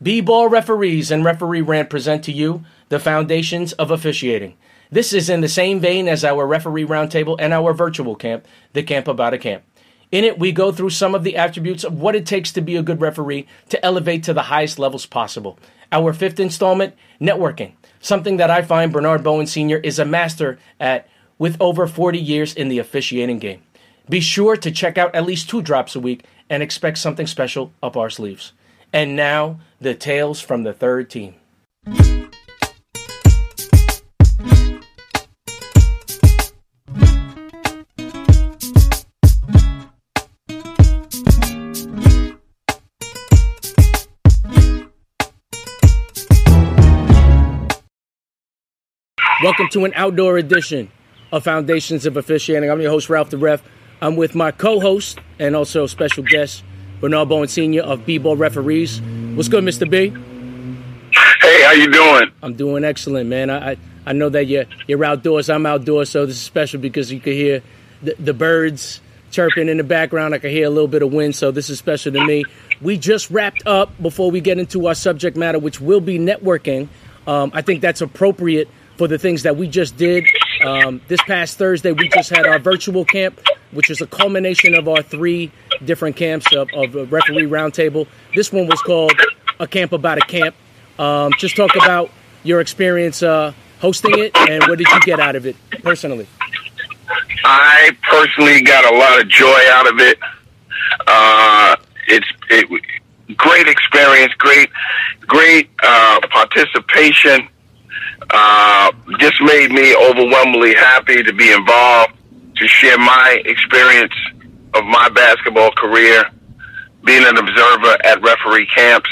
B-ball 0.00 0.48
referees 0.48 1.10
and 1.10 1.24
referee 1.24 1.60
rant 1.60 1.90
present 1.90 2.22
to 2.24 2.32
you 2.32 2.64
the 2.88 3.00
foundations 3.00 3.72
of 3.72 3.90
officiating. 3.90 4.56
This 4.92 5.12
is 5.12 5.28
in 5.28 5.40
the 5.40 5.48
same 5.48 5.80
vein 5.80 6.06
as 6.06 6.24
our 6.24 6.46
referee 6.46 6.86
roundtable 6.86 7.36
and 7.40 7.52
our 7.52 7.72
virtual 7.74 8.14
camp, 8.14 8.46
the 8.74 8.84
Camp 8.84 9.08
About 9.08 9.34
a 9.34 9.38
Camp. 9.38 9.64
In 10.12 10.22
it, 10.22 10.38
we 10.38 10.52
go 10.52 10.70
through 10.70 10.90
some 10.90 11.16
of 11.16 11.24
the 11.24 11.36
attributes 11.36 11.82
of 11.82 12.00
what 12.00 12.14
it 12.14 12.26
takes 12.26 12.52
to 12.52 12.60
be 12.60 12.76
a 12.76 12.82
good 12.82 13.00
referee 13.00 13.48
to 13.70 13.84
elevate 13.84 14.22
to 14.22 14.32
the 14.32 14.42
highest 14.42 14.78
levels 14.78 15.04
possible. 15.04 15.58
Our 15.90 16.12
fifth 16.12 16.38
installment, 16.38 16.94
networking, 17.20 17.72
something 17.98 18.36
that 18.36 18.50
I 18.50 18.62
find 18.62 18.92
Bernard 18.92 19.24
Bowen 19.24 19.48
Sr. 19.48 19.78
is 19.78 19.98
a 19.98 20.04
master 20.04 20.60
at 20.78 21.08
with 21.38 21.60
over 21.60 21.88
40 21.88 22.20
years 22.20 22.54
in 22.54 22.68
the 22.68 22.78
officiating 22.78 23.40
game. 23.40 23.62
Be 24.08 24.20
sure 24.20 24.56
to 24.56 24.70
check 24.70 24.96
out 24.96 25.14
at 25.14 25.26
least 25.26 25.50
two 25.50 25.60
drops 25.60 25.96
a 25.96 26.00
week 26.00 26.24
and 26.48 26.62
expect 26.62 26.98
something 26.98 27.26
special 27.26 27.72
up 27.82 27.96
our 27.96 28.10
sleeves. 28.10 28.52
And 28.92 29.16
now, 29.16 29.60
the 29.80 29.94
tales 29.94 30.40
from 30.40 30.62
the 30.62 30.72
third 30.72 31.10
team. 31.10 31.34
Welcome 49.40 49.68
to 49.70 49.84
an 49.84 49.92
outdoor 49.94 50.36
edition 50.38 50.90
of 51.30 51.44
Foundations 51.44 52.06
of 52.06 52.16
Officiating. 52.16 52.70
I'm 52.70 52.80
your 52.80 52.90
host, 52.90 53.08
Ralph 53.08 53.30
the 53.30 53.38
Ref. 53.38 53.62
I'm 54.00 54.16
with 54.16 54.34
my 54.34 54.50
co-host 54.50 55.20
and 55.38 55.54
also 55.54 55.86
special 55.86 56.24
guest, 56.24 56.64
Bernard 57.00 57.28
Bowen 57.28 57.48
Sr. 57.48 57.82
of 57.82 58.04
B-Ball 58.04 58.36
Referees. 58.36 59.00
What's 59.34 59.48
good, 59.48 59.64
Mr. 59.64 59.88
B? 59.88 60.08
Hey, 61.40 61.62
how 61.62 61.72
you 61.72 61.90
doing? 61.90 62.32
I'm 62.42 62.54
doing 62.54 62.84
excellent, 62.84 63.28
man. 63.28 63.50
I 63.50 63.72
I, 63.72 63.76
I 64.06 64.12
know 64.12 64.28
that 64.28 64.46
you're 64.46 64.64
you're 64.86 65.04
outdoors. 65.04 65.48
I'm 65.48 65.66
outdoors, 65.66 66.10
so 66.10 66.26
this 66.26 66.36
is 66.36 66.42
special 66.42 66.80
because 66.80 67.12
you 67.12 67.20
can 67.20 67.32
hear 67.32 67.62
the, 68.02 68.14
the 68.18 68.34
birds 68.34 69.00
chirping 69.30 69.68
in 69.68 69.76
the 69.76 69.84
background. 69.84 70.34
I 70.34 70.38
can 70.38 70.50
hear 70.50 70.66
a 70.66 70.70
little 70.70 70.88
bit 70.88 71.02
of 71.02 71.12
wind, 71.12 71.36
so 71.36 71.50
this 71.50 71.70
is 71.70 71.78
special 71.78 72.12
to 72.12 72.24
me. 72.24 72.44
We 72.80 72.98
just 72.98 73.30
wrapped 73.30 73.66
up 73.66 73.90
before 74.00 74.30
we 74.30 74.40
get 74.40 74.58
into 74.58 74.86
our 74.86 74.94
subject 74.94 75.36
matter, 75.36 75.58
which 75.58 75.80
will 75.80 76.00
be 76.00 76.18
networking. 76.18 76.88
Um, 77.26 77.50
I 77.54 77.62
think 77.62 77.80
that's 77.80 78.00
appropriate 78.00 78.68
for 78.96 79.06
the 79.06 79.18
things 79.18 79.44
that 79.44 79.56
we 79.56 79.68
just 79.68 79.96
did. 79.96 80.26
Um, 80.64 81.00
this 81.08 81.22
past 81.22 81.58
Thursday, 81.58 81.92
we 81.92 82.08
just 82.08 82.30
had 82.30 82.46
our 82.46 82.58
virtual 82.58 83.04
camp, 83.04 83.40
which 83.70 83.90
is 83.90 84.00
a 84.00 84.06
culmination 84.06 84.74
of 84.74 84.88
our 84.88 85.02
three 85.02 85.52
different 85.84 86.16
camps 86.16 86.46
of, 86.54 86.68
of 86.74 87.12
referee 87.12 87.46
roundtable. 87.46 88.06
This 88.34 88.52
one 88.52 88.66
was 88.66 88.80
called 88.82 89.12
A 89.60 89.66
Camp 89.66 89.92
About 89.92 90.18
a 90.18 90.22
Camp. 90.22 90.54
Um, 90.98 91.32
just 91.38 91.54
talk 91.56 91.76
about 91.76 92.10
your 92.42 92.60
experience 92.60 93.22
uh, 93.22 93.52
hosting 93.80 94.18
it 94.18 94.36
and 94.36 94.64
what 94.64 94.78
did 94.78 94.88
you 94.88 95.00
get 95.00 95.20
out 95.20 95.36
of 95.36 95.46
it 95.46 95.56
personally? 95.82 96.26
I 97.44 97.96
personally 98.02 98.62
got 98.62 98.84
a 98.92 98.96
lot 98.96 99.20
of 99.20 99.28
joy 99.28 99.60
out 99.70 99.86
of 99.86 99.98
it. 100.00 100.18
Uh, 101.06 101.76
it's 102.08 102.26
it, 102.50 102.82
great 103.36 103.68
experience, 103.68 104.32
great, 104.34 104.70
great 105.26 105.70
uh, 105.82 106.20
participation 106.30 107.48
uh, 108.30 108.92
just 109.18 109.40
made 109.42 109.70
me 109.70 109.94
overwhelmingly 109.96 110.74
happy 110.74 111.22
to 111.22 111.32
be 111.32 111.52
involved, 111.52 112.12
to 112.56 112.66
share 112.66 112.98
my 112.98 113.40
experience 113.44 114.12
of 114.74 114.84
my 114.84 115.08
basketball 115.10 115.70
career, 115.72 116.24
being 117.04 117.24
an 117.24 117.38
observer 117.38 117.96
at 118.04 118.20
referee 118.22 118.66
camps, 118.74 119.10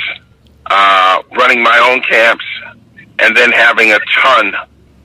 uh, 0.67 1.23
running 1.39 1.63
my 1.63 1.79
own 1.91 2.03
camps, 2.03 2.45
and 3.19 3.37
then 3.37 3.51
having 3.53 3.93
a 3.93 3.99
ton, 4.21 4.53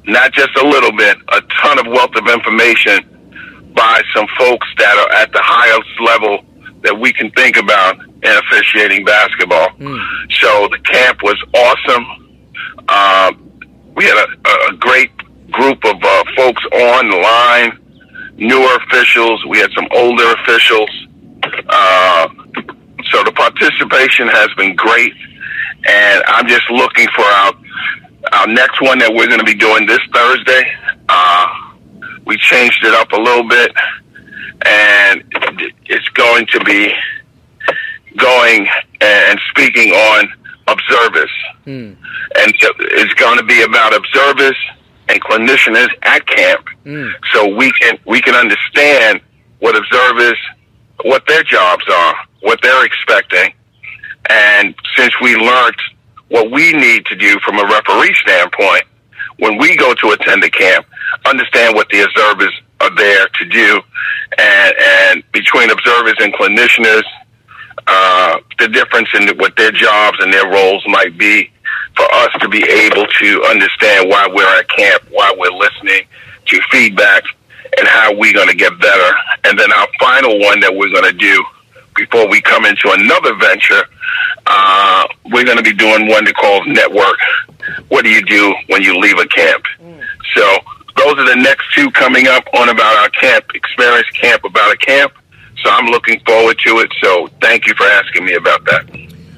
not 0.06 0.34
just 0.34 0.56
a 0.58 0.68
little 0.68 0.92
bit, 0.92 1.18
a 1.30 1.42
ton 1.62 1.80
of 1.80 1.88
wealth 1.88 2.16
of 2.16 2.28
information 2.28 3.72
by 3.73 4.02
some 4.14 4.28
folks 4.38 4.67
that 4.78 4.98
are 4.98 5.11
at 5.14 5.32
the 5.32 5.42
highest 5.42 6.02
level 6.02 6.44
that 6.82 7.00
we 7.00 7.14
can 7.14 7.32
think 7.32 7.58
about 7.58 7.98
in 8.00 8.38
officiating 8.38 9.06
basketball. 9.06 9.70
Mm. 9.80 10.00
So 10.32 10.67
the 10.70 10.80
camp 10.80 11.23
was 11.23 11.38
awesome. 11.54 12.44
Uh, 12.88 13.32
we 13.96 14.06
had 14.06 14.18
a, 14.18 14.74
a 14.74 14.78
great 14.78 15.12
group 15.52 15.84
of 15.86 15.96
uh, 16.02 16.24
folks 16.36 16.64
online, 16.72 17.78
newer 18.36 18.76
officials. 18.88 19.44
We 19.46 19.60
had 19.60 19.72
some 19.76 19.88
older 19.92 20.34
officials. 20.42 20.90
Uh, 21.68 22.28
so 23.12 23.24
the 23.24 23.32
participation 23.34 24.28
has 24.28 24.50
been 24.58 24.76
great, 24.76 25.14
and 25.88 26.24
I'm 26.28 26.48
just 26.48 26.70
looking 26.70 27.08
for 27.16 27.24
our 27.24 27.54
our 28.34 28.48
next 28.48 28.82
one 28.82 29.00
that 29.00 29.12
we're 29.14 29.28
going 29.28 29.40
to 29.40 29.46
be 29.46 29.56
doing 29.56 29.86
this 29.86 30.00
Thursday. 30.14 30.64
Uh, 31.10 31.48
we 32.26 32.38
changed 32.38 32.84
it 32.84 32.94
up 32.94 33.12
a 33.12 33.18
little 33.18 33.48
bit, 33.48 33.72
and 34.66 35.23
it's 35.86 36.08
going 36.10 36.46
to 36.48 36.60
be 36.64 36.94
going 38.18 38.68
and 39.02 39.40
speaking 39.50 39.92
on 39.92 40.32
observers. 40.71 41.32
Mm. 41.65 41.95
And 42.39 42.54
it's 42.80 43.14
going 43.15 43.37
to 43.37 43.43
be 43.43 43.61
about 43.64 43.93
observers 43.95 44.58
and 45.09 45.21
clinicians 45.21 45.89
at 46.04 46.26
camp 46.26 46.65
mm. 46.86 47.11
so 47.33 47.54
we 47.55 47.71
can 47.73 47.98
we 48.05 48.21
can 48.21 48.36
understand 48.36 49.21
what 49.60 49.76
observers 49.76 50.37
what 51.04 51.26
their 51.27 51.43
jobs 51.43 51.83
are, 51.92 52.15
what 52.42 52.60
they're 52.61 52.86
expecting. 52.86 53.54
And 54.30 54.76
since 54.95 55.14
we 55.21 55.36
learned 55.36 55.76
what 56.30 56.52
we 56.52 56.73
need 56.73 57.05
to 57.08 57.15
do 57.15 57.39
from 57.39 57.60
a 57.60 57.64
referee 57.64 58.15
standpoint, 58.21 58.83
when 59.39 59.58
we 59.58 59.76
go 59.76 59.93
to 59.95 60.11
attend 60.11 60.43
a 60.43 60.49
camp, 60.49 60.86
understand 61.26 61.76
what 61.76 61.89
the 61.89 62.02
observers 62.02 62.54
are 62.80 62.95
there 62.95 63.27
to 63.27 63.45
do. 63.45 63.81
And, 64.37 64.76
and 64.80 65.31
between 65.31 65.70
observers 65.71 66.15
and 66.20 66.33
clinicians, 66.33 67.04
uh, 67.92 68.40
the 68.58 68.70
difference 68.70 69.10
in 69.14 69.28
what 69.38 69.56
their 69.58 69.72
jobs 69.72 70.18
and 70.22 70.32
their 70.32 70.50
roles 70.50 70.82
might 70.88 71.18
be 71.18 71.52
for 71.98 72.06
us 72.14 72.30
to 72.40 72.48
be 72.48 72.64
able 72.64 73.06
to 73.06 73.44
understand 73.50 74.10
why 74.10 74.28
we're 74.34 74.60
at 74.60 74.70
camp, 74.70 75.04
why 75.12 75.34
we're 75.38 75.52
listening 75.52 76.08
to 76.46 76.60
feedback, 76.72 77.24
and 77.78 77.88
how 77.88 78.16
we're 78.16 78.34
going 78.34 78.48
to 78.48 78.56
get 78.56 78.80
better. 78.80 79.14
And 79.44 79.60
then 79.60 79.72
our 79.74 79.88
final 80.00 80.40
one 80.40 80.62
that 80.62 80.74
we're 80.74 80.92
going 80.92 81.12
to 81.12 81.18
do 81.18 81.44
before 81.96 82.30
we 82.30 82.42
come 82.42 82.64
into 82.64 82.90
another 82.92 83.36
venture, 83.36 83.84
uh, 84.48 85.06
we're 85.32 85.44
going 85.44 85.58
to 85.58 85.64
be 85.64 85.73
doing 85.73 86.08
one 86.08 86.23
that 86.23 86.36
calls 86.36 86.66
Network. 86.68 87.20
What 87.90 88.06
do 88.06 88.10
you 88.10 88.23
do 88.23 88.56
when 88.68 88.82
you 88.84 88.98
leave 88.98 89.20
a 89.20 89.28
camp? 89.28 89.66
Mm. 89.82 90.02
So 90.34 90.58
those 90.96 91.18
are 91.20 91.28
the 91.28 91.42
next 91.42 91.66
two 91.76 91.92
coming 91.92 92.28
up 92.28 92.46
on 92.58 92.70
about 92.70 92.96
our 92.98 93.10
camp 93.10 93.46
experience, 93.54 94.08
camp 94.12 94.46
about 94.46 94.73
a 94.73 94.78
camp. 94.78 95.12
So 95.64 95.70
I'm 95.70 95.88
looking 95.88 96.20
forward 96.26 96.58
to 96.66 96.80
it. 96.80 96.92
So 97.04 97.27
thank 97.42 97.67
you 97.67 97.73
for 97.76 97.86
asking 97.86 98.26
me 98.26 98.33
about 98.33 98.64
that. 98.66 98.89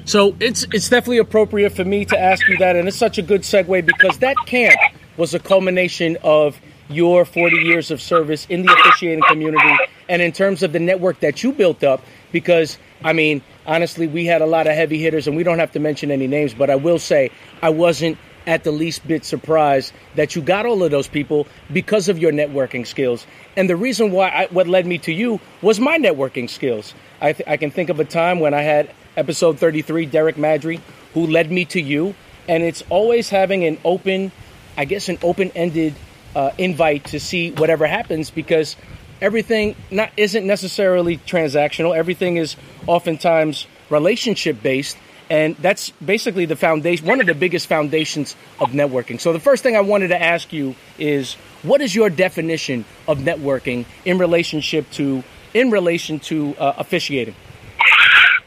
So 0.04 0.36
it's 0.38 0.64
it's 0.72 0.88
definitely 0.88 1.18
appropriate 1.18 1.70
for 1.70 1.84
me 1.84 2.04
to 2.06 2.18
ask 2.18 2.46
you 2.48 2.58
that, 2.58 2.76
and 2.76 2.86
it's 2.86 2.96
such 2.96 3.18
a 3.18 3.22
good 3.22 3.40
segue 3.40 3.86
because 3.86 4.18
that 4.18 4.36
camp 4.46 4.78
was 5.16 5.32
a 5.32 5.38
culmination 5.38 6.18
of 6.22 6.60
your 6.88 7.24
40 7.24 7.56
years 7.56 7.90
of 7.90 8.02
service 8.02 8.46
in 8.50 8.66
the 8.66 8.72
officiating 8.72 9.22
community, 9.26 9.76
and 10.08 10.20
in 10.20 10.32
terms 10.32 10.62
of 10.62 10.72
the 10.72 10.78
network 10.78 11.20
that 11.20 11.42
you 11.42 11.52
built 11.52 11.82
up. 11.82 12.02
Because 12.32 12.76
I 13.02 13.12
mean, 13.14 13.42
honestly, 13.66 14.06
we 14.06 14.26
had 14.26 14.42
a 14.42 14.46
lot 14.46 14.66
of 14.66 14.74
heavy 14.74 14.98
hitters, 14.98 15.26
and 15.26 15.36
we 15.36 15.42
don't 15.42 15.58
have 15.58 15.72
to 15.72 15.80
mention 15.80 16.10
any 16.10 16.26
names, 16.26 16.52
but 16.52 16.68
I 16.68 16.76
will 16.76 16.98
say 16.98 17.30
I 17.62 17.70
wasn't 17.70 18.18
at 18.46 18.64
the 18.64 18.70
least 18.70 19.06
bit 19.06 19.24
surprised 19.24 19.92
that 20.14 20.36
you 20.36 20.42
got 20.42 20.66
all 20.66 20.82
of 20.82 20.90
those 20.90 21.08
people 21.08 21.46
because 21.72 22.08
of 22.08 22.18
your 22.18 22.32
networking 22.32 22.86
skills. 22.86 23.26
And 23.56 23.68
the 23.68 23.76
reason 23.76 24.10
why 24.10 24.28
I, 24.28 24.46
what 24.46 24.66
led 24.66 24.86
me 24.86 24.98
to 24.98 25.12
you 25.12 25.40
was 25.62 25.80
my 25.80 25.98
networking 25.98 26.48
skills. 26.48 26.94
I, 27.20 27.32
th- 27.32 27.48
I 27.48 27.56
can 27.56 27.70
think 27.70 27.88
of 27.88 28.00
a 28.00 28.04
time 28.04 28.40
when 28.40 28.54
I 28.54 28.62
had 28.62 28.90
episode 29.16 29.58
33, 29.58 30.06
Derek 30.06 30.36
Madry, 30.36 30.80
who 31.14 31.26
led 31.26 31.50
me 31.50 31.64
to 31.66 31.80
you. 31.80 32.14
And 32.48 32.62
it's 32.62 32.82
always 32.90 33.30
having 33.30 33.64
an 33.64 33.78
open, 33.84 34.32
I 34.76 34.84
guess, 34.84 35.08
an 35.08 35.18
open 35.22 35.50
ended 35.54 35.94
uh, 36.36 36.50
invite 36.58 37.06
to 37.06 37.20
see 37.20 37.52
whatever 37.52 37.86
happens 37.86 38.30
because 38.30 38.76
everything 39.20 39.76
not 39.90 40.10
isn't 40.16 40.46
necessarily 40.46 41.18
transactional. 41.18 41.96
Everything 41.96 42.36
is 42.36 42.56
oftentimes 42.86 43.66
relationship 43.88 44.62
based. 44.62 44.96
And 45.30 45.56
that's 45.56 45.90
basically 46.04 46.44
the 46.44 46.56
foundation, 46.56 47.06
one 47.06 47.20
of 47.20 47.26
the 47.26 47.34
biggest 47.34 47.66
foundations 47.66 48.36
of 48.60 48.70
networking. 48.70 49.18
So 49.18 49.32
the 49.32 49.40
first 49.40 49.62
thing 49.62 49.74
I 49.74 49.80
wanted 49.80 50.08
to 50.08 50.22
ask 50.22 50.52
you 50.52 50.74
is, 50.98 51.34
what 51.62 51.80
is 51.80 51.94
your 51.94 52.10
definition 52.10 52.84
of 53.08 53.18
networking 53.18 53.86
in 54.04 54.18
relationship 54.18 54.90
to, 54.92 55.24
in 55.54 55.70
relation 55.70 56.20
to 56.20 56.54
uh, 56.58 56.74
officiating? 56.76 57.34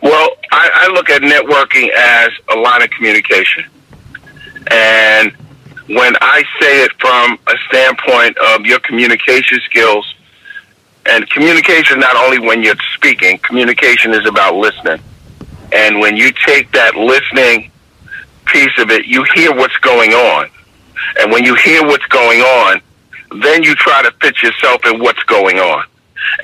Well, 0.03 0.29
I, 0.51 0.69
I 0.73 0.87
look 0.93 1.09
at 1.09 1.23
networking 1.23 1.89
as 1.89 2.29
a 2.49 2.59
line 2.59 2.83
of 2.83 2.91
communication, 2.91 3.65
and 4.69 5.31
when 5.87 6.15
I 6.21 6.43
say 6.59 6.83
it 6.83 6.91
from 6.99 7.39
a 7.47 7.55
standpoint 7.69 8.37
of 8.37 8.65
your 8.65 8.79
communication 8.79 9.59
skills, 9.65 10.13
and 11.07 11.27
communication 11.29 11.99
not 11.99 12.15
only 12.15 12.37
when 12.37 12.61
you're 12.61 12.75
speaking, 12.93 13.39
communication 13.39 14.13
is 14.13 14.27
about 14.27 14.55
listening. 14.55 15.01
And 15.71 15.99
when 15.99 16.17
you 16.17 16.31
take 16.45 16.71
that 16.71 16.95
listening 16.95 17.71
piece 18.45 18.77
of 18.79 18.89
it, 18.89 19.05
you 19.05 19.25
hear 19.35 19.53
what's 19.53 19.77
going 19.77 20.13
on. 20.13 20.49
And 21.19 21.31
when 21.31 21.43
you 21.43 21.55
hear 21.55 21.85
what's 21.85 22.05
going 22.07 22.41
on, 22.41 22.81
then 23.41 23.63
you 23.63 23.75
try 23.75 24.01
to 24.01 24.11
fit 24.21 24.41
yourself 24.41 24.85
in 24.85 24.99
what's 24.99 25.21
going 25.23 25.59
on 25.59 25.85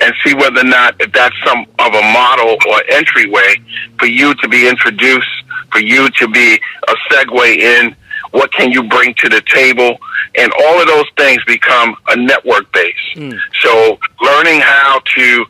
and 0.00 0.14
see 0.24 0.34
whether 0.34 0.60
or 0.60 0.64
not 0.64 1.00
that's 1.12 1.34
some 1.44 1.66
of 1.78 1.94
a 1.94 2.02
model 2.12 2.56
or 2.68 2.82
entryway 2.90 3.56
for 3.98 4.06
you 4.06 4.34
to 4.36 4.48
be 4.48 4.68
introduced, 4.68 5.28
for 5.72 5.80
you 5.80 6.08
to 6.10 6.28
be 6.28 6.60
a 6.88 6.94
segue 7.10 7.56
in. 7.58 7.96
What 8.30 8.52
can 8.52 8.72
you 8.72 8.82
bring 8.82 9.14
to 9.14 9.28
the 9.28 9.40
table? 9.42 9.98
And 10.36 10.52
all 10.64 10.80
of 10.80 10.88
those 10.88 11.06
things 11.16 11.42
become 11.44 11.96
a 12.08 12.16
network 12.16 12.72
base. 12.72 12.94
Mm. 13.14 13.38
So 13.62 13.98
learning 14.20 14.60
how 14.60 15.00
to 15.14 15.46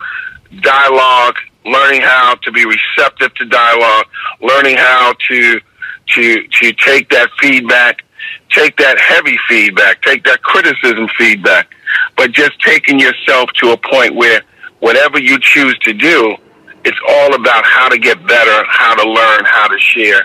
dialogue, 0.61 1.37
learning 1.65 2.03
how 2.03 2.35
to 2.43 2.53
be 2.53 2.65
receptive 2.65 3.35
to 3.35 3.45
dialogue, 3.47 4.07
learning 4.41 4.77
how 4.77 5.15
to 5.29 5.61
to 6.07 6.47
to 6.49 6.73
take 6.73 7.09
that 7.11 7.31
feedback, 7.41 8.05
take 8.51 8.77
that 8.77 8.99
heavy 8.99 9.39
feedback, 9.49 10.03
take 10.03 10.25
that 10.25 10.43
criticism 10.43 11.09
feedback, 11.19 11.69
but 12.17 12.33
just 12.33 12.61
taking 12.61 12.99
yourself 13.01 13.51
to 13.55 13.71
a 13.71 13.77
point 13.77 14.15
where 14.15 14.43
whatever 14.81 15.19
you 15.19 15.39
choose 15.41 15.77
to 15.79 15.93
do, 15.93 16.37
it's 16.85 16.99
all 17.09 17.35
about 17.35 17.65
how 17.65 17.89
to 17.89 17.99
get 17.99 18.25
better, 18.27 18.65
how 18.69 18.95
to 18.95 19.09
learn, 19.09 19.45
how 19.45 19.67
to 19.69 19.79
share, 19.79 20.23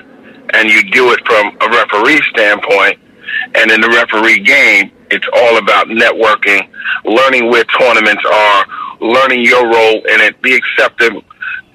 and 0.53 0.69
you 0.69 0.83
do 0.91 1.11
it 1.11 1.25
from 1.25 1.57
a 1.61 1.69
referee 1.69 2.21
standpoint. 2.31 2.99
And 3.55 3.71
in 3.71 3.79
the 3.79 3.89
referee 3.89 4.39
game, 4.39 4.91
it's 5.11 5.25
all 5.33 5.57
about 5.57 5.87
networking, 5.87 6.67
learning 7.05 7.49
where 7.49 7.63
tournaments 7.63 8.23
are, 8.25 8.65
learning 8.99 9.45
your 9.45 9.65
role 9.65 10.03
in 10.05 10.21
it, 10.21 10.41
be 10.41 10.55
accepted 10.55 11.13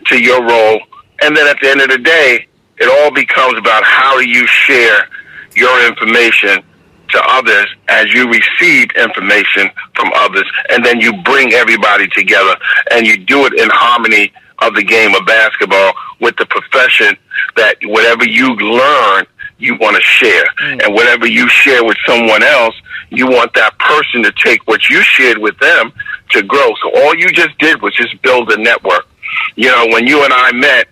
to 0.06 0.22
your 0.22 0.44
role, 0.44 0.80
and 1.22 1.36
then 1.36 1.46
at 1.46 1.56
the 1.60 1.70
end 1.70 1.80
of 1.80 1.88
the 1.88 1.98
day, 1.98 2.46
it 2.78 2.88
all 2.88 3.10
becomes 3.10 3.58
about 3.58 3.84
how 3.84 4.18
do 4.18 4.28
you 4.28 4.46
share 4.46 5.08
your 5.54 5.86
information 5.86 6.62
to 7.10 7.22
others 7.26 7.66
as 7.88 8.12
you 8.12 8.28
receive 8.28 8.90
information 8.96 9.70
from 9.94 10.10
others, 10.16 10.44
and 10.70 10.84
then 10.84 11.00
you 11.00 11.12
bring 11.22 11.52
everybody 11.52 12.08
together 12.08 12.56
and 12.90 13.06
you 13.06 13.16
do 13.16 13.46
it 13.46 13.54
in 13.54 13.68
harmony 13.70 14.32
of 14.60 14.74
the 14.74 14.82
game 14.82 15.14
of 15.14 15.24
basketball 15.26 15.92
with 16.20 16.36
the 16.36 16.46
profession 16.46 17.16
that 17.56 17.76
whatever 17.84 18.24
you 18.26 18.54
learn, 18.56 19.26
you 19.58 19.76
want 19.76 19.96
to 19.96 20.02
share. 20.02 20.44
Mm. 20.60 20.84
And 20.84 20.94
whatever 20.94 21.26
you 21.26 21.48
share 21.48 21.84
with 21.84 21.96
someone 22.06 22.42
else, 22.42 22.74
you 23.10 23.26
want 23.26 23.54
that 23.54 23.78
person 23.78 24.22
to 24.22 24.32
take 24.32 24.66
what 24.66 24.88
you 24.88 25.02
shared 25.02 25.38
with 25.38 25.58
them 25.58 25.92
to 26.30 26.42
grow. 26.42 26.72
So 26.82 26.90
all 26.96 27.14
you 27.14 27.30
just 27.30 27.56
did 27.58 27.80
was 27.82 27.94
just 27.94 28.20
build 28.22 28.50
a 28.50 28.56
network. 28.56 29.06
You 29.56 29.70
know, 29.70 29.86
when 29.88 30.06
you 30.06 30.24
and 30.24 30.32
I 30.32 30.52
met, 30.52 30.88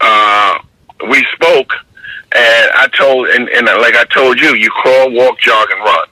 uh, 0.00 0.58
we 1.08 1.24
spoke 1.34 1.72
and 2.34 2.70
I 2.74 2.88
told, 2.96 3.28
and, 3.28 3.48
and 3.50 3.66
like 3.66 3.94
I 3.94 4.04
told 4.04 4.40
you, 4.40 4.54
you 4.54 4.70
crawl, 4.70 5.12
walk, 5.12 5.38
jog, 5.38 5.68
and 5.70 5.80
run. 5.80 6.08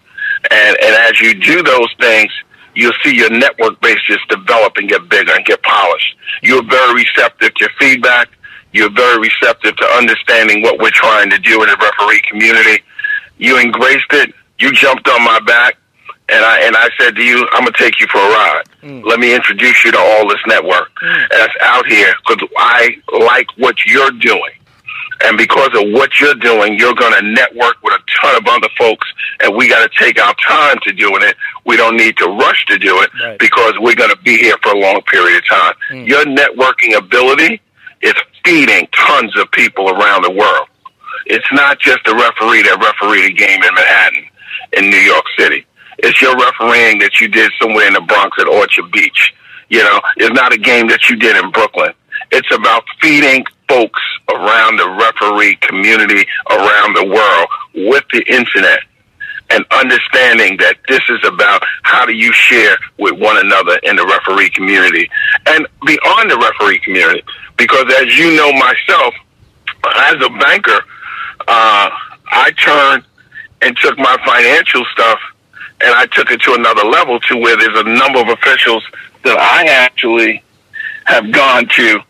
And, 0.51 0.77
and 0.83 0.95
as 1.09 1.21
you 1.21 1.35
do 1.35 1.63
those 1.63 1.89
things, 1.99 2.31
you'll 2.75 2.95
see 3.03 3.15
your 3.15 3.31
network 3.31 3.81
base 3.81 3.99
just 4.07 4.27
develop 4.29 4.77
and 4.77 4.89
get 4.89 5.09
bigger 5.09 5.33
and 5.33 5.45
get 5.45 5.63
polished. 5.63 6.17
You're 6.43 6.65
very 6.65 7.05
receptive 7.05 7.55
to 7.55 7.69
feedback. 7.79 8.29
You're 8.73 8.91
very 8.91 9.19
receptive 9.19 9.77
to 9.77 9.85
understanding 9.87 10.63
what 10.63 10.79
we're 10.79 10.91
trying 10.91 11.31
to 11.31 11.39
do 11.39 11.63
in 11.63 11.69
the 11.69 11.77
referee 11.77 12.23
community. 12.29 12.83
You 13.39 13.59
embraced 13.59 14.13
it. 14.13 14.35
You 14.59 14.73
jumped 14.73 15.09
on 15.09 15.25
my 15.25 15.41
back. 15.41 15.77
And 16.31 16.45
I 16.45 16.61
and 16.63 16.77
I 16.77 16.89
said 16.99 17.17
to 17.17 17.23
you, 17.23 17.47
I'm 17.53 17.65
gonna 17.65 17.73
take 17.77 18.01
you 18.01 18.07
for 18.07 18.19
a 18.19 18.29
ride. 18.29 18.63
Mm. 18.83 19.05
Let 19.05 19.19
me 19.19 19.35
introduce 19.35 19.85
you 19.85 19.93
to 19.93 19.99
all 19.99 20.29
this 20.29 20.41
network 20.47 20.91
mm. 21.03 21.27
that's 21.31 21.55
out 21.61 21.87
here 21.87 22.15
because 22.27 22.49
I 22.57 22.97
like 23.19 23.47
what 23.57 23.85
you're 23.85 24.13
doing. 24.13 24.53
And 25.23 25.37
because 25.37 25.69
of 25.75 25.91
what 25.93 26.19
you're 26.19 26.35
doing, 26.35 26.79
you're 26.79 26.95
going 26.95 27.13
to 27.13 27.23
network 27.23 27.77
with 27.83 27.93
a 27.93 28.03
ton 28.23 28.37
of 28.37 28.47
other 28.47 28.69
folks, 28.79 29.07
and 29.41 29.55
we 29.55 29.69
got 29.69 29.83
to 29.83 29.99
take 30.03 30.19
our 30.19 30.35
time 30.47 30.79
to 30.85 30.93
doing 30.93 31.21
it. 31.21 31.37
We 31.67 31.77
don't 31.77 31.97
need 31.97 32.17
to 32.19 32.27
rush 32.27 32.65
to 32.67 32.79
do 32.79 33.03
it 33.03 33.11
right. 33.23 33.39
because 33.39 33.75
we're 33.81 33.97
going 33.97 34.11
to 34.11 34.23
be 34.23 34.39
here 34.39 34.57
for 34.63 34.73
a 34.73 34.79
long 34.79 35.03
period 35.03 35.37
of 35.39 35.47
time. 35.47 35.75
Mm. 35.91 36.09
Your 36.09 36.25
networking 36.25 36.97
ability 36.97 37.61
is 38.01 38.15
feeding 38.45 38.89
tons 38.97 39.37
of 39.37 39.51
people 39.53 39.91
around 39.91 40.23
the 40.23 40.31
world. 40.31 40.69
It's 41.27 41.53
not 41.53 41.79
just 41.79 42.07
a 42.07 42.15
referee 42.15 42.63
that 42.63 42.79
refereed 42.81 43.31
a 43.31 43.35
game 43.35 43.63
in 43.63 43.75
Manhattan, 43.75 44.25
in 44.73 44.91
New 44.91 44.97
York 44.97 45.25
City. 45.39 45.67
It's 46.03 46.21
your 46.21 46.37
refereeing 46.37 46.99
that 46.99 47.21
you 47.21 47.29
did 47.29 47.51
somewhere 47.61 47.87
in 47.87 47.95
the 47.95 48.01
Bronx 48.01 48.37
at 48.41 48.49
Orchard 48.49 48.91
Beach. 48.91 49.35
You 49.69 49.83
know, 49.83 50.01
it's 50.17 50.35
not 50.35 50.53
a 50.53 50.59
game 50.59 50.89
that 50.89 51.09
you 51.09 51.17
did 51.17 51.37
in 51.37 51.51
Brooklyn. 51.51 51.93
It's 52.33 52.51
about 52.53 52.85
feeding 53.01 53.45
folks 53.69 54.01
around 54.29 54.77
the 54.77 54.89
referee 54.89 55.57
community 55.57 56.27
around 56.51 56.95
the 56.95 57.05
world 57.05 57.49
with 57.75 58.05
the 58.13 58.23
internet 58.33 58.81
and 59.51 59.65
understanding 59.73 60.57
that 60.59 60.77
this 60.89 61.03
is 61.09 61.19
about 61.25 61.63
how 61.83 62.07
do 62.07 62.13
you 62.13 62.33
share 62.33 62.77
with 62.99 63.19
one 63.19 63.37
another 63.37 63.79
in 63.83 63.97
the 63.97 64.07
referee 64.07 64.51
community 64.51 65.11
and 65.47 65.67
beyond 65.85 66.31
the 66.31 66.37
referee 66.37 66.79
community. 66.81 67.23
Because 67.57 67.93
as 68.01 68.17
you 68.17 68.37
know 68.37 68.53
myself, 68.53 69.15
as 69.97 70.15
a 70.15 70.31
banker, 70.39 70.81
uh, 71.49 71.91
I 72.33 72.53
turned 72.59 73.05
and 73.63 73.77
took 73.77 73.99
my 73.99 74.17
financial 74.25 74.85
stuff 74.93 75.19
and 75.83 75.95
I 75.95 76.07
took 76.07 76.31
it 76.31 76.41
to 76.43 76.55
another 76.55 76.85
level 76.85 77.21
to 77.21 77.37
where 77.37 77.57
there's 77.57 77.79
a 77.79 77.85
number 77.85 78.21
of 78.21 78.29
officials 78.29 78.85
that 79.25 79.39
I 79.39 79.67
actually 79.67 80.43
have 81.05 81.33
gone 81.33 81.69
to 81.77 82.01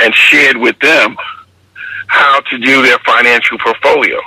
and 0.00 0.14
shared 0.14 0.56
with 0.56 0.78
them 0.80 1.16
how 2.06 2.40
to 2.40 2.58
do 2.58 2.82
their 2.82 2.98
financial 3.00 3.58
portfolio. 3.58 4.20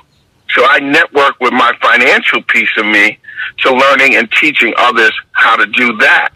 So 0.52 0.66
I 0.66 0.80
network 0.80 1.40
with 1.40 1.54
my 1.54 1.72
financial 1.82 2.42
piece 2.44 2.70
of 2.78 2.86
me 2.86 3.20
to 3.60 3.72
learning 3.72 4.16
and 4.16 4.30
teaching 4.32 4.74
others 4.78 5.14
how 5.32 5.56
to 5.56 5.66
do 5.66 5.96
that. 5.98 6.32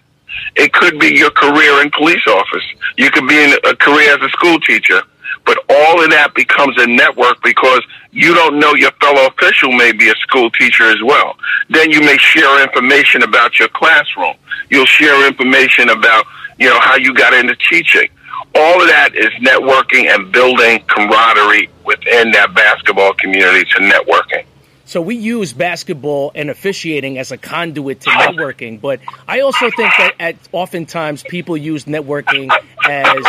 It 0.56 0.72
could 0.74 1.00
be 1.00 1.16
your 1.16 1.32
career 1.32 1.82
in 1.82 1.92
police 1.92 2.26
office. 2.28 2.64
You 2.98 3.10
could 3.10 3.28
be 3.28 3.38
in 3.44 3.54
a 3.66 3.76
career 3.76 4.16
as 4.16 4.22
a 4.22 4.30
school 4.30 4.60
teacher. 4.60 5.02
But 5.46 5.58
all 5.70 6.04
of 6.04 6.10
that 6.12 6.34
becomes 6.36 6.82
a 6.82 6.88
network 6.88 7.42
because 7.44 7.82
you 8.12 8.34
don't 8.34 8.60
know 8.60 8.76
your 8.76 8.92
fellow 9.02 9.28
official 9.28 9.72
may 9.72 9.92
be 9.92 10.10
a 10.10 10.16
school 10.16 10.50
teacher 10.52 10.90
as 10.90 11.02
well. 11.04 11.36
Then 11.70 11.92
you 11.92 12.00
may 12.00 12.18
share 12.18 12.64
information 12.64 13.24
about 13.24 13.60
your 13.60 13.68
classroom. 13.70 14.36
You'll 14.70 14.86
share 14.86 15.28
information 15.28 15.90
about, 15.90 16.26
you 16.60 16.70
know, 16.70 16.80
how 16.80 16.96
you 16.96 17.14
got 17.14 17.34
into 17.34 17.56
teaching 17.70 18.08
all 18.56 18.82
of 18.82 18.88
that 18.88 19.16
is 19.16 19.30
networking 19.42 20.08
and 20.14 20.32
building 20.32 20.84
camaraderie 20.88 21.70
within 21.86 22.32
that 22.32 22.54
basketball 22.54 23.14
community 23.14 23.66
to 23.72 23.80
networking. 23.80 24.46
So 24.86 25.02
we 25.02 25.16
use 25.16 25.54
basketball 25.54 26.32
and 26.36 26.50
officiating 26.50 27.18
as 27.18 27.32
a 27.32 27.38
conduit 27.38 28.02
to 28.02 28.10
networking, 28.10 28.80
but 28.80 29.00
I 29.28 29.40
also 29.40 29.72
think 29.72 29.92
that 29.98 30.14
at 30.20 30.36
oftentimes 30.52 31.24
people 31.24 31.58
use 31.58 31.86
networking 31.86 32.52
as 32.88 33.24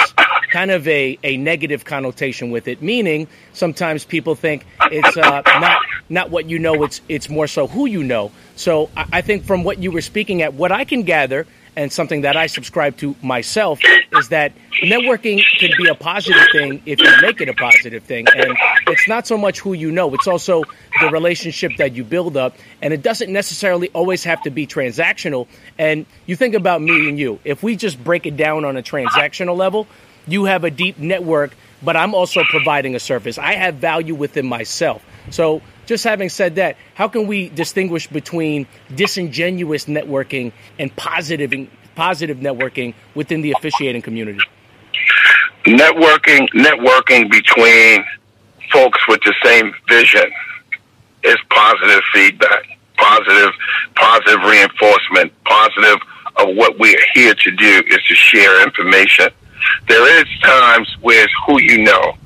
kind 0.54 0.70
of 0.70 0.86
a, 0.86 1.18
a 1.24 1.36
negative 1.36 1.84
connotation 1.84 2.52
with 2.52 2.68
it, 2.68 2.80
meaning 2.80 3.26
sometimes 3.54 4.04
people 4.04 4.36
think 4.36 4.64
it's 4.82 5.16
uh, 5.16 5.42
not 5.44 5.80
not 6.08 6.30
what 6.30 6.48
you 6.48 6.60
know, 6.60 6.84
it's 6.84 7.00
it's 7.08 7.28
more 7.28 7.48
so 7.48 7.66
who 7.66 7.86
you 7.86 8.04
know. 8.04 8.30
So 8.54 8.88
I, 8.96 9.04
I 9.14 9.20
think 9.20 9.44
from 9.44 9.64
what 9.64 9.80
you 9.80 9.90
were 9.90 10.00
speaking 10.00 10.42
at, 10.42 10.54
what 10.54 10.70
I 10.70 10.84
can 10.84 11.02
gather 11.02 11.44
and 11.74 11.90
something 11.90 12.20
that 12.20 12.36
I 12.36 12.46
subscribe 12.46 12.96
to 12.98 13.16
myself 13.20 13.80
is 14.16 14.28
that 14.28 14.52
networking 14.80 15.42
can 15.58 15.72
be 15.76 15.88
a 15.88 15.94
positive 15.96 16.46
thing 16.52 16.80
if 16.86 17.00
you 17.00 17.10
make 17.20 17.40
it 17.40 17.48
a 17.48 17.54
positive 17.54 18.04
thing. 18.04 18.28
And 18.28 18.56
it's 18.86 19.08
not 19.08 19.26
so 19.26 19.36
much 19.36 19.58
who 19.58 19.72
you 19.72 19.90
know, 19.90 20.14
it's 20.14 20.28
also 20.28 20.62
the 21.00 21.08
relationship 21.08 21.72
that 21.78 21.94
you 21.96 22.04
build 22.04 22.36
up. 22.36 22.56
And 22.80 22.94
it 22.94 23.02
doesn't 23.02 23.32
necessarily 23.32 23.88
always 23.88 24.22
have 24.22 24.40
to 24.42 24.50
be 24.50 24.68
transactional. 24.68 25.48
And 25.78 26.06
you 26.26 26.36
think 26.36 26.54
about 26.54 26.80
me 26.80 27.08
and 27.08 27.18
you, 27.18 27.40
if 27.42 27.64
we 27.64 27.74
just 27.74 28.02
break 28.04 28.24
it 28.24 28.36
down 28.36 28.64
on 28.64 28.76
a 28.76 28.82
transactional 28.82 29.56
level, 29.56 29.88
you 30.26 30.44
have 30.44 30.64
a 30.64 30.70
deep 30.70 30.98
network, 30.98 31.54
but 31.82 31.96
I'm 31.96 32.14
also 32.14 32.42
providing 32.44 32.94
a 32.94 33.00
service. 33.00 33.38
I 33.38 33.54
have 33.54 33.76
value 33.76 34.14
within 34.14 34.46
myself. 34.46 35.04
So 35.30 35.62
just 35.86 36.04
having 36.04 36.28
said 36.28 36.56
that, 36.56 36.76
how 36.94 37.08
can 37.08 37.26
we 37.26 37.48
distinguish 37.48 38.06
between 38.06 38.66
disingenuous 38.94 39.86
networking 39.86 40.52
and 40.78 40.94
positive 40.96 41.52
positive 41.94 42.38
networking 42.38 42.94
within 43.14 43.42
the 43.42 43.52
officiating 43.52 44.02
community? 44.02 44.40
Networking 45.64 46.48
networking 46.50 47.30
between 47.30 48.04
folks 48.72 49.00
with 49.08 49.20
the 49.22 49.34
same 49.42 49.74
vision 49.88 50.30
is 51.22 51.36
positive 51.50 52.02
feedback, 52.12 52.64
positive 52.96 53.52
positive 53.94 54.42
reinforcement, 54.42 55.32
positive 55.44 55.98
of 56.36 56.56
what 56.56 56.78
we're 56.78 56.98
here 57.14 57.34
to 57.34 57.50
do 57.52 57.82
is 57.86 57.98
to 58.08 58.14
share 58.14 58.62
information. 58.62 59.28
There 59.88 60.20
is 60.20 60.26
times 60.40 60.96
where 61.00 61.24
it's 61.24 61.32
who 61.46 61.60
you 61.60 61.78
know 61.84 62.16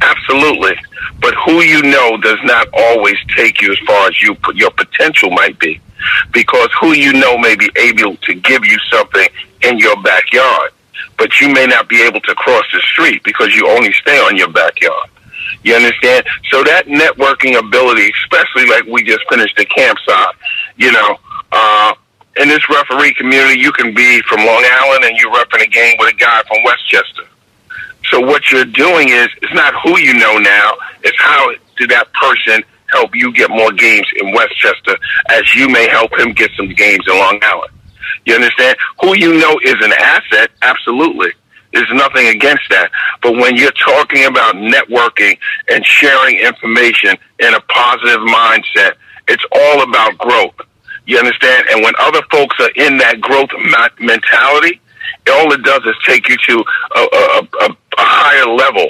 Absolutely. 0.00 0.76
But 1.20 1.34
who 1.46 1.62
you 1.62 1.82
know 1.82 2.16
does 2.18 2.38
not 2.44 2.68
always 2.72 3.16
take 3.36 3.60
you 3.60 3.72
as 3.72 3.78
far 3.86 4.08
as 4.08 4.20
you 4.20 4.36
your 4.54 4.70
potential 4.70 5.30
might 5.30 5.58
be. 5.58 5.80
Because 6.32 6.68
who 6.80 6.92
you 6.92 7.12
know 7.12 7.38
may 7.38 7.56
be 7.56 7.70
able 7.76 8.16
to 8.16 8.34
give 8.34 8.64
you 8.64 8.76
something 8.92 9.26
in 9.62 9.78
your 9.78 10.00
backyard, 10.02 10.70
but 11.16 11.40
you 11.40 11.48
may 11.48 11.66
not 11.66 11.88
be 11.88 12.02
able 12.02 12.20
to 12.20 12.34
cross 12.34 12.64
the 12.72 12.80
street 12.80 13.22
because 13.24 13.54
you 13.54 13.66
only 13.68 13.92
stay 13.94 14.18
on 14.18 14.36
your 14.36 14.50
backyard. 14.50 15.08
You 15.62 15.76
understand? 15.76 16.26
So 16.50 16.62
that 16.64 16.86
networking 16.86 17.58
ability, 17.58 18.12
especially 18.24 18.66
like 18.66 18.84
we 18.84 19.02
just 19.02 19.24
finished 19.30 19.56
the 19.56 19.64
campsite, 19.64 20.34
you 20.76 20.92
know, 20.92 21.18
uh, 21.52 21.94
in 22.36 22.48
this 22.48 22.68
referee 22.68 23.14
community, 23.14 23.60
you 23.60 23.72
can 23.72 23.94
be 23.94 24.20
from 24.22 24.38
Long 24.38 24.64
Island 24.64 25.04
and 25.04 25.16
you're 25.18 25.32
repping 25.32 25.62
a 25.62 25.66
game 25.66 25.94
with 25.98 26.14
a 26.14 26.16
guy 26.16 26.42
from 26.48 26.62
Westchester. 26.64 27.22
So 28.10 28.20
what 28.20 28.50
you're 28.50 28.64
doing 28.64 29.08
is, 29.08 29.28
it's 29.42 29.54
not 29.54 29.74
who 29.82 29.98
you 29.98 30.14
know 30.14 30.38
now, 30.38 30.76
it's 31.02 31.18
how 31.18 31.50
did 31.76 31.90
that 31.90 32.12
person 32.12 32.62
help 32.88 33.14
you 33.14 33.32
get 33.32 33.50
more 33.50 33.72
games 33.72 34.06
in 34.20 34.32
Westchester 34.32 34.96
as 35.30 35.54
you 35.54 35.68
may 35.68 35.88
help 35.88 36.16
him 36.18 36.32
get 36.32 36.50
some 36.56 36.68
games 36.68 37.04
in 37.08 37.16
Long 37.16 37.38
Island. 37.42 37.72
You 38.26 38.34
understand? 38.34 38.76
Who 39.00 39.16
you 39.16 39.38
know 39.38 39.58
is 39.62 39.76
an 39.80 39.92
asset, 39.92 40.50
absolutely. 40.62 41.32
There's 41.72 41.90
nothing 41.92 42.28
against 42.28 42.62
that. 42.70 42.90
But 43.20 43.32
when 43.32 43.56
you're 43.56 43.72
talking 43.72 44.26
about 44.26 44.54
networking 44.54 45.36
and 45.68 45.84
sharing 45.84 46.38
information 46.38 47.16
in 47.40 47.54
a 47.54 47.60
positive 47.62 48.20
mindset, 48.20 48.92
it's 49.26 49.44
all 49.52 49.82
about 49.82 50.16
growth. 50.18 50.54
You 51.06 51.18
understand? 51.18 51.66
And 51.70 51.82
when 51.82 51.94
other 51.98 52.22
folks 52.30 52.56
are 52.60 52.70
in 52.76 52.96
that 52.98 53.20
growth 53.20 53.50
mentality, 54.00 54.80
all 55.30 55.52
it 55.52 55.62
does 55.62 55.82
is 55.84 55.94
take 56.06 56.28
you 56.28 56.36
to 56.36 56.64
a, 56.96 57.00
a, 57.00 57.48
a, 57.62 57.70
a 57.70 57.76
higher 57.98 58.46
level 58.46 58.88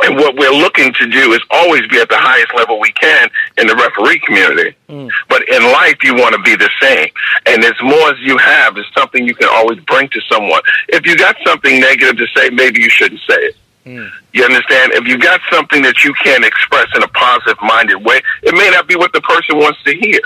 and 0.00 0.16
what 0.16 0.36
we're 0.36 0.52
looking 0.52 0.92
to 0.92 1.06
do 1.08 1.32
is 1.32 1.40
always 1.50 1.86
be 1.88 1.98
at 1.98 2.08
the 2.08 2.18
highest 2.18 2.54
level 2.54 2.78
we 2.78 2.92
can 2.92 3.30
in 3.56 3.66
the 3.66 3.74
referee 3.74 4.20
community. 4.20 4.76
Mm. 4.88 5.10
But 5.28 5.48
in 5.48 5.62
life, 5.62 5.96
you 6.02 6.14
want 6.14 6.34
to 6.34 6.42
be 6.42 6.54
the 6.54 6.70
same. 6.80 7.08
And 7.46 7.64
as 7.64 7.74
more 7.82 8.10
as 8.10 8.18
you 8.20 8.36
have, 8.36 8.74
there's 8.74 8.90
something 8.96 9.26
you 9.26 9.34
can 9.34 9.48
always 9.50 9.80
bring 9.80 10.08
to 10.10 10.20
someone. 10.30 10.60
If 10.88 11.06
you 11.06 11.16
got 11.16 11.36
something 11.44 11.80
negative 11.80 12.18
to 12.18 12.26
say, 12.36 12.50
maybe 12.50 12.80
you 12.80 12.90
shouldn't 12.90 13.20
say 13.20 13.36
it. 13.36 13.56
Mm. 13.86 14.10
You 14.32 14.44
understand? 14.44 14.92
If 14.92 15.06
you 15.06 15.16
got 15.16 15.40
something 15.50 15.82
that 15.82 16.04
you 16.04 16.12
can't 16.22 16.44
express 16.44 16.88
in 16.94 17.02
a 17.02 17.08
positive 17.08 17.56
minded 17.62 18.04
way, 18.04 18.20
it 18.42 18.54
may 18.54 18.68
not 18.70 18.86
be 18.86 18.96
what 18.96 19.12
the 19.12 19.22
person 19.22 19.58
wants 19.58 19.82
to 19.84 19.94
hear. 19.94 20.20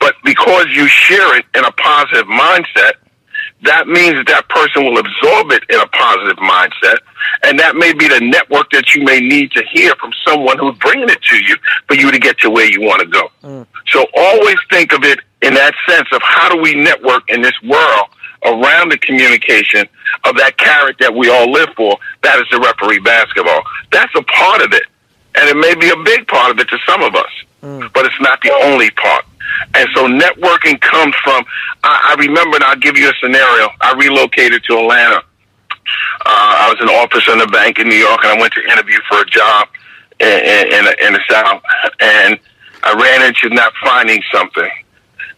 But 0.00 0.14
because 0.24 0.66
you 0.70 0.86
share 0.88 1.36
it 1.38 1.46
in 1.54 1.64
a 1.64 1.72
positive 1.72 2.26
mindset, 2.26 2.92
that 3.62 3.86
means 3.86 4.14
that, 4.14 4.26
that 4.26 4.48
person 4.48 4.84
will 4.84 4.98
absorb 4.98 5.52
it 5.52 5.62
in 5.70 5.80
a 5.80 5.86
positive 5.86 6.36
mindset. 6.38 6.98
And 7.44 7.58
that 7.60 7.76
may 7.76 7.92
be 7.92 8.08
the 8.08 8.20
network 8.20 8.70
that 8.72 8.94
you 8.94 9.04
may 9.04 9.20
need 9.20 9.52
to 9.52 9.62
hear 9.72 9.94
from 9.96 10.12
someone 10.26 10.58
who's 10.58 10.76
bringing 10.78 11.08
it 11.08 11.22
to 11.22 11.36
you 11.36 11.56
for 11.86 11.94
you 11.94 12.10
to 12.10 12.18
get 12.18 12.38
to 12.38 12.50
where 12.50 12.70
you 12.70 12.80
want 12.80 13.00
to 13.00 13.06
go. 13.06 13.28
Mm. 13.42 13.66
So 13.88 14.04
always 14.16 14.56
think 14.70 14.92
of 14.92 15.04
it 15.04 15.20
in 15.42 15.54
that 15.54 15.74
sense 15.88 16.08
of 16.12 16.20
how 16.22 16.48
do 16.48 16.60
we 16.60 16.74
network 16.74 17.28
in 17.30 17.42
this 17.42 17.54
world 17.62 18.08
around 18.44 18.90
the 18.90 18.98
communication 18.98 19.86
of 20.24 20.36
that 20.36 20.56
carrot 20.58 20.96
that 20.98 21.14
we 21.14 21.30
all 21.30 21.50
live 21.50 21.68
for. 21.76 21.96
That 22.22 22.40
is 22.40 22.46
the 22.50 22.58
referee 22.58 23.00
basketball. 23.00 23.62
That's 23.92 24.12
a 24.16 24.22
part 24.22 24.62
of 24.62 24.72
it. 24.72 24.84
And 25.36 25.48
it 25.48 25.56
may 25.56 25.74
be 25.74 25.88
a 25.88 26.02
big 26.04 26.26
part 26.26 26.50
of 26.50 26.58
it 26.58 26.68
to 26.68 26.78
some 26.86 27.02
of 27.02 27.14
us, 27.14 27.30
mm. 27.62 27.92
but 27.92 28.04
it's 28.04 28.20
not 28.20 28.40
the 28.42 28.52
only 28.64 28.90
part. 28.90 29.24
And 29.74 29.88
so 29.94 30.06
networking 30.06 30.80
comes 30.80 31.14
from, 31.22 31.44
I, 31.84 32.14
I 32.14 32.20
remember, 32.20 32.56
and 32.56 32.64
I'll 32.64 32.76
give 32.76 32.96
you 32.96 33.08
a 33.08 33.12
scenario. 33.20 33.68
I 33.80 33.94
relocated 33.94 34.64
to 34.64 34.78
Atlanta. 34.78 35.22
Uh, 36.24 36.56
I 36.60 36.68
was 36.70 36.80
an 36.80 36.88
officer 36.88 37.32
in 37.32 37.40
a 37.40 37.46
bank 37.46 37.78
in 37.78 37.88
New 37.88 37.96
York, 37.96 38.20
and 38.24 38.38
I 38.38 38.40
went 38.40 38.52
to 38.54 38.62
interview 38.62 38.98
for 39.08 39.20
a 39.20 39.26
job 39.26 39.68
in, 40.20 40.28
in, 40.28 40.86
in 41.06 41.12
the 41.12 41.20
South. 41.28 41.62
And 42.00 42.38
I 42.82 42.94
ran 42.94 43.26
into 43.26 43.54
not 43.54 43.72
finding 43.82 44.22
something. 44.32 44.70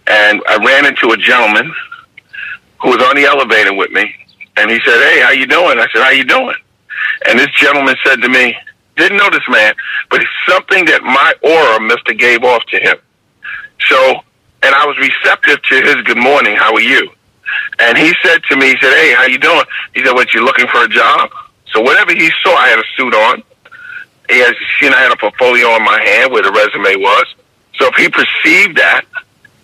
And 0.06 0.42
I 0.48 0.56
ran 0.56 0.86
into 0.86 1.12
a 1.12 1.16
gentleman 1.16 1.72
who 2.80 2.90
was 2.90 3.02
on 3.02 3.16
the 3.16 3.24
elevator 3.24 3.74
with 3.74 3.90
me. 3.92 4.14
And 4.56 4.70
he 4.70 4.78
said, 4.84 5.00
hey, 5.00 5.20
how 5.20 5.30
you 5.30 5.46
doing? 5.46 5.78
I 5.78 5.86
said, 5.92 6.02
how 6.02 6.10
you 6.10 6.24
doing? 6.24 6.54
And 7.26 7.38
this 7.38 7.50
gentleman 7.58 7.96
said 8.04 8.20
to 8.22 8.28
me, 8.28 8.54
didn't 8.96 9.18
know 9.18 9.30
this 9.30 9.46
man, 9.48 9.74
but 10.10 10.22
it's 10.22 10.30
something 10.48 10.84
that 10.86 11.02
my 11.02 11.34
aura 11.42 11.80
must 11.80 12.06
have 12.06 12.18
gave 12.18 12.44
off 12.44 12.64
to 12.66 12.78
him. 12.78 12.96
So, 13.88 14.20
and 14.62 14.74
I 14.74 14.86
was 14.86 14.96
receptive 14.98 15.62
to 15.62 15.74
his 15.82 15.96
good 16.04 16.18
morning. 16.18 16.56
How 16.56 16.74
are 16.74 16.80
you? 16.80 17.10
And 17.78 17.98
he 17.98 18.12
said 18.22 18.42
to 18.48 18.56
me, 18.56 18.66
he 18.68 18.76
said, 18.80 18.94
hey, 18.94 19.14
how 19.14 19.26
you 19.26 19.38
doing? 19.38 19.64
He 19.94 20.04
said, 20.04 20.12
what, 20.12 20.32
you 20.32 20.44
looking 20.44 20.66
for 20.68 20.84
a 20.84 20.88
job? 20.88 21.30
So 21.72 21.80
whatever 21.80 22.12
he 22.12 22.30
saw, 22.42 22.54
I 22.54 22.68
had 22.68 22.78
a 22.78 22.84
suit 22.96 23.14
on. 23.14 23.42
He 24.30 24.38
has 24.38 24.54
seen 24.80 24.92
I 24.92 25.00
had 25.00 25.12
a 25.12 25.16
portfolio 25.16 25.76
in 25.76 25.84
my 25.84 26.00
hand 26.02 26.32
where 26.32 26.42
the 26.42 26.52
resume 26.52 26.96
was. 27.02 27.26
So 27.74 27.88
if 27.88 27.94
he 27.96 28.08
perceived 28.08 28.78
that, 28.78 29.02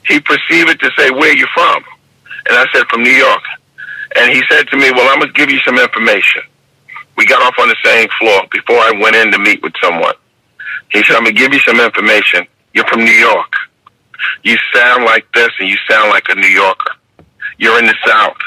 he 0.06 0.20
perceived 0.20 0.70
it 0.70 0.80
to 0.80 0.90
say, 0.99 1.10
where 1.10 1.34
you 1.34 1.46
from? 1.54 1.84
And 2.49 2.56
I 2.58 2.66
said, 2.72 2.87
from 2.88 3.02
New 3.02 3.10
York. 3.10 3.42
And 4.16 4.32
he 4.32 4.42
said 4.50 4.66
to 4.68 4.76
me, 4.76 4.90
well, 4.90 5.08
I'm 5.12 5.20
going 5.20 5.32
to 5.32 5.38
give 5.38 5.50
you 5.50 5.60
some 5.60 5.78
information. 5.78 6.42
We 7.20 7.26
got 7.26 7.42
off 7.42 7.58
on 7.60 7.68
the 7.68 7.76
same 7.84 8.08
floor 8.18 8.40
before 8.50 8.78
I 8.78 8.92
went 8.98 9.14
in 9.14 9.30
to 9.32 9.38
meet 9.38 9.62
with 9.62 9.74
someone. 9.82 10.14
He 10.90 11.04
said, 11.04 11.16
I'm 11.16 11.24
going 11.24 11.36
to 11.36 11.38
give 11.38 11.52
you 11.52 11.60
some 11.60 11.78
information. 11.78 12.46
You're 12.72 12.86
from 12.86 13.04
New 13.04 13.12
York. 13.12 13.52
You 14.42 14.56
sound 14.74 15.04
like 15.04 15.30
this 15.34 15.50
and 15.60 15.68
you 15.68 15.76
sound 15.86 16.08
like 16.08 16.30
a 16.30 16.34
New 16.34 16.48
Yorker. 16.48 16.94
You're 17.58 17.78
in 17.78 17.84
the 17.84 17.94
South. 18.06 18.38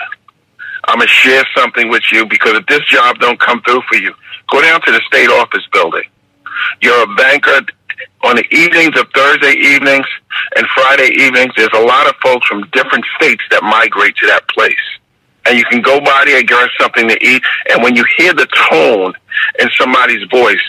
I'm 0.85 0.97
going 0.97 1.07
to 1.07 1.13
share 1.13 1.43
something 1.55 1.87
with 1.91 2.01
you 2.11 2.25
because 2.25 2.53
if 2.55 2.65
this 2.65 2.83
job 2.85 3.19
don't 3.19 3.39
come 3.39 3.61
through 3.61 3.83
for 3.87 3.95
you, 3.95 4.11
go 4.49 4.59
down 4.63 4.81
to 4.81 4.91
the 4.91 5.01
state 5.05 5.29
office 5.29 5.67
building. 5.71 6.09
You're 6.81 7.03
a 7.03 7.15
banker 7.15 7.67
on 8.23 8.37
the 8.37 8.55
evenings 8.55 8.99
of 8.99 9.07
Thursday 9.13 9.53
evenings 9.53 10.07
and 10.55 10.65
Friday 10.73 11.13
evenings. 11.13 11.53
There's 11.55 11.69
a 11.75 11.85
lot 11.85 12.07
of 12.07 12.15
folks 12.23 12.47
from 12.47 12.67
different 12.71 13.05
states 13.21 13.43
that 13.51 13.61
migrate 13.61 14.15
to 14.15 14.25
that 14.25 14.47
place. 14.49 14.73
And 15.45 15.57
you 15.57 15.65
can 15.65 15.81
go 15.81 15.99
by 15.99 16.23
there 16.25 16.39
and 16.39 16.47
get 16.47 16.69
something 16.79 17.07
to 17.07 17.25
eat. 17.25 17.43
And 17.69 17.83
when 17.83 17.95
you 17.95 18.05
hear 18.17 18.33
the 18.33 18.47
tone 18.69 19.13
in 19.59 19.69
somebody's 19.77 20.27
voice, 20.29 20.63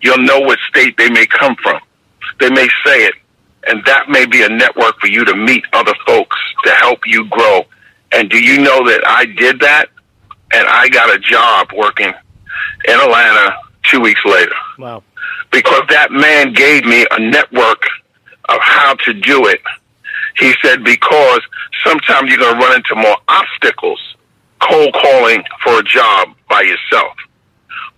you'll 0.00 0.18
know 0.18 0.40
what 0.40 0.58
state 0.68 0.96
they 0.96 1.10
may 1.10 1.26
come 1.26 1.56
from. 1.56 1.80
They 2.38 2.50
may 2.50 2.68
say 2.84 3.06
it 3.06 3.14
and 3.66 3.84
that 3.84 4.08
may 4.08 4.26
be 4.26 4.42
a 4.42 4.48
network 4.48 4.98
for 5.00 5.06
you 5.06 5.24
to 5.24 5.36
meet 5.36 5.64
other 5.72 5.94
folks 6.06 6.36
to 6.64 6.70
help 6.70 7.00
you 7.06 7.28
grow. 7.28 7.62
And 8.12 8.28
do 8.28 8.38
you 8.38 8.60
know 8.60 8.84
that 8.88 9.02
I 9.06 9.26
did 9.26 9.60
that? 9.60 9.86
And 10.52 10.66
I 10.68 10.88
got 10.88 11.14
a 11.14 11.18
job 11.18 11.68
working 11.76 12.12
in 12.86 12.94
Atlanta 12.94 13.56
two 13.84 14.00
weeks 14.00 14.20
later. 14.24 14.54
Wow. 14.78 15.02
Because 15.50 15.82
that 15.90 16.10
man 16.10 16.52
gave 16.52 16.84
me 16.84 17.06
a 17.10 17.20
network 17.20 17.84
of 18.48 18.58
how 18.60 18.94
to 18.94 19.14
do 19.14 19.46
it. 19.46 19.60
He 20.36 20.52
said, 20.62 20.82
because 20.82 21.40
sometimes 21.84 22.30
you're 22.30 22.38
going 22.38 22.58
to 22.58 22.60
run 22.60 22.76
into 22.76 22.94
more 22.96 23.16
obstacles 23.28 24.00
cold 24.68 24.94
calling 24.94 25.42
for 25.62 25.78
a 25.78 25.82
job 25.82 26.28
by 26.48 26.62
yourself. 26.62 27.16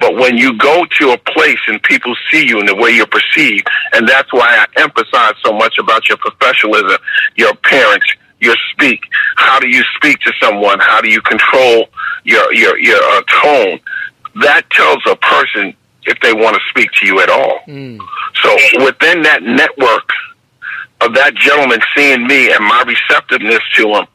But 0.01 0.17
when 0.17 0.37
you 0.37 0.57
go 0.59 0.85
to 0.99 1.11
a 1.13 1.19
place 1.19 1.59
and 1.69 1.83
people 1.83 2.15
see 2.31 2.47
you 2.47 2.59
in 2.61 2.67
the 2.67 2.75
way 2.75 2.91
you're 2.91 3.07
perceived, 3.07 3.69
and 3.93 4.09
that's 4.09 4.33
why 4.33 4.49
I 4.49 4.81
emphasize 4.81 5.35
so 5.45 5.53
much 5.53 5.79
about 5.79 6.09
your 6.09 6.19
professionalism, 6.19 6.99
your 7.37 7.51
appearance, 7.51 8.05
your 8.41 8.57
speak. 8.73 9.01
How 9.37 9.61
do 9.61 9.69
you 9.69 9.83
speak 9.97 10.19
to 10.21 10.33
someone? 10.43 10.79
How 10.81 11.01
do 11.01 11.09
you 11.09 11.21
control 11.23 11.87
your 12.25 12.53
your 12.53 12.79
your 12.79 13.03
uh, 13.03 13.23
tone? 13.43 13.81
That 14.43 14.69
tells 14.71 14.99
a 15.07 15.17
person 15.17 15.75
if 16.07 16.19
they 16.21 16.33
want 16.33 16.57
to 16.57 16.63
speak 16.71 16.91
to 17.01 17.07
you 17.07 17.21
at 17.21 17.31
all. 17.31 17.61
Mm. 17.67 17.99
So 18.43 18.85
within 18.85 19.23
that 19.23 19.43
network 19.43 20.11
of 21.01 21.15
that 21.15 21.35
gentleman 21.35 21.81
seeing 21.95 22.27
me 22.27 22.53
and 22.53 22.65
my 22.65 22.83
receptiveness 22.87 23.61
to 23.77 23.89
him, 23.89 24.07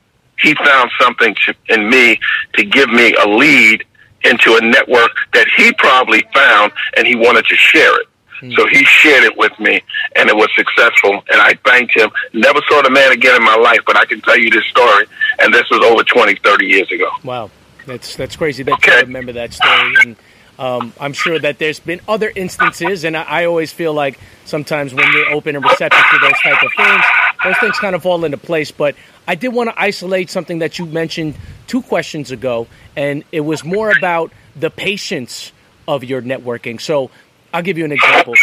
he 0.41 0.55
found 0.55 0.91
something 0.99 1.35
to, 1.45 1.55
in 1.69 1.89
me 1.89 2.19
to 2.53 2.63
give 2.63 2.89
me 2.89 3.13
a 3.13 3.27
lead 3.27 3.83
into 4.23 4.55
a 4.55 4.61
network 4.61 5.11
that 5.33 5.47
he 5.55 5.71
probably 5.73 6.23
found 6.33 6.71
and 6.97 7.07
he 7.07 7.15
wanted 7.15 7.45
to 7.45 7.55
share 7.55 7.99
it. 8.01 8.07
Mm. 8.41 8.55
So 8.55 8.67
he 8.67 8.83
shared 8.85 9.23
it 9.23 9.37
with 9.37 9.57
me 9.59 9.81
and 10.15 10.29
it 10.29 10.35
was 10.35 10.49
successful 10.55 11.13
and 11.31 11.41
I 11.41 11.53
thanked 11.65 11.95
him. 11.95 12.09
Never 12.33 12.59
saw 12.69 12.81
the 12.81 12.89
man 12.89 13.11
again 13.11 13.35
in 13.35 13.43
my 13.43 13.55
life, 13.55 13.79
but 13.85 13.97
I 13.97 14.05
can 14.05 14.21
tell 14.21 14.37
you 14.37 14.49
this 14.49 14.65
story 14.65 15.05
and 15.39 15.53
this 15.53 15.69
was 15.69 15.83
over 15.83 16.03
20, 16.03 16.35
30 16.35 16.65
years 16.65 16.91
ago. 16.91 17.09
Wow. 17.23 17.51
That's 17.85 18.15
that's 18.15 18.35
crazy 18.35 18.63
that 18.63 18.73
okay. 18.73 18.91
you 18.91 18.99
remember 19.01 19.33
that 19.33 19.53
story 19.53 19.95
and 20.03 20.15
um, 20.59 20.91
I'm 20.99 21.13
sure 21.13 21.39
that 21.39 21.57
there's 21.57 21.79
been 21.79 22.01
other 22.05 22.29
instances, 22.35 23.05
and 23.05 23.15
I, 23.15 23.23
I, 23.23 23.45
always 23.45 23.71
feel 23.71 23.93
like 23.93 24.19
sometimes 24.43 24.93
when 24.93 25.09
you're 25.13 25.29
open 25.31 25.55
and 25.55 25.63
receptive 25.63 26.03
to 26.11 26.19
those 26.19 26.33
type 26.43 26.61
of 26.61 26.69
things, 26.75 27.03
those 27.43 27.57
things 27.59 27.77
kind 27.79 27.95
of 27.95 28.03
fall 28.03 28.23
into 28.25 28.37
place. 28.37 28.71
But 28.71 28.95
I 29.27 29.35
did 29.35 29.49
want 29.49 29.69
to 29.69 29.81
isolate 29.81 30.29
something 30.29 30.59
that 30.59 30.79
you 30.79 30.85
mentioned 30.85 31.35
two 31.67 31.81
questions 31.81 32.31
ago, 32.31 32.67
and 32.95 33.23
it 33.31 33.41
was 33.41 33.63
more 33.63 33.95
about 33.95 34.31
the 34.55 34.69
patience 34.69 35.51
of 35.87 36.03
your 36.03 36.21
networking. 36.21 36.79
So 36.79 37.11
I'll 37.53 37.61
give 37.61 37.77
you 37.77 37.85
an 37.85 37.91
example. 37.91 38.35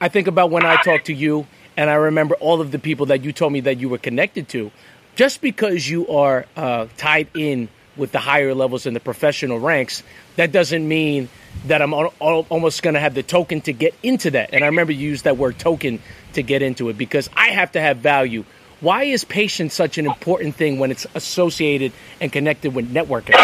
I 0.00 0.08
think 0.08 0.26
about 0.26 0.50
when 0.50 0.64
I 0.64 0.76
talk 0.82 1.04
to 1.04 1.14
you, 1.14 1.46
and 1.76 1.90
I 1.90 1.94
remember 1.94 2.34
all 2.36 2.60
of 2.60 2.70
the 2.70 2.78
people 2.78 3.06
that 3.06 3.24
you 3.24 3.32
told 3.32 3.52
me 3.52 3.60
that 3.60 3.78
you 3.78 3.88
were 3.88 3.98
connected 3.98 4.48
to. 4.50 4.70
Just 5.14 5.40
because 5.40 5.88
you 5.88 6.08
are 6.08 6.44
uh, 6.56 6.86
tied 6.98 7.28
in 7.34 7.68
with 7.96 8.12
the 8.12 8.18
higher 8.18 8.54
levels 8.54 8.84
in 8.84 8.92
the 8.92 9.00
professional 9.00 9.58
ranks, 9.58 10.02
that 10.36 10.52
doesn't 10.52 10.86
mean 10.86 11.30
that 11.66 11.80
I'm 11.80 11.94
almost 11.94 12.82
going 12.82 12.94
to 12.94 13.00
have 13.00 13.14
the 13.14 13.22
token 13.22 13.62
to 13.62 13.72
get 13.72 13.94
into 14.02 14.30
that. 14.32 14.50
And 14.52 14.62
I 14.62 14.66
remember 14.66 14.92
you 14.92 15.08
used 15.08 15.24
that 15.24 15.38
word 15.38 15.58
token 15.58 16.02
to 16.36 16.42
get 16.42 16.62
into 16.62 16.88
it 16.88 16.96
because 16.96 17.28
I 17.36 17.48
have 17.48 17.72
to 17.72 17.80
have 17.80 17.98
value. 17.98 18.44
Why 18.80 19.04
is 19.04 19.24
patience 19.24 19.74
such 19.74 19.98
an 19.98 20.06
important 20.06 20.54
thing 20.54 20.78
when 20.78 20.90
it's 20.90 21.06
associated 21.14 21.92
and 22.20 22.32
connected 22.32 22.74
with 22.74 22.92
networking? 22.92 23.34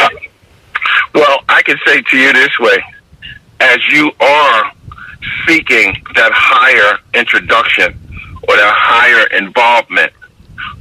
Well, 1.14 1.40
I 1.48 1.62
can 1.62 1.78
say 1.84 2.00
to 2.00 2.16
you 2.16 2.32
this 2.32 2.58
way 2.58 2.82
as 3.60 3.78
you 3.90 4.10
are 4.20 4.72
seeking 5.46 5.94
that 6.14 6.32
higher 6.32 6.98
introduction 7.14 7.94
or 8.48 8.56
that 8.56 8.74
higher 8.76 9.26
involvement. 9.38 10.12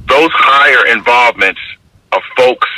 Those 0.08 0.30
higher 0.32 0.94
involvements 0.96 1.60
of 2.12 2.22
folks 2.36 2.68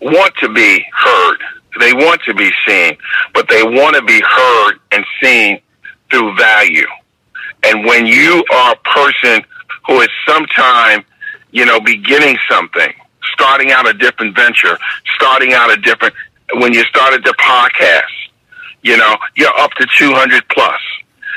want 0.00 0.34
to 0.36 0.48
be 0.52 0.84
heard. 0.92 1.38
They 1.80 1.92
want 1.92 2.22
to 2.22 2.34
be 2.34 2.50
seen, 2.66 2.96
but 3.34 3.48
they 3.48 3.62
want 3.62 3.96
to 3.96 4.02
be 4.02 4.20
heard 4.20 4.74
and 4.92 5.04
seen 5.20 5.60
through 6.10 6.36
value. 6.36 6.86
And 7.64 7.84
when 7.84 8.06
you 8.06 8.44
are 8.52 8.72
a 8.74 8.76
person 8.88 9.44
who 9.86 10.00
is 10.00 10.08
sometime, 10.26 11.04
you 11.50 11.64
know, 11.64 11.80
beginning 11.80 12.36
something, 12.50 12.92
starting 13.32 13.72
out 13.72 13.88
a 13.88 13.94
different 13.94 14.36
venture, 14.36 14.78
starting 15.16 15.52
out 15.52 15.70
a 15.70 15.76
different, 15.76 16.14
when 16.54 16.72
you 16.72 16.84
started 16.84 17.24
the 17.24 17.34
podcast, 17.40 18.02
you 18.82 18.96
know, 18.96 19.16
you're 19.36 19.56
up 19.58 19.72
to 19.72 19.86
200 19.98 20.48
plus. 20.50 20.80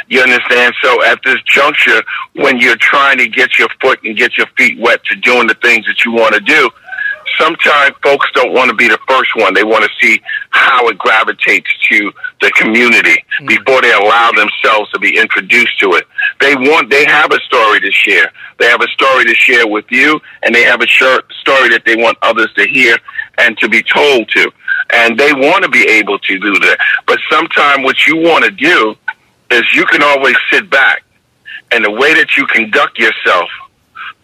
You 0.09 0.21
understand? 0.21 0.73
So 0.81 1.03
at 1.03 1.19
this 1.23 1.41
juncture, 1.45 2.01
when 2.33 2.59
you're 2.59 2.77
trying 2.77 3.17
to 3.17 3.27
get 3.27 3.59
your 3.59 3.67
foot 3.81 3.99
and 4.03 4.15
get 4.15 4.37
your 4.37 4.47
feet 4.57 4.79
wet 4.79 5.03
to 5.05 5.15
doing 5.15 5.47
the 5.47 5.55
things 5.55 5.85
that 5.85 6.05
you 6.05 6.11
want 6.11 6.33
to 6.33 6.39
do, 6.39 6.69
sometimes 7.37 7.95
folks 8.01 8.27
don't 8.33 8.53
want 8.53 8.69
to 8.69 8.75
be 8.75 8.87
the 8.87 8.99
first 9.07 9.35
one. 9.35 9.53
They 9.53 9.63
want 9.63 9.83
to 9.83 9.89
see 10.01 10.21
how 10.49 10.87
it 10.87 10.97
gravitates 10.97 11.69
to 11.89 12.11
the 12.41 12.51
community 12.51 13.15
mm-hmm. 13.15 13.47
before 13.47 13.81
they 13.81 13.91
allow 13.91 14.31
themselves 14.31 14.89
to 14.91 14.99
be 14.99 15.17
introduced 15.17 15.79
to 15.79 15.93
it. 15.93 16.05
They 16.39 16.55
want, 16.55 16.89
they 16.89 17.05
have 17.05 17.31
a 17.31 17.39
story 17.41 17.79
to 17.81 17.91
share. 17.91 18.31
They 18.59 18.65
have 18.67 18.81
a 18.81 18.87
story 18.87 19.25
to 19.25 19.35
share 19.35 19.67
with 19.67 19.85
you, 19.89 20.19
and 20.43 20.53
they 20.53 20.63
have 20.63 20.81
a 20.81 20.87
short 20.87 21.31
story 21.41 21.69
that 21.69 21.83
they 21.85 21.95
want 21.95 22.17
others 22.21 22.53
to 22.55 22.67
hear 22.67 22.97
and 23.37 23.57
to 23.59 23.69
be 23.69 23.83
told 23.83 24.29
to. 24.29 24.51
And 24.93 25.19
they 25.19 25.33
want 25.33 25.63
to 25.63 25.69
be 25.69 25.87
able 25.87 26.19
to 26.19 26.39
do 26.39 26.53
that. 26.53 26.77
But 27.05 27.19
sometimes 27.29 27.83
what 27.83 28.05
you 28.07 28.17
want 28.17 28.45
to 28.45 28.51
do 28.51 28.95
is 29.51 29.63
you 29.73 29.85
can 29.85 30.03
always 30.03 30.35
sit 30.51 30.69
back, 30.69 31.03
and 31.71 31.83
the 31.83 31.91
way 31.91 32.13
that 32.13 32.37
you 32.37 32.45
conduct 32.47 32.99
yourself– 32.99 33.49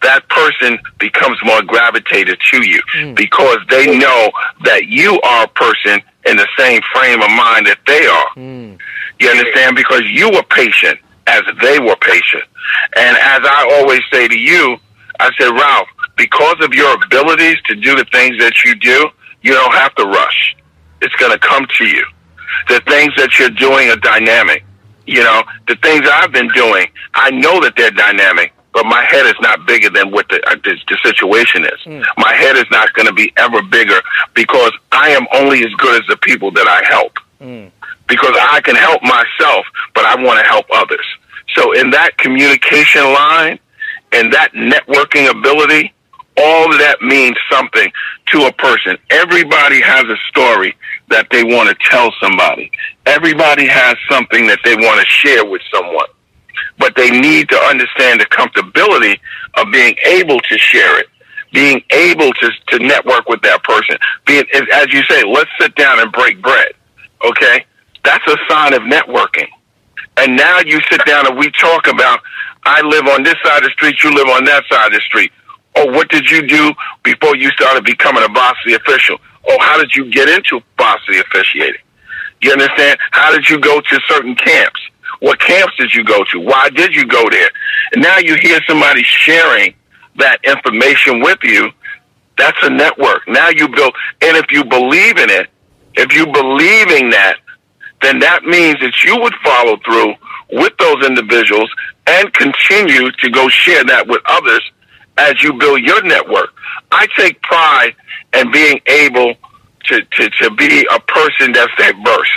that 0.04 0.28
person 0.28 0.78
becomes 0.98 1.38
more 1.44 1.62
gravitated 1.62 2.38
to 2.52 2.62
you 2.62 2.80
mm. 2.94 3.16
because 3.16 3.58
they 3.70 3.98
know 3.98 4.30
that 4.64 4.86
you 4.86 5.20
are 5.22 5.44
a 5.44 5.48
person 5.48 6.00
in 6.26 6.36
the 6.36 6.48
same 6.58 6.80
frame 6.92 7.20
of 7.20 7.30
mind 7.30 7.66
that 7.66 7.78
they 7.86 8.06
are. 8.06 8.30
Mm. 8.36 8.78
You 9.20 9.28
understand? 9.28 9.76
Because 9.76 10.02
you 10.06 10.30
were 10.30 10.42
patient 10.44 10.98
as 11.26 11.42
they 11.62 11.78
were 11.78 11.96
patient. 11.96 12.44
And 12.96 13.16
as 13.16 13.40
I 13.44 13.78
always 13.78 14.00
say 14.12 14.28
to 14.28 14.38
you, 14.38 14.76
I 15.20 15.30
said, 15.38 15.50
Ralph, 15.50 15.88
because 16.16 16.56
of 16.60 16.74
your 16.74 16.94
abilities 17.04 17.58
to 17.66 17.74
do 17.74 17.94
the 17.94 18.04
things 18.06 18.38
that 18.38 18.64
you 18.64 18.74
do, 18.74 19.08
you 19.42 19.52
don't 19.52 19.74
have 19.74 19.94
to 19.96 20.04
rush. 20.04 20.56
It's 21.02 21.14
going 21.16 21.32
to 21.32 21.38
come 21.38 21.66
to 21.78 21.84
you. 21.84 22.04
The 22.68 22.80
things 22.86 23.12
that 23.16 23.38
you're 23.38 23.50
doing 23.50 23.90
are 23.90 23.96
dynamic. 23.96 24.64
You 25.06 25.22
know, 25.22 25.42
the 25.68 25.76
things 25.76 26.08
I've 26.10 26.32
been 26.32 26.48
doing, 26.48 26.86
I 27.12 27.30
know 27.30 27.60
that 27.60 27.74
they're 27.76 27.90
dynamic 27.90 28.53
but 28.74 28.84
my 28.86 29.04
head 29.04 29.24
is 29.24 29.36
not 29.40 29.66
bigger 29.66 29.88
than 29.88 30.10
what 30.10 30.28
the, 30.28 30.44
uh, 30.50 30.56
the, 30.56 30.76
the 30.88 30.98
situation 31.02 31.64
is. 31.64 31.80
Mm. 31.86 32.04
My 32.18 32.34
head 32.34 32.56
is 32.56 32.66
not 32.72 32.92
going 32.92 33.06
to 33.06 33.14
be 33.14 33.32
ever 33.36 33.62
bigger 33.62 34.02
because 34.34 34.72
I 34.90 35.10
am 35.10 35.26
only 35.32 35.64
as 35.64 35.72
good 35.74 36.02
as 36.02 36.06
the 36.08 36.16
people 36.16 36.50
that 36.50 36.66
I 36.66 36.84
help. 36.92 37.12
Mm. 37.40 37.70
Because 38.08 38.36
I 38.38 38.60
can 38.60 38.74
help 38.74 39.00
myself, 39.02 39.64
but 39.94 40.04
I 40.04 40.20
want 40.22 40.40
to 40.40 40.44
help 40.44 40.66
others. 40.74 41.06
So 41.54 41.72
in 41.72 41.90
that 41.90 42.18
communication 42.18 43.04
line 43.04 43.60
and 44.12 44.32
that 44.32 44.52
networking 44.52 45.30
ability, 45.30 45.94
all 46.36 46.72
of 46.72 46.78
that 46.80 47.00
means 47.00 47.36
something 47.50 47.92
to 48.32 48.46
a 48.46 48.52
person. 48.52 48.98
Everybody 49.10 49.80
has 49.80 50.04
a 50.04 50.16
story 50.28 50.76
that 51.08 51.28
they 51.30 51.44
want 51.44 51.68
to 51.68 51.76
tell 51.88 52.12
somebody. 52.20 52.72
Everybody 53.06 53.66
has 53.66 53.94
something 54.10 54.48
that 54.48 54.58
they 54.64 54.74
want 54.74 55.00
to 55.00 55.06
share 55.06 55.44
with 55.44 55.62
someone 55.72 56.06
but 56.78 56.94
they 56.96 57.10
need 57.10 57.48
to 57.48 57.56
understand 57.56 58.20
the 58.20 58.26
comfortability 58.26 59.18
of 59.54 59.70
being 59.72 59.96
able 60.06 60.40
to 60.40 60.58
share 60.58 60.98
it, 60.98 61.06
being 61.52 61.82
able 61.90 62.32
to, 62.32 62.50
to 62.68 62.78
network 62.78 63.28
with 63.28 63.42
that 63.42 63.62
person. 63.62 63.96
Being, 64.26 64.44
as 64.72 64.92
you 64.92 65.02
say, 65.04 65.24
let's 65.24 65.50
sit 65.60 65.74
down 65.76 66.00
and 66.00 66.10
break 66.12 66.42
bread. 66.42 66.72
Okay? 67.24 67.64
That's 68.04 68.26
a 68.26 68.36
sign 68.48 68.74
of 68.74 68.82
networking. 68.82 69.48
And 70.16 70.36
now 70.36 70.60
you 70.60 70.80
sit 70.90 71.04
down 71.06 71.26
and 71.26 71.36
we 71.36 71.50
talk 71.50 71.88
about, 71.88 72.20
I 72.64 72.80
live 72.82 73.06
on 73.08 73.22
this 73.22 73.34
side 73.44 73.58
of 73.58 73.64
the 73.64 73.70
street, 73.70 74.02
you 74.02 74.14
live 74.14 74.28
on 74.28 74.44
that 74.44 74.64
side 74.70 74.86
of 74.86 74.92
the 74.92 75.00
street. 75.00 75.32
Oh, 75.76 75.86
what 75.86 76.08
did 76.08 76.30
you 76.30 76.46
do 76.46 76.72
before 77.02 77.36
you 77.36 77.50
started 77.50 77.84
becoming 77.84 78.22
a 78.22 78.28
varsity 78.28 78.74
official? 78.74 79.18
Oh, 79.48 79.58
how 79.60 79.76
did 79.76 79.94
you 79.94 80.10
get 80.10 80.28
into 80.28 80.60
varsity 80.78 81.18
officiating? 81.18 81.80
You 82.40 82.52
understand? 82.52 82.98
How 83.10 83.32
did 83.32 83.48
you 83.48 83.58
go 83.58 83.80
to 83.80 84.00
certain 84.06 84.34
camps? 84.36 84.80
What 85.24 85.40
camps 85.40 85.72
did 85.78 85.94
you 85.94 86.04
go 86.04 86.22
to? 86.32 86.38
Why 86.38 86.68
did 86.68 86.94
you 86.94 87.06
go 87.06 87.30
there? 87.30 87.48
And 87.94 88.02
now 88.02 88.18
you 88.18 88.36
hear 88.36 88.60
somebody 88.68 89.02
sharing 89.02 89.74
that 90.16 90.38
information 90.44 91.20
with 91.20 91.38
you. 91.42 91.70
That's 92.36 92.58
a 92.62 92.68
network. 92.68 93.26
Now 93.26 93.48
you 93.48 93.66
build, 93.68 93.94
and 94.20 94.36
if 94.36 94.52
you 94.52 94.64
believe 94.64 95.16
in 95.16 95.30
it, 95.30 95.48
if 95.94 96.12
you 96.12 96.26
believing 96.26 97.08
that, 97.08 97.36
then 98.02 98.18
that 98.18 98.44
means 98.44 98.78
that 98.80 99.02
you 99.02 99.18
would 99.18 99.32
follow 99.42 99.78
through 99.82 100.12
with 100.60 100.76
those 100.76 101.06
individuals 101.06 101.70
and 102.06 102.30
continue 102.34 103.10
to 103.10 103.30
go 103.30 103.48
share 103.48 103.82
that 103.82 104.06
with 104.06 104.20
others 104.26 104.70
as 105.16 105.42
you 105.42 105.54
build 105.54 105.80
your 105.80 106.02
network. 106.02 106.50
I 106.92 107.06
take 107.16 107.40
pride 107.40 107.94
in 108.34 108.52
being 108.52 108.78
able 108.88 109.36
to, 109.84 110.02
to, 110.02 110.28
to 110.28 110.50
be 110.50 110.86
a 110.94 111.00
person 111.00 111.52
that's 111.52 111.72
that 111.78 111.94
diverse. 111.94 112.28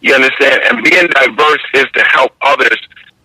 You 0.00 0.14
understand? 0.14 0.62
And 0.70 0.84
being 0.84 1.06
diverse 1.08 1.62
is 1.74 1.86
to 1.94 2.02
help 2.04 2.32
others 2.40 2.78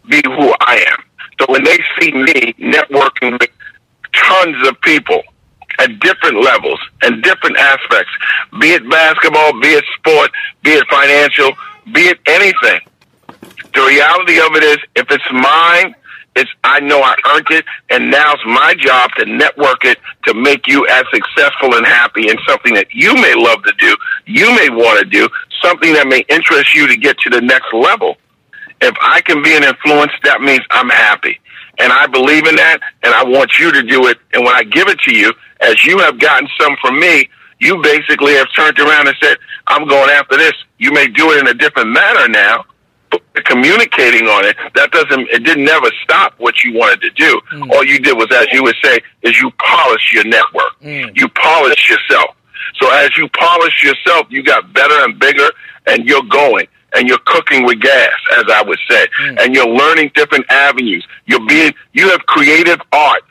be 0.08 0.22
who 0.26 0.54
I 0.62 0.84
am. 0.88 1.04
So 1.40 1.46
when 1.50 1.64
they 1.64 1.78
see 2.00 2.12
me 2.12 2.54
networking 2.60 3.40
with 3.40 3.50
tons 4.14 4.68
of 4.68 4.80
people 4.82 5.22
at 5.80 6.00
different 6.00 6.42
levels 6.42 6.80
and 7.02 7.22
different 7.24 7.58
aspects, 7.58 8.12
be 8.60 8.72
it 8.72 8.90
basketball, 8.90 9.60
be 9.60 9.70
it 9.70 9.84
sport, 9.98 10.32
be 10.64 10.72
it 10.72 10.88
financial, 10.90 11.52
be 11.94 12.02
it 12.02 12.20
anything. 12.26 12.80
The 13.74 13.82
reality 13.82 14.40
of 14.40 14.56
it 14.56 14.64
is, 14.64 14.78
if 14.96 15.12
it's 15.12 15.32
mine, 15.32 15.96
it's 16.36 16.52
I 16.64 16.80
know 16.82 17.02
I 17.02 17.16
earned 17.34 17.48
it, 17.52 17.66
and 17.90 18.12
now 18.12 18.34
it's 18.34 18.44
my 18.46 18.76
job 18.78 19.12
to 19.18 19.26
network 19.26 19.86
it 19.86 19.98
to 20.26 20.34
make 20.34 20.68
you 20.68 20.86
as 20.88 21.06
successful 21.14 21.76
and 21.76 21.86
happy 21.86 22.30
in 22.30 22.38
something 22.48 22.74
that 22.74 22.88
you 22.94 23.14
may 23.16 23.34
love 23.36 23.64
to 23.64 23.74
do, 23.78 23.96
you 24.26 24.54
may 24.56 24.70
want 24.70 25.00
to 25.00 25.06
do, 25.06 25.30
something 25.62 25.94
that 25.94 26.08
may 26.08 26.26
interest 26.30 26.76
you 26.76 26.88
to 26.88 26.98
get 26.98 27.18
to 27.20 27.30
the 27.30 27.42
next 27.42 27.74
level. 27.74 28.18
If 28.82 28.96
I 29.02 29.22
can 29.22 29.42
be 29.42 29.56
an 29.56 29.64
influence, 29.64 30.12
that 30.24 30.42
means 30.42 30.62
I'm 30.72 30.90
happy. 30.90 31.40
And 31.80 31.92
I 31.92 32.08
believe 32.08 32.46
in 32.48 32.56
that, 32.58 32.80
and 33.04 33.14
I 33.14 33.24
want 33.24 33.58
you 33.58 33.72
to 33.72 33.84
do 33.84 34.08
it. 34.08 34.18
And 34.34 34.44
when 34.46 34.56
I 34.56 34.64
give 34.64 34.88
it 34.88 35.00
to 35.02 35.16
you, 35.16 35.34
as 35.62 35.84
you 35.86 36.00
have 36.00 36.20
gotten 36.20 36.50
some 36.60 36.76
from 36.82 37.00
me, 37.00 37.30
you 37.60 37.82
basically 37.82 38.34
have 38.34 38.48
turned 38.54 38.78
around 38.80 39.08
and 39.08 39.16
said, 39.22 39.38
I'm 39.68 39.88
going 39.88 40.10
after 40.10 40.38
this. 40.38 40.54
You 40.78 40.92
may 40.92 41.08
do 41.08 41.32
it 41.32 41.40
in 41.40 41.48
a 41.48 41.54
different 41.54 41.90
manner 41.90 42.28
now, 42.28 42.66
communicating 43.44 44.28
on 44.28 44.46
it, 44.46 44.56
that 44.76 44.92
doesn't, 44.92 45.30
it 45.30 45.44
didn't 45.44 45.66
never 45.66 45.90
stop 46.04 46.34
what 46.38 46.64
you 46.64 46.74
wanted 46.74 47.02
to 47.02 47.10
do. 47.12 47.42
Mm. 47.52 47.72
All 47.72 47.84
you 47.84 48.00
did 48.00 48.16
was, 48.18 48.28
as 48.32 48.48
you 48.52 48.64
would 48.64 48.76
say, 48.84 49.00
is 49.24 49.40
you 49.40 49.52
polish 49.52 50.14
your 50.14 50.26
network. 50.26 50.80
Mm. 50.82 51.18
You 51.18 51.28
polish 51.30 51.90
yourself. 51.90 52.36
So 52.80 52.90
as 52.92 53.18
you 53.18 53.28
polish 53.30 53.84
yourself, 53.84 54.28
you 54.30 54.44
got 54.44 54.72
better 54.74 55.04
and 55.04 55.20
bigger 55.20 55.50
and 55.88 56.06
you're 56.06 56.24
going 56.24 56.68
and 56.96 57.08
you're 57.08 57.20
cooking 57.26 57.66
with 57.66 57.82
gas, 57.82 58.14
as 58.38 58.46
I 58.50 58.64
would 58.64 58.80
say, 58.90 59.08
mm. 59.22 59.42
and 59.42 59.54
you're 59.54 59.68
learning 59.68 60.12
different 60.16 60.46
avenues. 60.50 61.06
You're 61.26 61.46
being, 61.46 61.74
you 61.94 62.10
have 62.10 62.26
creative 62.26 62.80
art. 62.94 63.24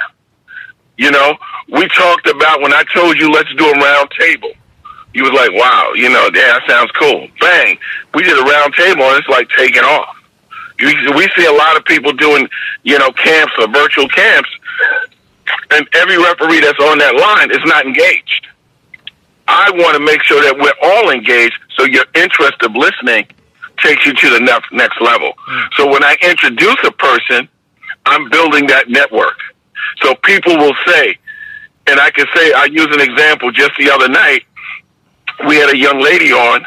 You 0.97 1.11
know, 1.11 1.37
we 1.71 1.89
talked 1.89 2.29
about 2.29 2.61
when 2.61 2.73
I 2.73 2.85
told 2.95 3.19
you, 3.19 3.31
let's 3.31 3.53
do 3.55 3.67
a 3.67 3.73
round 3.73 4.11
table 4.19 4.53
you 5.15 5.23
was 5.23 5.33
like, 5.33 5.53
wow, 5.53 5.93
you 5.95 6.09
know, 6.09 6.29
yeah, 6.35 6.59
that 6.59 6.63
sounds 6.69 6.91
cool. 6.93 7.29
Bang. 7.41 7.79
We 8.15 8.23
did 8.25 8.37
a 8.37 8.43
round 8.43 8.75
table 8.75 9.03
and 9.03 9.19
it's 9.19 9.29
like 9.29 9.49
taking 9.57 9.83
off. 9.83 10.17
We 10.81 11.31
see 11.37 11.47
a 11.47 11.53
lot 11.53 11.77
of 11.77 11.85
people 11.85 12.13
doing, 12.13 12.49
you 12.83 12.99
know, 12.99 13.13
camps 13.13 13.53
or 13.61 13.69
virtual 13.69 14.09
camps, 14.09 14.51
and 15.71 15.89
every 15.95 16.19
referee 16.19 16.61
that's 16.61 16.81
on 16.81 16.99
that 16.99 17.15
line 17.15 17.53
is 17.53 17.65
not 17.65 17.87
engaged. 17.87 18.49
I 19.47 19.71
want 19.71 19.97
to 19.97 20.03
make 20.03 20.23
sure 20.25 20.43
that 20.43 20.59
we're 20.59 20.75
all 20.83 21.11
engaged 21.11 21.59
so 21.77 21.85
your 21.85 22.05
interest 22.15 22.61
of 22.63 22.75
listening 22.75 23.27
takes 23.79 24.05
you 24.05 24.15
to 24.15 24.31
the 24.31 24.41
next, 24.41 24.73
next 24.73 25.01
level. 25.01 25.33
Mm. 25.49 25.69
So 25.77 25.87
when 25.87 26.03
I 26.03 26.17
introduce 26.23 26.77
a 26.85 26.91
person, 26.91 27.49
I'm 28.07 28.29
building 28.31 28.67
that 28.67 28.89
network. 28.89 29.39
So 30.03 30.15
people 30.17 30.57
will 30.57 30.75
say, 30.87 31.19
and 31.87 32.01
I 32.01 32.11
can 32.11 32.27
say, 32.35 32.53
I 32.53 32.65
use 32.65 32.89
an 32.91 33.01
example 33.01 33.53
just 33.53 33.73
the 33.79 33.91
other 33.91 34.09
night 34.09 34.45
we 35.47 35.57
had 35.57 35.71
a 35.71 35.77
young 35.77 36.01
lady 36.01 36.33
on, 36.33 36.65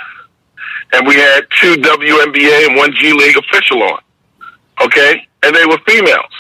and 0.93 1.07
we 1.07 1.15
had 1.15 1.45
two 1.61 1.75
WNBA 1.75 2.67
and 2.67 2.75
one 2.75 2.93
G 2.93 3.13
League 3.13 3.37
official 3.37 3.83
on. 3.83 3.99
Okay, 4.81 5.27
and 5.43 5.55
they 5.55 5.65
were 5.65 5.79
females. 5.87 6.33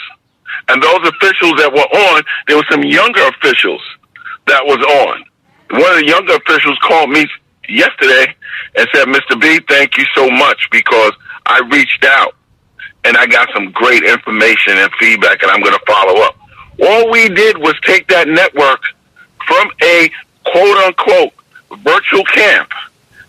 And 0.69 0.83
those 0.83 1.07
officials 1.07 1.53
that 1.57 1.71
were 1.71 1.79
on, 1.79 2.23
there 2.47 2.57
were 2.57 2.65
some 2.69 2.83
younger 2.83 3.25
officials 3.27 3.81
that 4.47 4.63
was 4.65 4.77
on. 4.77 5.23
One 5.79 5.91
of 5.91 5.99
the 5.99 6.07
younger 6.07 6.35
officials 6.35 6.77
called 6.83 7.09
me 7.09 7.25
yesterday 7.67 8.35
and 8.75 8.87
said, 8.93 9.07
"Mr. 9.07 9.39
B, 9.39 9.59
thank 9.67 9.97
you 9.97 10.05
so 10.15 10.29
much 10.29 10.69
because 10.71 11.11
I 11.45 11.59
reached 11.71 12.05
out 12.05 12.35
and 13.03 13.17
I 13.17 13.25
got 13.25 13.49
some 13.53 13.71
great 13.71 14.03
information 14.03 14.77
and 14.77 14.91
feedback, 14.99 15.41
and 15.41 15.51
I'm 15.51 15.61
going 15.61 15.73
to 15.73 15.85
follow 15.87 16.21
up. 16.21 16.37
All 16.83 17.09
we 17.09 17.29
did 17.29 17.57
was 17.57 17.73
take 17.83 18.07
that 18.09 18.27
network 18.27 18.81
from 19.47 19.69
a 19.81 20.09
quote 20.45 20.77
unquote 20.85 21.33
virtual 21.83 22.23
camp 22.25 22.71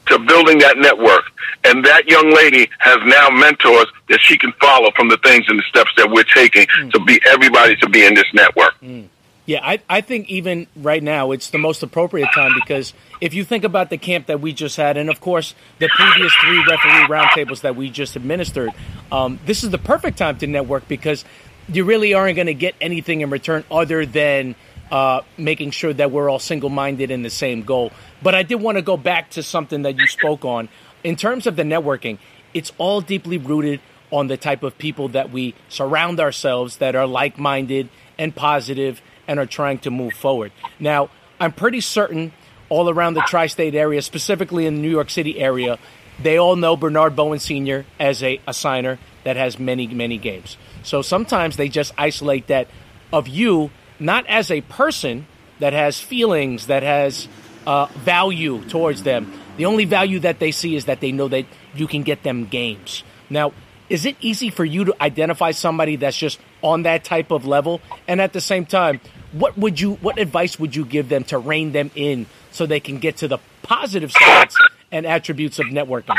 to 0.06 0.18
building 0.18 0.58
that 0.58 0.78
network. 0.78 1.24
And 1.64 1.84
that 1.84 2.08
young 2.08 2.32
lady 2.34 2.70
has 2.78 2.98
now 3.04 3.30
mentors 3.30 3.86
that 4.08 4.20
she 4.20 4.38
can 4.38 4.52
follow 4.60 4.90
from 4.96 5.08
the 5.08 5.18
things 5.18 5.46
and 5.48 5.58
the 5.58 5.64
steps 5.68 5.90
that 5.96 6.10
we're 6.10 6.24
taking 6.24 6.66
mm. 6.66 6.90
to 6.92 7.00
be 7.04 7.20
everybody 7.26 7.76
to 7.76 7.88
be 7.88 8.06
in 8.06 8.14
this 8.14 8.26
network. 8.32 8.80
Mm. 8.80 9.08
Yeah, 9.48 9.60
I, 9.62 9.80
I 9.88 10.02
think 10.02 10.28
even 10.28 10.66
right 10.76 11.02
now 11.02 11.30
it's 11.30 11.48
the 11.48 11.58
most 11.58 11.82
appropriate 11.82 12.28
time 12.34 12.52
because 12.54 12.92
if 13.22 13.32
you 13.32 13.44
think 13.44 13.64
about 13.64 13.88
the 13.88 13.96
camp 13.96 14.26
that 14.26 14.42
we 14.42 14.52
just 14.52 14.76
had, 14.76 14.98
and 14.98 15.08
of 15.08 15.22
course 15.22 15.54
the 15.78 15.88
previous 15.88 16.32
three 16.34 16.58
referee 16.68 17.06
roundtables 17.08 17.62
that 17.62 17.74
we 17.74 17.88
just 17.88 18.14
administered, 18.14 18.70
um, 19.10 19.40
this 19.46 19.64
is 19.64 19.70
the 19.70 19.78
perfect 19.78 20.18
time 20.18 20.36
to 20.38 20.46
network 20.46 20.86
because 20.86 21.24
you 21.72 21.84
really 21.84 22.12
aren't 22.12 22.36
going 22.36 22.46
to 22.46 22.54
get 22.54 22.74
anything 22.78 23.22
in 23.22 23.30
return 23.30 23.64
other 23.70 24.04
than 24.04 24.54
uh, 24.90 25.20
making 25.36 25.70
sure 25.70 25.92
that 25.92 26.10
we're 26.10 26.30
all 26.30 26.38
single 26.38 26.70
minded 26.70 27.10
in 27.10 27.22
the 27.22 27.30
same 27.30 27.62
goal. 27.62 27.92
But 28.22 28.34
I 28.34 28.42
did 28.42 28.56
want 28.56 28.76
to 28.76 28.82
go 28.82 28.96
back 28.96 29.30
to 29.30 29.42
something 29.42 29.82
that 29.82 29.98
you 29.98 30.06
spoke 30.06 30.44
on. 30.44 30.68
In 31.04 31.16
terms 31.16 31.46
of 31.46 31.56
the 31.56 31.62
networking, 31.62 32.18
it's 32.54 32.72
all 32.78 33.00
deeply 33.00 33.38
rooted 33.38 33.80
on 34.10 34.26
the 34.26 34.36
type 34.36 34.62
of 34.62 34.78
people 34.78 35.08
that 35.08 35.30
we 35.30 35.54
surround 35.68 36.18
ourselves 36.18 36.78
that 36.78 36.96
are 36.96 37.06
like 37.06 37.38
minded 37.38 37.88
and 38.18 38.34
positive 38.34 39.02
and 39.26 39.38
are 39.38 39.46
trying 39.46 39.78
to 39.78 39.90
move 39.90 40.14
forward. 40.14 40.50
Now, 40.80 41.10
I'm 41.38 41.52
pretty 41.52 41.80
certain 41.80 42.32
all 42.68 42.90
around 42.90 43.14
the 43.14 43.22
tri 43.22 43.46
state 43.46 43.74
area, 43.74 44.02
specifically 44.02 44.66
in 44.66 44.76
the 44.76 44.80
New 44.80 44.90
York 44.90 45.10
City 45.10 45.38
area, 45.38 45.78
they 46.20 46.36
all 46.36 46.56
know 46.56 46.76
Bernard 46.76 47.14
Bowen 47.14 47.38
Sr. 47.38 47.84
as 47.98 48.22
a, 48.22 48.40
a 48.46 48.52
signer 48.52 48.98
that 49.24 49.36
has 49.36 49.58
many, 49.58 49.86
many 49.86 50.18
games. 50.18 50.56
So 50.82 51.02
sometimes 51.02 51.56
they 51.56 51.68
just 51.68 51.92
isolate 51.96 52.48
that 52.48 52.68
of 53.12 53.28
you 53.28 53.70
not 54.00 54.26
as 54.26 54.50
a 54.50 54.60
person 54.62 55.26
that 55.58 55.72
has 55.72 56.00
feelings, 56.00 56.66
that 56.66 56.82
has 56.82 57.28
uh, 57.66 57.86
value 57.86 58.64
towards 58.64 59.02
them. 59.02 59.32
The 59.56 59.66
only 59.66 59.84
value 59.84 60.20
that 60.20 60.38
they 60.38 60.52
see 60.52 60.76
is 60.76 60.86
that 60.86 61.00
they 61.00 61.12
know 61.12 61.28
that 61.28 61.46
you 61.74 61.86
can 61.86 62.02
get 62.02 62.22
them 62.22 62.46
games. 62.46 63.02
Now, 63.28 63.52
is 63.88 64.04
it 64.04 64.16
easy 64.20 64.50
for 64.50 64.64
you 64.64 64.84
to 64.86 65.02
identify 65.02 65.50
somebody 65.50 65.96
that's 65.96 66.16
just 66.16 66.38
on 66.62 66.82
that 66.82 67.04
type 67.04 67.30
of 67.30 67.46
level? 67.46 67.80
And 68.06 68.20
at 68.20 68.32
the 68.32 68.40
same 68.40 68.66
time, 68.66 69.00
what 69.32 69.56
would 69.58 69.80
you, 69.80 69.94
what 69.96 70.18
advice 70.18 70.58
would 70.58 70.76
you 70.76 70.84
give 70.84 71.08
them 71.08 71.24
to 71.24 71.38
rein 71.38 71.72
them 71.72 71.90
in 71.94 72.26
so 72.50 72.66
they 72.66 72.80
can 72.80 72.98
get 72.98 73.18
to 73.18 73.28
the 73.28 73.38
positive 73.62 74.12
sides 74.12 74.56
and 74.92 75.06
attributes 75.06 75.58
of 75.58 75.66
networking? 75.66 76.16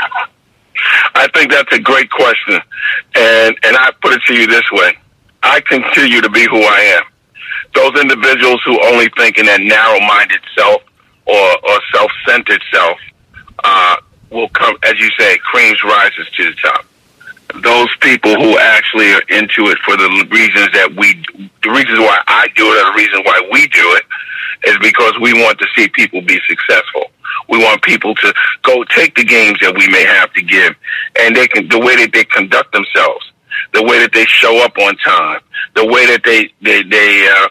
I 1.14 1.28
think 1.34 1.50
that's 1.50 1.72
a 1.72 1.78
great 1.78 2.10
question, 2.10 2.60
and 3.14 3.56
and 3.62 3.76
I 3.76 3.92
put 4.00 4.14
it 4.14 4.22
to 4.26 4.34
you 4.34 4.46
this 4.46 4.62
way: 4.72 4.96
I 5.42 5.60
continue 5.60 6.22
to 6.22 6.30
be 6.30 6.46
who 6.46 6.62
I 6.62 6.80
am 6.96 7.02
those 7.74 8.00
individuals 8.00 8.60
who 8.64 8.78
only 8.86 9.08
think 9.16 9.38
in 9.38 9.46
that 9.46 9.60
narrow-minded 9.60 10.40
self 10.56 10.82
or, 11.26 11.68
or 11.68 11.80
self-centered 11.92 12.62
self 12.72 12.98
uh, 13.64 13.96
will 14.30 14.48
come, 14.50 14.76
as 14.82 14.98
you 14.98 15.08
say, 15.18 15.38
creams 15.38 15.82
rises 15.84 16.28
to 16.36 16.44
the 16.44 16.54
top. 16.62 16.84
Those 17.62 17.88
people 18.00 18.34
who 18.36 18.58
actually 18.58 19.12
are 19.12 19.22
into 19.28 19.70
it 19.70 19.78
for 19.84 19.96
the 19.96 20.08
reasons 20.30 20.70
that 20.72 20.94
we, 20.96 21.20
the 21.62 21.70
reasons 21.70 21.98
why 21.98 22.22
I 22.26 22.46
do 22.54 22.64
it, 22.64 22.86
or 22.86 22.92
the 22.92 22.96
reason 22.96 23.22
why 23.24 23.48
we 23.52 23.66
do 23.68 23.96
it, 23.96 24.04
is 24.64 24.78
because 24.78 25.18
we 25.20 25.32
want 25.32 25.58
to 25.58 25.66
see 25.74 25.88
people 25.88 26.20
be 26.22 26.38
successful. 26.48 27.10
We 27.48 27.58
want 27.58 27.82
people 27.82 28.14
to 28.14 28.34
go 28.62 28.84
take 28.84 29.14
the 29.16 29.24
games 29.24 29.58
that 29.60 29.74
we 29.74 29.88
may 29.88 30.04
have 30.04 30.32
to 30.34 30.42
give, 30.42 30.74
and 31.18 31.34
they 31.34 31.48
can 31.48 31.68
the 31.68 31.78
way 31.78 31.96
that 31.96 32.12
they 32.12 32.24
conduct 32.24 32.72
themselves, 32.72 33.32
the 33.72 33.82
way 33.82 33.98
that 33.98 34.12
they 34.12 34.26
show 34.26 34.62
up 34.64 34.76
on 34.78 34.96
time, 34.98 35.40
the 35.74 35.86
way 35.86 36.06
that 36.06 36.22
they 36.24 36.52
they 36.62 36.82
they 36.82 37.28
uh, 37.28 37.48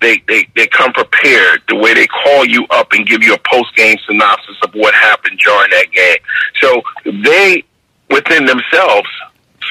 they, 0.00 0.22
they, 0.28 0.46
they 0.54 0.66
come 0.66 0.92
prepared 0.92 1.62
the 1.68 1.74
way 1.74 1.94
they 1.94 2.06
call 2.06 2.44
you 2.44 2.66
up 2.70 2.92
and 2.92 3.06
give 3.06 3.22
you 3.22 3.34
a 3.34 3.38
post 3.38 3.74
game 3.74 3.98
synopsis 4.06 4.56
of 4.62 4.72
what 4.74 4.94
happened 4.94 5.38
during 5.38 5.70
that 5.70 5.90
game. 5.92 6.18
So 6.60 6.82
they, 7.04 7.64
within 8.10 8.46
themselves, 8.46 9.08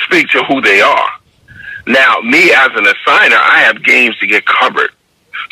speak 0.05 0.29
to 0.29 0.43
who 0.45 0.61
they 0.61 0.81
are. 0.81 1.09
Now, 1.85 2.19
me 2.19 2.51
as 2.51 2.69
an 2.75 2.83
assigner, 2.83 3.39
I 3.39 3.63
have 3.65 3.83
games 3.83 4.17
to 4.19 4.27
get 4.27 4.45
covered. 4.45 4.91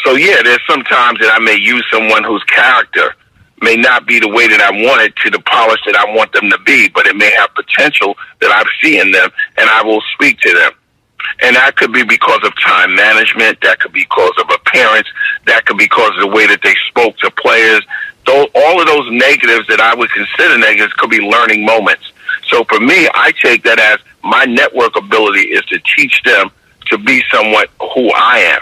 So 0.03 0.15
yeah, 0.15 0.41
there's 0.43 0.59
sometimes 0.67 1.19
that 1.19 1.33
I 1.33 1.39
may 1.39 1.55
use 1.55 1.85
someone 1.91 2.23
whose 2.23 2.43
character 2.43 3.15
may 3.61 3.77
not 3.77 4.05
be 4.05 4.19
the 4.19 4.27
way 4.27 4.47
that 4.47 4.59
I 4.59 4.71
want 4.71 5.01
it 5.01 5.15
to 5.17 5.29
the 5.29 5.39
polish 5.39 5.79
that 5.85 5.95
I 5.95 6.13
want 6.13 6.33
them 6.33 6.49
to 6.49 6.59
be, 6.59 6.89
but 6.89 7.07
it 7.07 7.15
may 7.15 7.31
have 7.31 7.55
potential 7.55 8.15
that 8.41 8.51
I 8.51 8.63
see 8.83 8.99
in 8.99 9.11
them 9.11 9.29
and 9.57 9.69
I 9.69 9.81
will 9.83 10.01
speak 10.13 10.39
to 10.41 10.53
them. 10.53 10.71
And 11.41 11.55
that 11.55 11.75
could 11.75 11.93
be 11.93 12.03
because 12.03 12.43
of 12.43 12.53
time 12.61 12.95
management. 12.95 13.59
That 13.61 13.79
could 13.79 13.93
be 13.93 14.01
because 14.01 14.33
of 14.39 14.49
appearance. 14.49 15.07
That 15.45 15.65
could 15.65 15.77
be 15.77 15.85
because 15.85 16.11
of 16.15 16.21
the 16.21 16.35
way 16.35 16.47
that 16.47 16.61
they 16.63 16.75
spoke 16.89 17.17
to 17.17 17.31
players. 17.31 17.85
Though 18.25 18.47
all 18.55 18.81
of 18.81 18.87
those 18.87 19.11
negatives 19.11 19.67
that 19.67 19.79
I 19.79 19.93
would 19.93 20.09
consider 20.11 20.57
negatives 20.57 20.93
could 20.93 21.09
be 21.09 21.19
learning 21.19 21.65
moments. 21.65 22.11
So 22.47 22.63
for 22.65 22.79
me, 22.79 23.07
I 23.13 23.31
take 23.41 23.63
that 23.63 23.79
as 23.79 23.99
my 24.23 24.45
network 24.45 24.95
ability 24.95 25.49
is 25.49 25.63
to 25.65 25.79
teach 25.95 26.21
them 26.23 26.49
to 26.87 26.97
be 26.97 27.23
somewhat 27.31 27.69
who 27.79 28.11
I 28.11 28.39
am. 28.39 28.61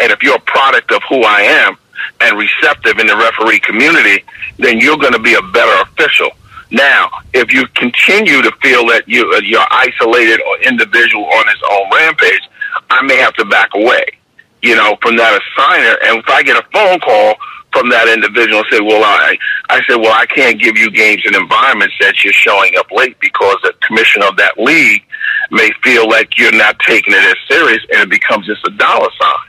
And 0.00 0.12
if 0.12 0.22
you're 0.22 0.36
a 0.36 0.40
product 0.40 0.92
of 0.92 1.02
who 1.08 1.22
I 1.22 1.40
am 1.42 1.76
and 2.20 2.38
receptive 2.38 2.98
in 2.98 3.06
the 3.06 3.16
referee 3.16 3.60
community, 3.60 4.24
then 4.58 4.78
you're 4.78 4.98
going 4.98 5.12
to 5.12 5.18
be 5.18 5.34
a 5.34 5.42
better 5.42 5.82
official. 5.82 6.30
Now, 6.70 7.10
if 7.32 7.52
you 7.52 7.66
continue 7.74 8.42
to 8.42 8.50
feel 8.62 8.86
that 8.88 9.04
you, 9.08 9.30
uh, 9.32 9.40
you're 9.44 9.66
isolated 9.70 10.40
or 10.42 10.58
individual 10.62 11.24
on 11.24 11.48
its 11.48 11.60
own 11.70 11.90
rampage, 11.92 12.42
I 12.90 13.02
may 13.02 13.16
have 13.16 13.34
to 13.34 13.44
back 13.44 13.70
away, 13.74 14.04
you 14.62 14.74
know, 14.74 14.96
from 15.00 15.16
that 15.16 15.40
assigner. 15.40 15.96
And 16.08 16.18
if 16.18 16.28
I 16.28 16.42
get 16.42 16.56
a 16.56 16.66
phone 16.72 16.98
call 17.00 17.36
from 17.72 17.88
that 17.90 18.08
individual 18.08 18.58
and 18.58 18.66
say, 18.70 18.80
well, 18.80 19.04
I, 19.04 19.36
I 19.68 19.82
said, 19.86 19.96
well, 19.96 20.12
I 20.12 20.26
can't 20.26 20.60
give 20.60 20.76
you 20.76 20.90
games 20.90 21.22
and 21.24 21.36
environments 21.36 21.94
that 22.00 22.24
you're 22.24 22.32
showing 22.32 22.76
up 22.76 22.90
late 22.90 23.18
because 23.20 23.56
the 23.62 23.74
commissioner 23.82 24.26
of 24.26 24.36
that 24.36 24.58
league 24.58 25.02
may 25.50 25.70
feel 25.82 26.08
like 26.08 26.38
you're 26.38 26.52
not 26.52 26.78
taking 26.80 27.14
it 27.14 27.22
as 27.22 27.36
serious 27.48 27.82
and 27.92 28.00
it 28.00 28.10
becomes 28.10 28.46
just 28.46 28.66
a 28.66 28.70
dollar 28.70 29.08
sign. 29.20 29.48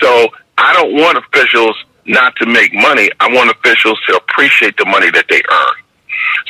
So 0.00 0.28
I 0.58 0.72
don't 0.74 0.94
want 0.94 1.16
officials 1.18 1.76
not 2.06 2.36
to 2.36 2.46
make 2.46 2.74
money. 2.74 3.10
I 3.20 3.32
want 3.32 3.50
officials 3.50 3.98
to 4.08 4.16
appreciate 4.16 4.76
the 4.76 4.84
money 4.84 5.10
that 5.10 5.26
they 5.30 5.42
earn. 5.50 5.83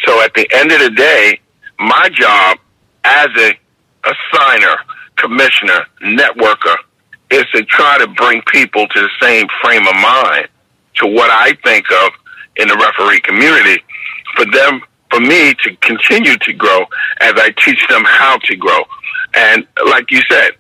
So 0.05 0.21
at 0.23 0.35
the 0.35 0.49
end 0.55 0.73
of 0.73 0.81
the 0.81 0.91
day, 0.91 1.41
my 1.79 2.09
job 2.11 2.59
as 3.05 3.29
a 3.37 3.59
assigner, 4.05 4.77
commissioner, 5.17 5.87
networker 6.03 6.77
is 7.31 7.45
to 7.55 7.65
try 7.65 7.99
to 7.99 8.07
bring 8.09 8.43
people 8.43 8.87
to 8.89 9.01
the 9.01 9.11
same 9.21 9.47
frame 9.63 9.87
of 9.87 9.95
mind 9.95 10.49
to 10.97 11.07
what 11.07 11.31
I 11.31 11.55
think 11.65 11.91
of 11.91 12.13
in 12.57 12.69
the 12.69 12.77
referee 12.77 13.21
community 13.21 13.83
for 14.37 14.45
them, 14.47 14.81
for 15.11 15.21
me 15.21 15.55
to 15.55 15.77
continue 15.77 16.37
to 16.37 16.53
grow 16.53 16.81
as 17.21 17.33
I 17.37 17.53
teach 17.65 17.87
them 17.89 18.05
how 18.05 18.39
to 18.39 18.57
grow. 18.57 18.83
And 19.35 19.67
like 19.89 20.11
you 20.11 20.21
said, 20.31 20.53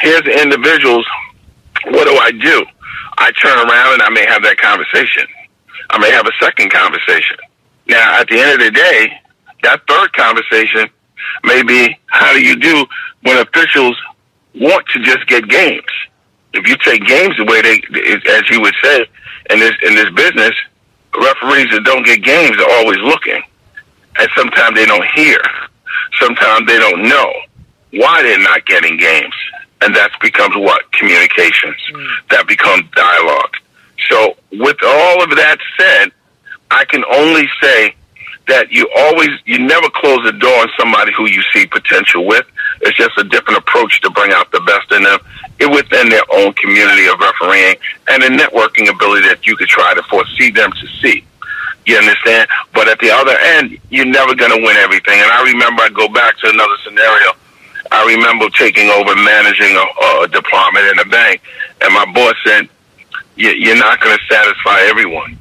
here's 0.00 0.22
the 0.22 0.42
individuals. 0.42 1.06
What 1.86 2.06
do 2.06 2.16
I 2.16 2.32
do? 2.32 2.66
I 3.18 3.30
turn 3.32 3.56
around 3.58 3.94
and 3.94 4.02
I 4.02 4.10
may 4.10 4.26
have 4.26 4.42
that 4.42 4.58
conversation. 4.58 5.26
I 5.90 5.98
may 5.98 6.10
have 6.10 6.26
a 6.26 6.32
second 6.40 6.72
conversation. 6.72 7.36
Now, 7.88 8.20
at 8.20 8.28
the 8.28 8.38
end 8.38 8.60
of 8.60 8.66
the 8.66 8.70
day, 8.70 9.20
that 9.62 9.82
third 9.88 10.12
conversation 10.12 10.90
may 11.44 11.62
be 11.62 11.98
how 12.06 12.32
do 12.32 12.40
you 12.40 12.56
do 12.56 12.86
when 13.22 13.38
officials 13.38 13.96
want 14.54 14.86
to 14.88 15.02
just 15.02 15.26
get 15.26 15.48
games? 15.48 15.82
If 16.52 16.66
you 16.66 16.76
take 16.78 17.04
games 17.04 17.36
the 17.36 17.44
way 17.44 17.62
they, 17.62 17.82
as 18.30 18.48
you 18.50 18.60
would 18.60 18.74
say, 18.82 19.06
in 19.50 19.60
this 19.60 19.74
in 19.82 19.94
this 19.94 20.10
business, 20.10 20.54
referees 21.14 21.70
that 21.70 21.82
don't 21.84 22.04
get 22.04 22.22
games 22.22 22.56
are 22.58 22.70
always 22.70 22.98
looking, 22.98 23.42
and 24.18 24.28
sometimes 24.34 24.74
they 24.74 24.86
don't 24.86 25.06
hear, 25.14 25.38
sometimes 26.20 26.66
they 26.66 26.78
don't 26.78 27.02
know 27.02 27.32
why 27.92 28.22
they're 28.22 28.38
not 28.38 28.64
getting 28.66 28.96
games, 28.96 29.34
and 29.82 29.94
that 29.94 30.10
becomes 30.20 30.56
what 30.56 30.90
communications. 30.92 31.76
Mm. 31.92 32.06
That 32.30 32.48
becomes 32.48 32.84
dialogue. 32.94 33.54
So, 34.08 34.36
with 34.52 34.76
all 34.82 35.22
of 35.22 35.30
that 35.30 35.58
said, 35.78 36.12
I 36.70 36.84
can 36.84 37.04
only 37.04 37.48
say 37.62 37.94
that 38.48 38.70
you 38.70 38.88
always, 38.96 39.30
you 39.44 39.58
never 39.58 39.88
close 39.90 40.24
the 40.24 40.32
door 40.32 40.54
on 40.60 40.68
somebody 40.78 41.12
who 41.12 41.26
you 41.26 41.42
see 41.52 41.66
potential 41.66 42.24
with. 42.26 42.46
It's 42.82 42.96
just 42.96 43.16
a 43.18 43.24
different 43.24 43.58
approach 43.58 44.00
to 44.02 44.10
bring 44.10 44.32
out 44.32 44.50
the 44.52 44.60
best 44.60 44.92
in 44.92 45.02
them 45.02 45.18
it 45.58 45.70
within 45.70 46.08
their 46.08 46.22
own 46.32 46.52
community 46.54 47.06
of 47.06 47.18
refereeing 47.18 47.76
and 48.08 48.22
a 48.22 48.28
networking 48.28 48.92
ability 48.92 49.26
that 49.28 49.46
you 49.46 49.56
could 49.56 49.68
try 49.68 49.94
to 49.94 50.02
foresee 50.04 50.50
them 50.50 50.70
to 50.72 50.86
see. 51.00 51.24
You 51.86 51.96
understand? 51.96 52.48
But 52.74 52.88
at 52.88 52.98
the 52.98 53.10
other 53.10 53.36
end, 53.38 53.78
you're 53.90 54.04
never 54.04 54.34
going 54.34 54.50
to 54.50 54.58
win 54.58 54.76
everything. 54.76 55.20
And 55.20 55.30
I 55.30 55.44
remember 55.44 55.82
I 55.82 55.88
go 55.88 56.08
back 56.08 56.36
to 56.38 56.50
another 56.50 56.74
scenario. 56.84 57.32
I 57.92 58.04
remember 58.14 58.50
taking 58.50 58.88
over 58.90 59.14
managing 59.14 59.76
a, 59.76 60.24
a 60.24 60.28
department 60.28 60.86
in 60.86 60.98
a 60.98 61.04
bank, 61.04 61.40
and 61.80 61.94
my 61.94 62.04
boss 62.12 62.34
said, 62.44 62.68
"You're 63.36 63.76
not 63.76 64.00
going 64.00 64.18
to 64.18 64.24
satisfy 64.34 64.80
everyone." 64.90 65.38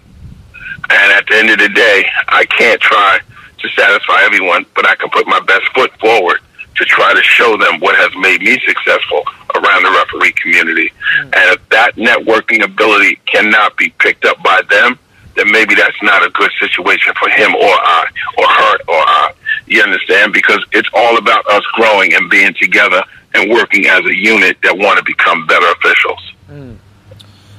And 0.89 1.12
at 1.13 1.26
the 1.28 1.36
end 1.36 1.50
of 1.50 1.60
the 1.60 1.69
day, 1.69 2.06
I 2.28 2.45
can't 2.45 2.82
try 2.82 3.19
to 3.60 3.69
satisfy 3.69 4.24
everyone, 4.24 4.65
but 4.76 4.86
I 4.86 4.95
can 4.95 5.10
put 5.10 5.28
my 5.28 5.39
best 5.41 5.65
foot 5.74 5.91
forward 6.00 6.39
to 6.76 6.86
try 6.86 7.13
to 7.13 7.21
show 7.24 7.58
them 7.58 7.80
what 7.80 7.95
has 7.95 8.12
made 8.19 8.41
me 8.41 8.60
successful 8.65 9.24
around 9.56 9.84
the 9.84 9.91
referee 9.91 10.34
community. 10.34 10.91
Mm. 11.17 11.24
And 11.24 11.56
if 11.56 11.69
that 11.69 11.95
networking 11.95 12.63
ability 12.63 13.19
cannot 13.26 13.78
be 13.78 13.89
picked 14.00 14.26
up 14.26 14.41
by 14.43 14.62
them, 14.69 15.00
then 15.36 15.52
maybe 15.52 15.76
that's 15.76 16.02
not 16.02 16.26
a 16.26 16.30
good 16.32 16.52
situation 16.60 17.13
for 17.19 17.30
him 17.30 17.56
or 17.56 17.62
I, 17.63 18.06
or 18.38 18.48
her 18.48 18.78
or 18.88 19.04
I. 19.04 19.34
You 19.67 19.82
understand? 19.82 20.34
Because 20.34 20.63
it's 20.71 20.89
all 20.93 21.17
about 21.17 21.45
us 21.48 21.63
growing 21.74 22.13
and 22.13 22.30
being 22.30 22.54
together 22.54 23.04
and 23.34 23.52
working 23.52 23.88
as 23.88 24.06
a 24.06 24.15
unit 24.15 24.58
that 24.63 24.78
want 24.78 24.98
to 24.98 25.04
become 25.04 25.45
better 25.48 25.69
officials. 25.71 26.34
Mm. 26.50 26.78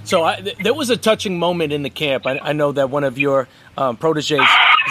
So 0.07 0.23
I, 0.23 0.37
th- 0.37 0.59
there 0.59 0.73
was 0.73 0.89
a 0.91 0.97
touching 0.97 1.37
moment 1.37 1.73
in 1.73 1.83
the 1.83 1.91
camp. 1.91 2.29
I, 2.29 2.39
I 2.39 2.53
know 2.53 2.71
that 2.71 2.91
one 2.91 3.03
of 3.03 3.19
your 3.19 3.49
um, 3.77 3.97
proteges, 3.97 4.39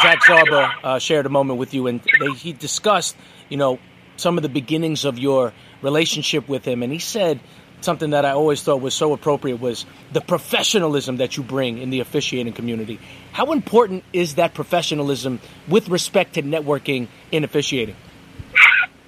Zach 0.02 0.20
Zarba, 0.20 0.74
uh, 0.84 1.00
shared 1.00 1.26
a 1.26 1.30
moment 1.30 1.58
with 1.58 1.74
you, 1.74 1.88
and 1.88 2.02
they, 2.20 2.32
he 2.34 2.52
discussed, 2.52 3.16
you 3.48 3.56
know, 3.56 3.80
some 4.18 4.38
of 4.38 4.44
the 4.44 4.50
beginnings 4.50 5.06
of 5.06 5.18
your 5.18 5.54
relationship 5.82 6.50
with 6.50 6.66
him, 6.66 6.84
and 6.84 6.92
he 6.92 7.00
said 7.00 7.40
something 7.80 8.10
that 8.10 8.26
I 8.26 8.32
always 8.32 8.62
thought 8.62 8.82
was 8.82 8.94
so 8.94 9.14
appropriate 9.14 9.62
was 9.62 9.86
the 10.12 10.20
professionalism 10.20 11.18
that 11.18 11.38
you 11.38 11.44
bring 11.44 11.78
in 11.78 11.92
the 11.92 12.02
officiating 12.02 12.52
community. 12.52 13.00
How 13.32 13.54
important 13.54 14.04
is 14.12 14.36
that 14.36 14.54
professionalism 14.54 15.40
with 15.70 15.88
respect 15.88 16.34
to 16.34 16.44
networking 16.44 17.08
in 17.32 17.46
officiating? 17.46 17.96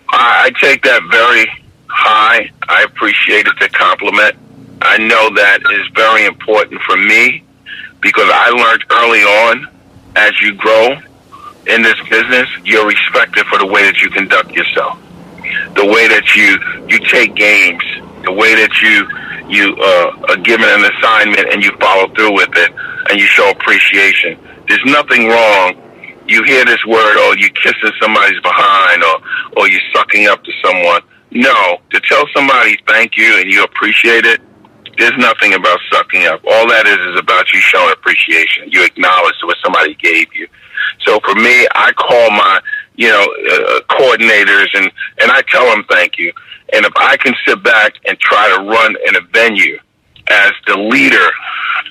I 0.09 0.51
take 0.61 0.83
that 0.83 1.01
very 1.11 1.51
high. 1.87 2.49
I 2.69 2.83
appreciate 2.83 3.45
it, 3.45 3.59
the 3.59 3.67
compliment. 3.67 4.46
I 4.81 4.97
know 4.97 5.33
that 5.35 5.59
is 5.73 5.87
very 5.95 6.25
important 6.25 6.81
for 6.81 6.97
me 6.97 7.43
because 8.01 8.29
I 8.31 8.49
learned 8.49 8.83
early 8.91 9.21
on 9.21 9.67
as 10.15 10.39
you 10.41 10.53
grow 10.55 10.97
in 11.67 11.81
this 11.81 11.99
business, 12.09 12.47
you're 12.63 12.87
respected 12.87 13.45
for 13.47 13.57
the 13.57 13.65
way 13.65 13.83
that 13.83 14.01
you 14.01 14.09
conduct 14.09 14.51
yourself, 14.51 14.99
the 15.75 15.85
way 15.85 16.07
that 16.07 16.35
you 16.35 16.57
you 16.87 16.99
take 17.07 17.35
games, 17.35 17.83
the 18.23 18.31
way 18.31 18.55
that 18.55 18.71
you 18.81 19.07
you 19.49 19.75
uh, 19.75 20.31
are 20.33 20.37
given 20.37 20.67
an 20.67 20.91
assignment 20.93 21.51
and 21.51 21.63
you 21.63 21.71
follow 21.79 22.07
through 22.13 22.33
with 22.33 22.49
it, 22.55 22.71
and 23.09 23.19
you 23.19 23.25
show 23.25 23.49
appreciation. 23.49 24.37
There's 24.67 24.85
nothing 24.85 25.27
wrong. 25.27 25.75
You 26.27 26.43
hear 26.43 26.65
this 26.65 26.83
word, 26.85 27.15
oh, 27.17 27.35
you 27.37 27.49
kissing 27.51 27.91
somebody's 28.01 28.41
behind, 28.41 29.03
or 29.03 29.17
or 29.57 29.67
you 29.67 29.79
sucking 29.93 30.27
up 30.27 30.43
to 30.43 30.51
someone. 30.63 31.01
No, 31.31 31.77
to 31.89 31.99
tell 32.01 32.25
somebody 32.33 32.77
thank 32.87 33.17
you 33.17 33.39
and 33.39 33.51
you 33.51 33.63
appreciate 33.63 34.25
it 34.25 34.39
there's 34.97 35.17
nothing 35.17 35.53
about 35.53 35.79
sucking 35.91 36.25
up. 36.25 36.41
All 36.45 36.67
that 36.67 36.87
is 36.87 36.97
is 37.13 37.19
about 37.19 37.51
you 37.53 37.59
showing 37.59 37.93
appreciation. 37.93 38.69
You 38.71 38.83
acknowledge 38.83 39.35
what 39.43 39.57
somebody 39.63 39.93
gave 39.95 40.33
you. 40.33 40.47
So 41.05 41.19
for 41.19 41.35
me, 41.35 41.67
I 41.75 41.93
call 41.93 42.31
my, 42.31 42.59
you 42.95 43.09
know, 43.09 43.21
uh, 43.21 43.81
coordinators 43.89 44.67
and, 44.73 44.91
and 45.21 45.31
I 45.31 45.43
tell 45.49 45.65
them 45.69 45.85
thank 45.89 46.17
you. 46.17 46.33
And 46.73 46.85
if 46.85 46.93
I 46.97 47.15
can 47.17 47.33
sit 47.47 47.63
back 47.63 47.93
and 48.07 48.19
try 48.19 48.49
to 48.57 48.63
run 48.63 48.95
in 49.07 49.15
a 49.15 49.21
venue 49.31 49.79
as 50.29 50.51
the 50.65 50.77
leader 50.77 51.29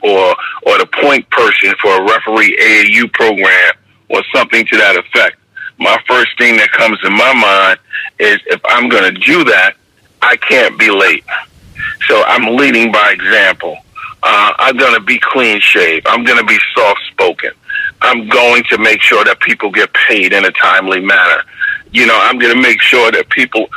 or, 0.03 0.37
or 0.67 0.79
the 0.79 0.89
point 1.01 1.29
person 1.31 1.75
for 1.81 2.01
a 2.01 2.03
referee 2.03 2.57
AAU 2.61 3.13
program 3.13 3.73
or 4.09 4.23
something 4.35 4.67
to 4.67 4.77
that 4.77 4.97
effect, 4.97 5.39
my 5.79 5.97
first 6.09 6.37
thing 6.39 6.57
that 6.57 6.73
comes 6.73 6.99
to 7.01 7.11
my 7.11 7.33
mind 7.35 7.79
is 8.19 8.41
if 8.47 8.61
I'm 8.65 8.89
going 8.89 9.15
to 9.15 9.21
do 9.21 9.45
that, 9.45 9.75
I 10.21 10.37
can't 10.37 10.79
be 10.79 10.91
late. 10.91 11.25
So 12.09 12.23
I'm 12.25 12.57
leading 12.57 12.93
by 12.93 13.13
example. 13.13 13.77
Uh, 14.23 14.53
I'm 14.59 14.77
going 14.77 14.95
to 14.95 15.01
be 15.01 15.19
clean 15.19 15.61
shaved. 15.61 16.07
I'm 16.09 16.25
going 16.25 16.39
to 16.39 16.45
be 16.45 16.59
soft 16.75 17.01
spoken. 17.11 17.51
I'm 18.03 18.29
going 18.29 18.65
to 18.65 18.79
make 18.79 19.01
sure 19.01 19.25
that 19.25 19.41
people 19.41 19.71
get 19.71 19.93
paid 19.93 20.33
in 20.33 20.45
a 20.45 20.51
timely 20.53 21.01
manner. 21.01 21.43
You 21.93 22.07
know, 22.07 22.19
I'm 22.21 22.39
going 22.39 22.55
to 22.55 22.61
make 22.61 22.81
sure 22.81 23.11
that 23.13 23.29
people 23.31 23.69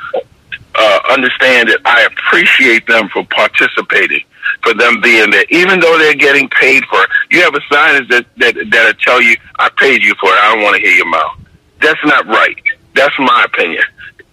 uh, 0.75 0.99
understand 1.09 1.69
that 1.69 1.79
I 1.85 2.03
appreciate 2.03 2.87
them 2.87 3.09
for 3.09 3.25
participating, 3.25 4.23
for 4.63 4.73
them 4.73 5.01
being 5.01 5.29
there, 5.31 5.45
even 5.49 5.79
though 5.79 5.97
they're 5.97 6.15
getting 6.15 6.49
paid 6.49 6.83
for 6.85 7.03
it. 7.03 7.09
You 7.29 7.41
have 7.43 7.55
a 7.55 7.61
sign 7.71 8.07
that 8.09 8.25
that 8.37 8.55
that 8.71 8.99
tell 8.99 9.21
you, 9.21 9.35
"I 9.57 9.69
paid 9.69 10.03
you 10.03 10.15
for 10.19 10.29
it. 10.29 10.39
I 10.39 10.53
don't 10.53 10.63
want 10.63 10.75
to 10.77 10.81
hear 10.81 10.95
your 10.95 11.09
mouth." 11.09 11.37
That's 11.81 12.03
not 12.05 12.25
right. 12.27 12.55
That's 12.95 13.17
my 13.19 13.45
opinion. 13.45 13.83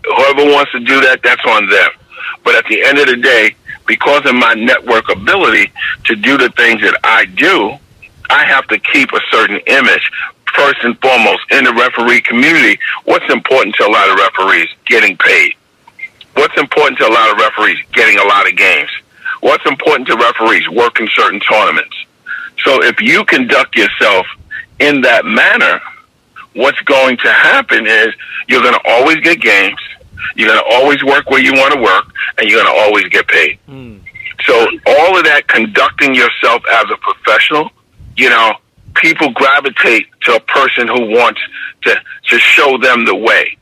Whoever 0.05 0.45
wants 0.47 0.73
to 0.73 0.81
do 0.81 1.01
that, 1.03 1.21
that's 1.23 1.45
on 1.45 1.69
them. 1.69 1.91
But 2.45 2.55
at 2.55 2.65
the 2.67 2.83
end 2.83 2.99
of 2.99 3.07
the 3.07 3.17
day, 3.17 3.55
because 3.87 4.27
of 4.27 4.35
my 4.35 4.55
network 4.55 5.09
ability 5.09 5.73
to 6.05 6.17
do 6.17 6.37
the 6.37 6.51
things 6.51 6.81
that 6.83 6.99
I 7.05 7.27
do, 7.27 7.77
I 8.31 8.45
have 8.45 8.67
to 8.69 8.79
keep 8.79 9.13
a 9.13 9.21
certain 9.31 9.61
image. 9.67 10.11
First 10.55 10.79
and 10.83 10.99
foremost, 11.01 11.43
in 11.51 11.65
the 11.65 11.73
referee 11.75 12.23
community, 12.23 12.79
what's 13.05 13.31
important 13.31 13.75
to 13.77 13.87
a 13.87 13.91
lot 13.91 14.09
of 14.09 14.17
referees? 14.17 14.69
Getting 14.87 15.17
paid. 15.17 15.53
What's 16.35 16.57
important 16.59 16.99
to 16.99 17.07
a 17.07 17.13
lot 17.13 17.31
of 17.31 17.39
referees? 17.39 17.79
Getting 17.93 18.19
a 18.19 18.25
lot 18.25 18.49
of 18.49 18.57
games. 18.57 18.91
What's 19.41 19.65
important 19.67 20.09
to 20.09 20.17
referees? 20.17 20.69
Working 20.69 21.09
certain 21.15 21.41
tournaments. 21.41 21.97
So 22.65 22.83
if 22.83 23.01
you 23.01 23.25
conduct 23.25 23.77
yourself 23.77 24.27
in 24.81 25.03
that 25.03 25.25
manner, 25.25 25.81
what's 26.55 26.81
going 26.81 27.17
to 27.19 27.33
happen 27.33 27.87
is 27.87 28.09
you're 28.49 28.63
going 28.63 28.75
to 28.75 28.89
always 28.89 29.21
get 29.21 29.41
games. 29.41 29.79
You're 30.35 30.49
going 30.49 30.61
to 30.61 30.75
always 30.75 31.03
work 31.05 31.31
where 31.31 31.41
you 31.41 31.53
want 31.53 31.75
to 31.75 31.81
work, 31.81 32.07
and 32.39 32.49
you're 32.49 32.63
going 32.63 32.75
to 32.75 32.81
always 32.81 33.05
get 33.09 33.27
paid. 33.29 33.59
Mm. 33.69 34.03
So 34.45 34.55
all 34.87 35.19
of 35.19 35.25
that 35.25 35.45
conducting 35.49 36.15
yourself 36.15 36.63
as 36.71 36.85
a 36.93 36.97
professional, 36.99 37.71
you 38.17 38.29
know, 38.29 38.55
people 38.95 39.31
gravitate 39.33 40.07
to 40.23 40.37
a 40.37 40.41
person 40.41 40.89
who 40.89 41.11
wants 41.11 41.41
to 41.83 41.97
to 42.29 42.39
show 42.39 42.79
them 42.79 43.05
the 43.05 43.15
way. 43.15 43.57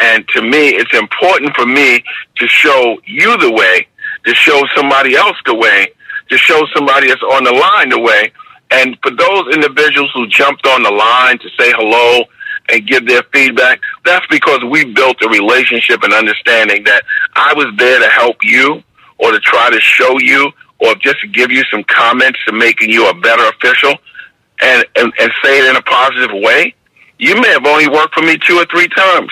And 0.00 0.26
to 0.28 0.42
me, 0.42 0.70
it's 0.70 0.94
important 0.94 1.54
for 1.54 1.66
me 1.66 2.02
to 2.36 2.48
show 2.48 2.98
you 3.06 3.36
the 3.38 3.52
way, 3.52 3.86
to 4.26 4.34
show 4.34 4.62
somebody 4.74 5.14
else 5.14 5.36
the 5.46 5.54
way, 5.54 5.88
to 6.30 6.38
show 6.38 6.64
somebody 6.74 7.08
that's 7.08 7.22
on 7.22 7.44
the 7.44 7.52
line 7.52 7.90
the 7.90 8.00
way. 8.00 8.32
And 8.70 8.98
for 9.02 9.10
those 9.10 9.54
individuals 9.54 10.10
who 10.14 10.26
jumped 10.26 10.66
on 10.66 10.82
the 10.82 10.90
line 10.90 11.38
to 11.38 11.48
say 11.58 11.70
hello 11.72 12.24
and 12.68 12.86
give 12.86 13.06
their 13.06 13.22
feedback, 13.32 13.80
that's 14.04 14.26
because 14.28 14.60
we 14.64 14.84
built 14.84 15.16
a 15.22 15.28
relationship 15.28 16.02
and 16.02 16.12
understanding 16.12 16.84
that 16.84 17.02
I 17.34 17.52
was 17.54 17.66
there 17.78 18.00
to 18.00 18.08
help 18.08 18.36
you 18.42 18.82
or 19.18 19.32
to 19.32 19.40
try 19.40 19.70
to 19.70 19.80
show 19.80 20.18
you 20.18 20.50
or 20.78 20.94
just 20.96 21.18
give 21.32 21.50
you 21.50 21.62
some 21.70 21.84
comments 21.84 22.38
to 22.46 22.52
making 22.52 22.90
you 22.90 23.08
a 23.08 23.14
better 23.14 23.46
official 23.48 23.94
and, 24.62 24.84
and, 24.96 25.12
and 25.20 25.32
say 25.42 25.58
it 25.58 25.70
in 25.70 25.76
a 25.76 25.82
positive 25.82 26.30
way. 26.32 26.74
You 27.18 27.40
may 27.40 27.48
have 27.48 27.66
only 27.66 27.88
worked 27.88 28.14
for 28.14 28.22
me 28.22 28.38
two 28.38 28.56
or 28.56 28.66
three 28.66 28.88
times. 28.88 29.30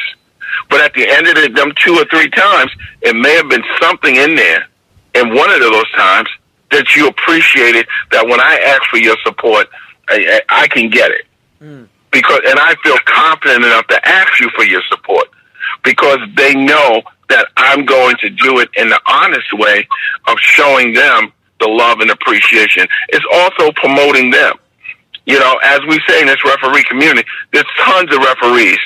But 0.68 0.81
at 0.83 0.95
the 0.95 1.09
end 1.09 1.27
of 1.27 1.35
the, 1.35 1.49
them 1.49 1.73
two 1.77 1.95
or 1.95 2.05
three 2.05 2.31
times, 2.31 2.71
it 3.01 3.16
may 3.16 3.35
have 3.35 3.49
been 3.49 3.64
something 3.81 4.14
in 4.14 4.35
there 4.37 4.66
in 5.14 5.35
one 5.35 5.51
of 5.51 5.61
those 5.61 5.90
times 5.92 6.29
that 6.71 6.95
you 6.95 7.09
appreciated 7.09 7.87
that 8.12 8.27
when 8.27 8.40
I 8.40 8.57
ask 8.66 8.83
for 8.90 8.99
your 8.99 9.16
support, 9.25 9.68
I, 10.09 10.40
I 10.49 10.68
can 10.68 10.90
get 10.90 11.11
it. 11.11 11.27
Mm 11.61 11.88
because, 12.12 12.40
and 12.46 12.59
I 12.59 12.75
feel 12.85 12.98
confident 13.07 13.64
enough 13.64 13.87
to 13.88 14.09
ask 14.09 14.40
you 14.40 14.51
for 14.51 14.64
your 14.64 14.83
support 14.88 15.29
because 15.85 16.18
they 16.37 16.55
know 16.55 17.03
that 17.29 17.46
I'm 17.57 17.85
going 17.85 18.16
to 18.20 18.31
do 18.31 18.59
it 18.61 18.68
in 18.77 18.88
the 18.88 19.01
honest 19.07 19.53
way 19.55 19.88
of 20.29 20.38
showing 20.38 20.92
them 20.92 21.33
the 21.61 21.68
love 21.68 22.01
and 22.01 22.11
appreciation. 22.11 22.87
It's 23.09 23.25
also 23.33 23.72
promoting 23.72 24.31
them. 24.31 24.57
You 25.25 25.38
know, 25.38 25.59
as 25.62 25.81
we 25.88 26.01
say 26.07 26.20
in 26.20 26.27
this 26.27 26.44
referee 26.44 26.85
community, 26.85 27.27
there's 27.53 27.66
tons 27.79 28.12
of 28.14 28.18
referees 28.18 28.79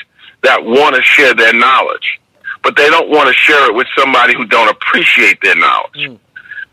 that 0.43 0.63
want 0.63 0.95
to 0.95 1.01
share 1.01 1.33
their 1.33 1.53
knowledge, 1.53 2.19
but 2.63 2.75
they 2.75 2.87
don't 2.89 3.09
want 3.09 3.27
to 3.27 3.33
share 3.33 3.69
it 3.69 3.75
with 3.75 3.87
somebody 3.97 4.35
who 4.35 4.45
don't 4.45 4.69
appreciate 4.69 5.41
their 5.41 5.55
knowledge. 5.55 5.97
Mm. 5.97 6.19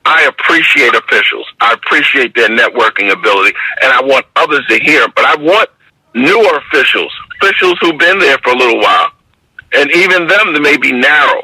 I 0.04 0.24
appreciate 0.24 0.94
officials. 0.94 1.46
I 1.60 1.72
appreciate 1.72 2.34
their 2.34 2.50
networking 2.50 3.10
ability, 3.10 3.56
and 3.80 3.90
I 3.90 4.02
want 4.02 4.26
others 4.36 4.66
to 4.68 4.78
hear. 4.78 5.08
But 5.08 5.24
I 5.24 5.36
want 5.36 5.70
newer 6.14 6.58
officials, 6.58 7.12
officials 7.40 7.78
who've 7.80 7.98
been 7.98 8.18
there 8.18 8.38
for 8.38 8.52
a 8.52 8.56
little 8.56 8.80
while, 8.80 9.10
and 9.74 9.90
even 9.92 10.26
them 10.26 10.52
that 10.52 10.60
may 10.62 10.76
be 10.76 10.92
narrow 10.92 11.42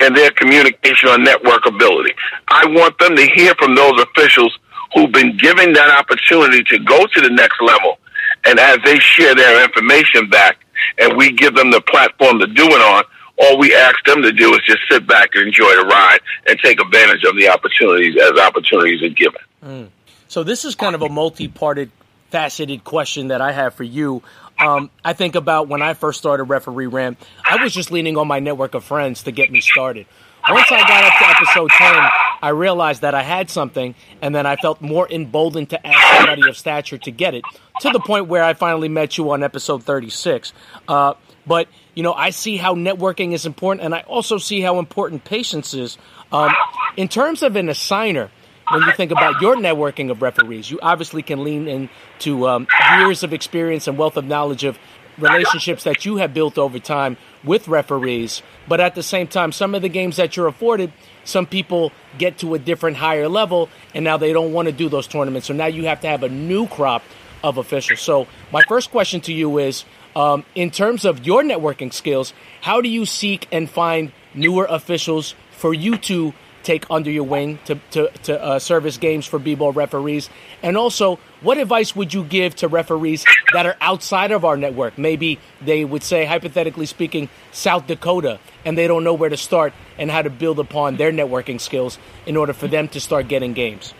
in 0.00 0.14
their 0.14 0.30
communication 0.32 1.08
or 1.08 1.18
network 1.18 1.66
ability. 1.66 2.14
I 2.48 2.66
want 2.66 2.98
them 2.98 3.16
to 3.16 3.26
hear 3.26 3.54
from 3.56 3.74
those 3.74 4.00
officials 4.00 4.56
who've 4.94 5.12
been 5.12 5.36
given 5.36 5.72
that 5.72 5.90
opportunity 5.98 6.62
to 6.64 6.78
go 6.78 7.06
to 7.06 7.20
the 7.20 7.30
next 7.30 7.60
level. 7.60 7.98
And 8.44 8.58
as 8.58 8.78
they 8.84 8.98
share 8.98 9.34
their 9.34 9.64
information 9.64 10.28
back 10.28 10.58
and 10.98 11.16
we 11.16 11.32
give 11.32 11.54
them 11.54 11.70
the 11.70 11.80
platform 11.80 12.38
to 12.40 12.46
do 12.46 12.64
it 12.64 12.80
on, 12.80 13.04
all 13.38 13.58
we 13.58 13.74
ask 13.74 13.96
them 14.04 14.22
to 14.22 14.32
do 14.32 14.52
is 14.54 14.60
just 14.64 14.80
sit 14.90 15.06
back 15.06 15.30
and 15.34 15.48
enjoy 15.48 15.74
the 15.74 15.86
ride 15.86 16.20
and 16.48 16.58
take 16.60 16.80
advantage 16.80 17.24
of 17.24 17.36
the 17.36 17.48
opportunities 17.48 18.16
as 18.20 18.38
opportunities 18.38 19.02
are 19.02 19.08
given. 19.08 19.40
Mm. 19.64 19.88
So 20.28 20.44
this 20.44 20.64
is 20.64 20.74
kind 20.74 20.94
of 20.94 21.02
a 21.02 21.08
multi-parted 21.08 21.90
faceted 22.34 22.82
question 22.82 23.28
that 23.28 23.40
I 23.40 23.52
have 23.52 23.74
for 23.74 23.84
you. 23.84 24.20
Um, 24.58 24.90
I 25.04 25.12
think 25.12 25.36
about 25.36 25.68
when 25.68 25.82
I 25.82 25.94
first 25.94 26.18
started 26.18 26.44
Referee 26.44 26.88
Rant, 26.88 27.16
I 27.48 27.62
was 27.62 27.72
just 27.72 27.92
leaning 27.92 28.16
on 28.16 28.26
my 28.26 28.40
network 28.40 28.74
of 28.74 28.82
friends 28.82 29.22
to 29.22 29.30
get 29.30 29.52
me 29.52 29.60
started. 29.60 30.06
Once 30.50 30.66
I 30.72 30.80
got 30.80 31.04
up 31.04 31.16
to 31.20 31.28
episode 31.28 31.70
10, 31.70 32.10
I 32.42 32.48
realized 32.48 33.02
that 33.02 33.14
I 33.14 33.22
had 33.22 33.50
something, 33.50 33.94
and 34.20 34.34
then 34.34 34.46
I 34.46 34.56
felt 34.56 34.80
more 34.80 35.08
emboldened 35.08 35.70
to 35.70 35.86
ask 35.86 36.16
somebody 36.16 36.48
of 36.48 36.56
stature 36.56 36.98
to 36.98 37.10
get 37.12 37.34
it. 37.34 37.44
To 37.82 37.90
the 37.90 38.00
point 38.00 38.26
where 38.26 38.42
I 38.42 38.54
finally 38.54 38.88
met 38.88 39.16
you 39.16 39.30
on 39.30 39.44
episode 39.44 39.84
36. 39.84 40.52
Uh, 40.88 41.14
but 41.46 41.68
you 41.94 42.02
know, 42.02 42.14
I 42.14 42.30
see 42.30 42.56
how 42.56 42.74
networking 42.74 43.32
is 43.32 43.46
important, 43.46 43.84
and 43.84 43.94
I 43.94 44.00
also 44.00 44.38
see 44.38 44.60
how 44.60 44.80
important 44.80 45.24
patience 45.24 45.72
is. 45.72 45.98
Um, 46.32 46.52
in 46.96 47.06
terms 47.06 47.44
of 47.44 47.54
an 47.54 47.68
assigner, 47.68 48.30
when 48.70 48.82
you 48.82 48.92
think 48.92 49.10
about 49.10 49.40
your 49.40 49.56
networking 49.56 50.10
of 50.10 50.22
referees, 50.22 50.70
you 50.70 50.78
obviously 50.82 51.22
can 51.22 51.44
lean 51.44 51.68
into 51.68 52.48
um, 52.48 52.66
years 52.98 53.22
of 53.22 53.32
experience 53.32 53.86
and 53.86 53.98
wealth 53.98 54.16
of 54.16 54.24
knowledge 54.24 54.64
of 54.64 54.78
relationships 55.18 55.84
that 55.84 56.04
you 56.04 56.16
have 56.16 56.34
built 56.34 56.58
over 56.58 56.78
time 56.78 57.16
with 57.44 57.68
referees. 57.68 58.42
But 58.66 58.80
at 58.80 58.94
the 58.94 59.02
same 59.02 59.26
time, 59.26 59.52
some 59.52 59.74
of 59.74 59.82
the 59.82 59.88
games 59.88 60.16
that 60.16 60.36
you're 60.36 60.46
afforded, 60.46 60.92
some 61.24 61.46
people 61.46 61.92
get 62.18 62.38
to 62.38 62.54
a 62.54 62.58
different 62.58 62.96
higher 62.96 63.28
level, 63.28 63.68
and 63.94 64.04
now 64.04 64.16
they 64.16 64.32
don't 64.32 64.52
want 64.52 64.66
to 64.66 64.72
do 64.72 64.88
those 64.88 65.06
tournaments. 65.06 65.46
So 65.46 65.54
now 65.54 65.66
you 65.66 65.84
have 65.84 66.00
to 66.00 66.08
have 66.08 66.22
a 66.22 66.28
new 66.28 66.66
crop 66.66 67.02
of 67.42 67.58
officials. 67.58 68.00
So 68.00 68.26
my 68.50 68.62
first 68.62 68.90
question 68.90 69.20
to 69.22 69.32
you 69.32 69.58
is, 69.58 69.84
um, 70.16 70.44
in 70.54 70.70
terms 70.70 71.04
of 71.04 71.26
your 71.26 71.42
networking 71.42 71.92
skills, 71.92 72.32
how 72.62 72.80
do 72.80 72.88
you 72.88 73.04
seek 73.04 73.46
and 73.52 73.68
find 73.68 74.12
newer 74.32 74.64
officials 74.64 75.34
for 75.50 75.74
you 75.74 75.96
to 75.98 76.32
take 76.64 76.90
under 76.90 77.10
your 77.10 77.24
wing 77.24 77.58
to, 77.66 77.76
to, 77.92 78.10
to 78.24 78.42
uh, 78.42 78.58
service 78.58 78.96
games 78.96 79.26
for 79.26 79.38
b-ball 79.38 79.72
referees? 79.72 80.28
And 80.62 80.76
also, 80.76 81.18
what 81.40 81.58
advice 81.58 81.94
would 81.94 82.12
you 82.12 82.24
give 82.24 82.56
to 82.56 82.68
referees 82.68 83.24
that 83.52 83.66
are 83.66 83.76
outside 83.80 84.32
of 84.32 84.44
our 84.44 84.56
network? 84.56 84.98
Maybe 84.98 85.38
they 85.60 85.84
would 85.84 86.02
say, 86.02 86.24
hypothetically 86.24 86.86
speaking, 86.86 87.28
South 87.52 87.86
Dakota, 87.86 88.40
and 88.64 88.76
they 88.76 88.88
don't 88.88 89.04
know 89.04 89.14
where 89.14 89.30
to 89.30 89.36
start 89.36 89.72
and 89.98 90.10
how 90.10 90.22
to 90.22 90.30
build 90.30 90.58
upon 90.58 90.96
their 90.96 91.12
networking 91.12 91.60
skills 91.60 91.98
in 92.26 92.36
order 92.36 92.52
for 92.52 92.66
them 92.66 92.88
to 92.88 93.00
start 93.00 93.28
getting 93.28 93.52
games. 93.52 93.94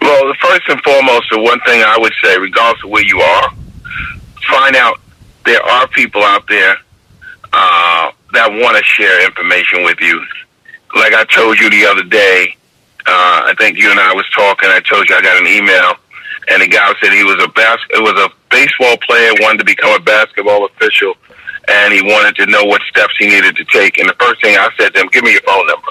Well, 0.00 0.26
the 0.26 0.36
first 0.40 0.62
and 0.68 0.82
foremost, 0.82 1.24
the 1.30 1.40
one 1.40 1.60
thing 1.60 1.82
I 1.82 1.96
would 1.98 2.12
say, 2.22 2.38
regardless 2.38 2.82
of 2.84 2.90
where 2.90 3.04
you 3.04 3.20
are, 3.20 3.50
find 4.48 4.76
out 4.76 4.98
there 5.44 5.62
are 5.62 5.88
people 5.88 6.22
out 6.22 6.46
there 6.48 6.76
uh, 7.52 8.10
that 8.32 8.50
want 8.50 8.76
to 8.76 8.84
share 8.84 9.24
information 9.24 9.84
with 9.84 10.00
you 10.00 10.24
like 10.94 11.14
I 11.14 11.24
told 11.24 11.58
you 11.58 11.70
the 11.70 11.86
other 11.86 12.04
day, 12.04 12.56
uh, 13.06 13.50
I 13.50 13.54
think 13.58 13.78
you 13.78 13.90
and 13.90 13.98
I 13.98 14.12
was 14.14 14.28
talking. 14.34 14.68
I 14.68 14.80
told 14.80 15.08
you 15.08 15.16
I 15.16 15.22
got 15.22 15.40
an 15.40 15.46
email, 15.46 15.94
and 16.48 16.62
the 16.62 16.68
guy 16.68 16.92
said 17.00 17.12
he 17.12 17.24
was 17.24 17.42
a 17.42 17.48
bas- 17.48 17.90
it 17.90 18.02
was 18.02 18.14
a 18.20 18.30
baseball 18.50 18.96
player 18.98 19.32
wanted 19.40 19.58
to 19.58 19.64
become 19.64 19.94
a 19.94 20.02
basketball 20.02 20.66
official, 20.66 21.14
and 21.68 21.92
he 21.92 22.02
wanted 22.02 22.36
to 22.36 22.46
know 22.46 22.64
what 22.64 22.82
steps 22.82 23.14
he 23.18 23.26
needed 23.26 23.56
to 23.56 23.64
take. 23.64 23.98
And 23.98 24.08
the 24.08 24.14
first 24.14 24.42
thing 24.42 24.56
I 24.56 24.68
said 24.78 24.94
to 24.94 25.00
him, 25.00 25.08
"Give 25.08 25.24
me 25.24 25.32
your 25.32 25.42
phone 25.42 25.66
number." 25.66 25.88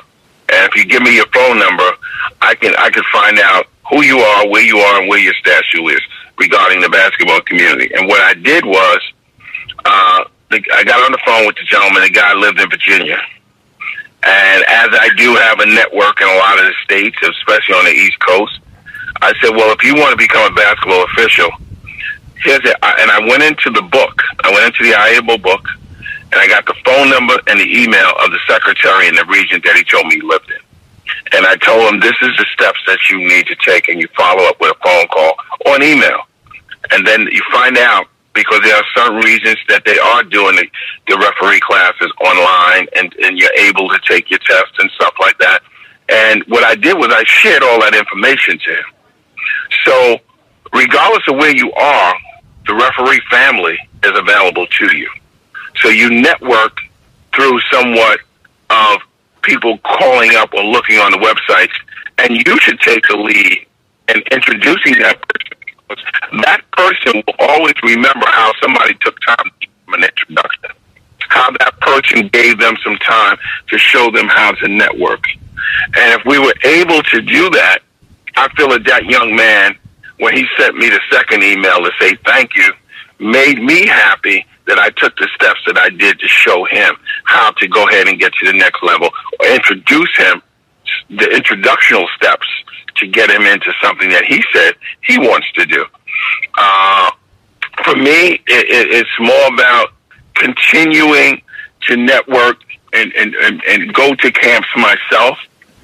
And 0.53 0.69
if 0.69 0.75
you 0.75 0.85
give 0.85 1.01
me 1.01 1.15
your 1.15 1.27
phone 1.33 1.59
number, 1.59 1.89
I 2.41 2.55
can 2.55 2.75
I 2.77 2.89
can 2.89 3.03
find 3.11 3.39
out 3.39 3.67
who 3.89 4.03
you 4.03 4.19
are, 4.19 4.47
where 4.47 4.63
you 4.63 4.77
are, 4.77 5.01
and 5.01 5.09
where 5.09 5.19
your 5.19 5.33
statue 5.33 5.87
is 5.87 6.01
regarding 6.37 6.79
the 6.79 6.89
basketball 6.89 7.41
community. 7.41 7.93
And 7.93 8.07
what 8.07 8.21
I 8.21 8.33
did 8.35 8.65
was, 8.65 8.99
uh, 9.83 10.23
I 10.51 10.83
got 10.83 11.03
on 11.03 11.11
the 11.11 11.19
phone 11.25 11.45
with 11.45 11.55
the 11.57 11.63
gentleman. 11.63 12.03
The 12.03 12.09
guy 12.09 12.33
lived 12.33 12.59
in 12.59 12.69
Virginia 12.69 13.19
and 14.23 14.63
as 14.67 14.89
I 14.93 15.09
do 15.17 15.35
have 15.35 15.59
a 15.59 15.65
network 15.65 16.21
in 16.21 16.27
a 16.27 16.37
lot 16.37 16.59
of 16.59 16.65
the 16.65 16.73
states, 16.83 17.17
especially 17.21 17.75
on 17.75 17.85
the 17.85 17.91
East 17.91 18.19
Coast, 18.19 18.59
I 19.21 19.33
said, 19.41 19.55
well, 19.55 19.73
if 19.73 19.83
you 19.83 19.95
want 19.95 20.11
to 20.11 20.17
become 20.17 20.51
a 20.51 20.55
basketball 20.55 21.03
official, 21.05 21.49
here's 22.43 22.61
it. 22.63 22.75
And 22.81 23.09
I 23.09 23.19
went 23.19 23.43
into 23.43 23.69
the 23.69 23.81
book. 23.81 24.21
I 24.43 24.51
went 24.51 24.65
into 24.65 24.83
the 24.83 24.95
IABO 24.97 25.41
book, 25.41 25.65
and 26.31 26.35
I 26.35 26.47
got 26.47 26.65
the 26.65 26.75
phone 26.85 27.09
number 27.09 27.37
and 27.47 27.59
the 27.59 27.65
email 27.65 28.13
of 28.21 28.31
the 28.31 28.39
secretary 28.47 29.07
in 29.07 29.15
the 29.15 29.25
region 29.25 29.61
that 29.63 29.75
he 29.75 29.83
told 29.83 30.07
me 30.07 30.15
he 30.15 30.21
lived 30.21 30.49
in. 30.49 30.61
And 31.33 31.45
I 31.45 31.55
told 31.57 31.93
him, 31.93 31.99
this 31.99 32.15
is 32.21 32.35
the 32.37 32.45
steps 32.53 32.79
that 32.87 32.99
you 33.09 33.17
need 33.19 33.47
to 33.47 33.55
take, 33.65 33.89
and 33.89 33.99
you 33.99 34.07
follow 34.15 34.43
up 34.43 34.59
with 34.59 34.71
a 34.71 34.79
phone 34.83 35.07
call 35.07 35.33
or 35.65 35.75
an 35.75 35.83
email. 35.83 36.21
And 36.91 37.05
then 37.05 37.21
you 37.31 37.41
find 37.51 37.77
out 37.77 38.07
because 38.33 38.61
there 38.61 38.75
are 38.75 38.85
certain 38.95 39.17
reasons 39.17 39.57
that 39.67 39.83
they 39.85 39.97
are 39.97 40.23
doing 40.23 40.55
the, 40.55 40.67
the 41.07 41.17
referee 41.17 41.59
classes 41.59 42.11
online 42.23 42.87
and, 42.95 43.13
and 43.23 43.37
you're 43.37 43.53
able 43.59 43.89
to 43.89 43.99
take 44.07 44.29
your 44.29 44.39
tests 44.39 44.77
and 44.79 44.89
stuff 44.91 45.13
like 45.19 45.37
that. 45.39 45.61
And 46.09 46.43
what 46.47 46.63
I 46.63 46.75
did 46.75 46.97
was 46.97 47.09
I 47.11 47.23
shared 47.25 47.63
all 47.63 47.79
that 47.81 47.95
information 47.95 48.59
to 48.59 48.69
him. 48.71 48.85
So 49.85 50.17
regardless 50.73 51.23
of 51.27 51.35
where 51.35 51.55
you 51.55 51.71
are, 51.73 52.15
the 52.67 52.75
referee 52.75 53.21
family 53.29 53.77
is 54.03 54.11
available 54.17 54.67
to 54.67 54.97
you. 54.97 55.09
So 55.81 55.89
you 55.89 56.09
network 56.09 56.77
through 57.33 57.59
somewhat 57.71 58.19
of 58.69 59.01
people 59.41 59.77
calling 59.79 60.35
up 60.35 60.53
or 60.53 60.63
looking 60.63 60.97
on 60.99 61.11
the 61.11 61.17
websites, 61.17 61.73
and 62.17 62.35
you 62.35 62.59
should 62.59 62.79
take 62.81 63.07
the 63.07 63.17
lead 63.17 63.65
in 64.09 64.21
introducing 64.31 64.99
that 64.99 65.21
person 65.27 65.40
that 66.43 66.61
person 66.71 67.23
will 67.25 67.35
always 67.39 67.73
remember 67.83 68.25
how 68.27 68.51
somebody 68.61 68.93
took 69.01 69.19
time 69.21 69.45
to 69.45 69.67
give 69.67 69.85
them 69.85 69.93
an 69.95 70.03
introduction, 70.03 70.69
how 71.19 71.51
that 71.51 71.79
person 71.81 72.27
gave 72.29 72.59
them 72.59 72.75
some 72.83 72.97
time 72.97 73.37
to 73.69 73.77
show 73.77 74.11
them 74.11 74.27
how 74.27 74.51
to 74.51 74.67
network. 74.67 75.25
And 75.95 76.19
if 76.19 76.25
we 76.25 76.39
were 76.39 76.55
able 76.63 77.01
to 77.03 77.21
do 77.21 77.49
that, 77.51 77.79
I 78.35 78.47
feel 78.55 78.69
that 78.69 78.85
that 78.85 79.05
young 79.05 79.35
man, 79.35 79.77
when 80.19 80.35
he 80.35 80.45
sent 80.57 80.75
me 80.75 80.89
the 80.89 81.01
second 81.11 81.43
email 81.43 81.77
to 81.79 81.91
say 81.99 82.15
thank 82.25 82.55
you, 82.55 82.71
made 83.19 83.61
me 83.61 83.85
happy 83.85 84.45
that 84.67 84.79
I 84.79 84.89
took 84.91 85.15
the 85.17 85.27
steps 85.35 85.59
that 85.67 85.77
I 85.77 85.89
did 85.89 86.19
to 86.19 86.27
show 86.27 86.65
him 86.65 86.95
how 87.25 87.51
to 87.51 87.67
go 87.67 87.87
ahead 87.87 88.07
and 88.07 88.19
get 88.19 88.33
to 88.33 88.45
the 88.45 88.57
next 88.57 88.81
level 88.83 89.09
or 89.39 89.47
introduce 89.47 90.15
him 90.17 90.41
the 91.09 91.25
introductional 91.25 92.05
steps 92.15 92.47
to 93.01 93.07
get 93.07 93.29
him 93.29 93.43
into 93.43 93.73
something 93.83 94.09
that 94.09 94.23
he 94.25 94.41
said 94.53 94.73
he 95.03 95.17
wants 95.17 95.51
to 95.53 95.65
do. 95.65 95.85
Uh, 96.57 97.11
for 97.83 97.95
me, 97.95 98.33
it, 98.33 98.41
it, 98.47 98.87
it's 98.91 99.19
more 99.19 99.53
about 99.53 99.89
continuing 100.35 101.41
to 101.87 101.97
network 101.97 102.61
and, 102.93 103.11
and, 103.13 103.35
and, 103.35 103.61
and 103.67 103.93
go 103.93 104.15
to 104.15 104.31
camps 104.31 104.67
myself 104.75 105.37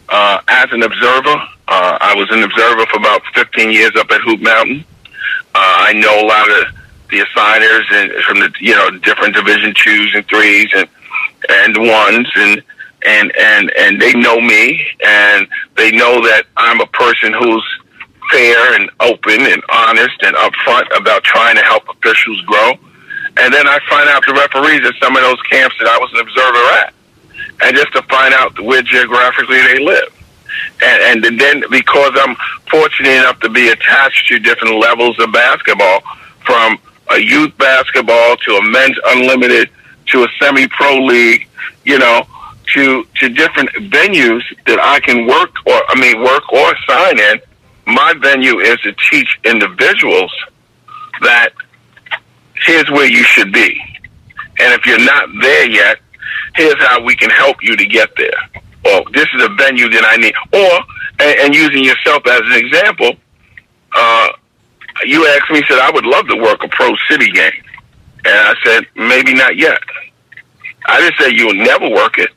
uh, 0.09 0.39
as 0.47 0.67
an 0.71 0.83
observer. 0.83 1.35
Uh, 1.67 1.97
I 1.99 2.13
was 2.15 2.29
an 2.31 2.43
observer 2.43 2.85
for 2.85 2.97
about 2.97 3.21
15 3.35 3.71
years 3.71 3.91
up 3.97 4.09
at 4.11 4.21
Hoop 4.21 4.39
Mountain. 4.41 4.85
Uh, 5.55 5.89
I 5.89 5.93
know 5.93 6.21
a 6.21 6.25
lot 6.25 6.49
of 6.49 6.65
the 7.09 7.19
assigners 7.19 7.85
and 7.91 8.11
from 8.23 8.39
the 8.39 8.53
you 8.59 8.75
know 8.75 8.91
different 8.99 9.33
Division 9.33 9.73
twos 9.75 10.13
and 10.13 10.27
threes 10.27 10.69
and 10.75 10.87
and 11.49 11.77
ones 11.77 12.27
and 12.35 12.61
and 13.07 13.31
and 13.37 13.71
and 13.77 14.01
they 14.01 14.13
know 14.13 14.39
me 14.39 14.85
and 15.05 15.47
they 15.77 15.91
know 15.91 16.21
that 16.21 16.43
I'm 16.57 16.81
a 16.81 16.87
person 16.87 17.33
who's 17.33 17.63
fair 18.31 18.75
and 18.75 18.89
open 18.99 19.39
and 19.39 19.63
honest 19.71 20.21
and 20.21 20.35
upfront 20.35 20.85
about 20.99 21.23
trying 21.23 21.55
to 21.55 21.63
help 21.63 21.87
officials 21.89 22.41
grow. 22.41 22.73
And 23.37 23.53
then 23.53 23.67
I 23.67 23.79
find 23.89 24.09
out 24.09 24.23
the 24.25 24.33
referees 24.33 24.85
at 24.85 24.95
some 25.01 25.15
of 25.15 25.21
those 25.21 25.41
camps 25.43 25.75
that 25.79 25.87
I 25.87 25.97
was 25.97 26.11
an 26.13 26.19
observer 26.19 26.65
at, 26.81 26.93
and 27.63 27.77
just 27.77 27.93
to 27.93 28.01
find 28.03 28.33
out 28.33 28.59
where 28.59 28.81
geographically 28.81 29.61
they 29.61 29.79
live. 29.79 30.13
And, 30.83 31.23
and 31.23 31.39
then 31.39 31.63
because 31.69 32.11
I'm 32.15 32.35
fortunate 32.69 33.11
enough 33.11 33.39
to 33.41 33.49
be 33.49 33.69
attached 33.69 34.27
to 34.27 34.39
different 34.39 34.75
levels 34.79 35.17
of 35.19 35.31
basketball, 35.31 36.01
from 36.45 36.79
a 37.11 37.19
youth 37.19 37.55
basketball 37.57 38.37
to 38.37 38.55
a 38.55 38.63
men's 38.63 38.97
unlimited 39.05 39.69
to 40.07 40.23
a 40.23 40.27
semi-pro 40.39 41.05
league, 41.05 41.47
you 41.85 41.99
know, 41.99 42.25
to 42.73 43.05
to 43.15 43.29
different 43.29 43.69
venues 43.91 44.43
that 44.65 44.79
I 44.79 44.99
can 44.99 45.25
work 45.27 45.51
or 45.65 45.81
I 45.87 45.99
mean 45.99 46.21
work 46.21 46.51
or 46.51 46.73
sign 46.87 47.19
in. 47.19 47.39
My 47.85 48.13
venue 48.13 48.59
is 48.59 48.77
to 48.81 48.93
teach 49.09 49.39
individuals 49.45 50.33
that 51.21 51.49
here's 52.65 52.89
where 52.91 53.07
you 53.07 53.23
should 53.23 53.53
be. 53.53 53.79
And 54.59 54.73
if 54.73 54.85
you're 54.85 55.03
not 55.03 55.29
there 55.41 55.69
yet, 55.69 55.99
here's 56.55 56.77
how 56.79 57.01
we 57.03 57.15
can 57.15 57.29
help 57.29 57.57
you 57.61 57.75
to 57.75 57.85
get 57.85 58.09
there. 58.17 58.63
Or 58.85 59.03
this 59.11 59.27
is 59.35 59.43
a 59.43 59.49
venue 59.49 59.89
that 59.89 60.03
I 60.05 60.17
need. 60.17 60.33
Or, 60.53 60.79
and, 61.19 61.39
and 61.39 61.55
using 61.55 61.83
yourself 61.83 62.25
as 62.27 62.41
an 62.43 62.53
example, 62.53 63.11
uh, 63.95 64.29
you 65.05 65.27
asked 65.27 65.51
me, 65.51 65.61
said, 65.67 65.79
I 65.79 65.91
would 65.91 66.05
love 66.05 66.27
to 66.27 66.35
work 66.35 66.63
a 66.63 66.67
pro 66.69 66.95
city 67.09 67.29
game. 67.31 67.63
And 68.25 68.35
I 68.35 68.53
said, 68.65 68.85
maybe 68.95 69.33
not 69.33 69.57
yet. 69.57 69.79
I 70.87 70.99
didn't 70.99 71.15
say 71.19 71.29
you'll 71.35 71.53
never 71.53 71.89
work 71.89 72.17
it. 72.17 72.29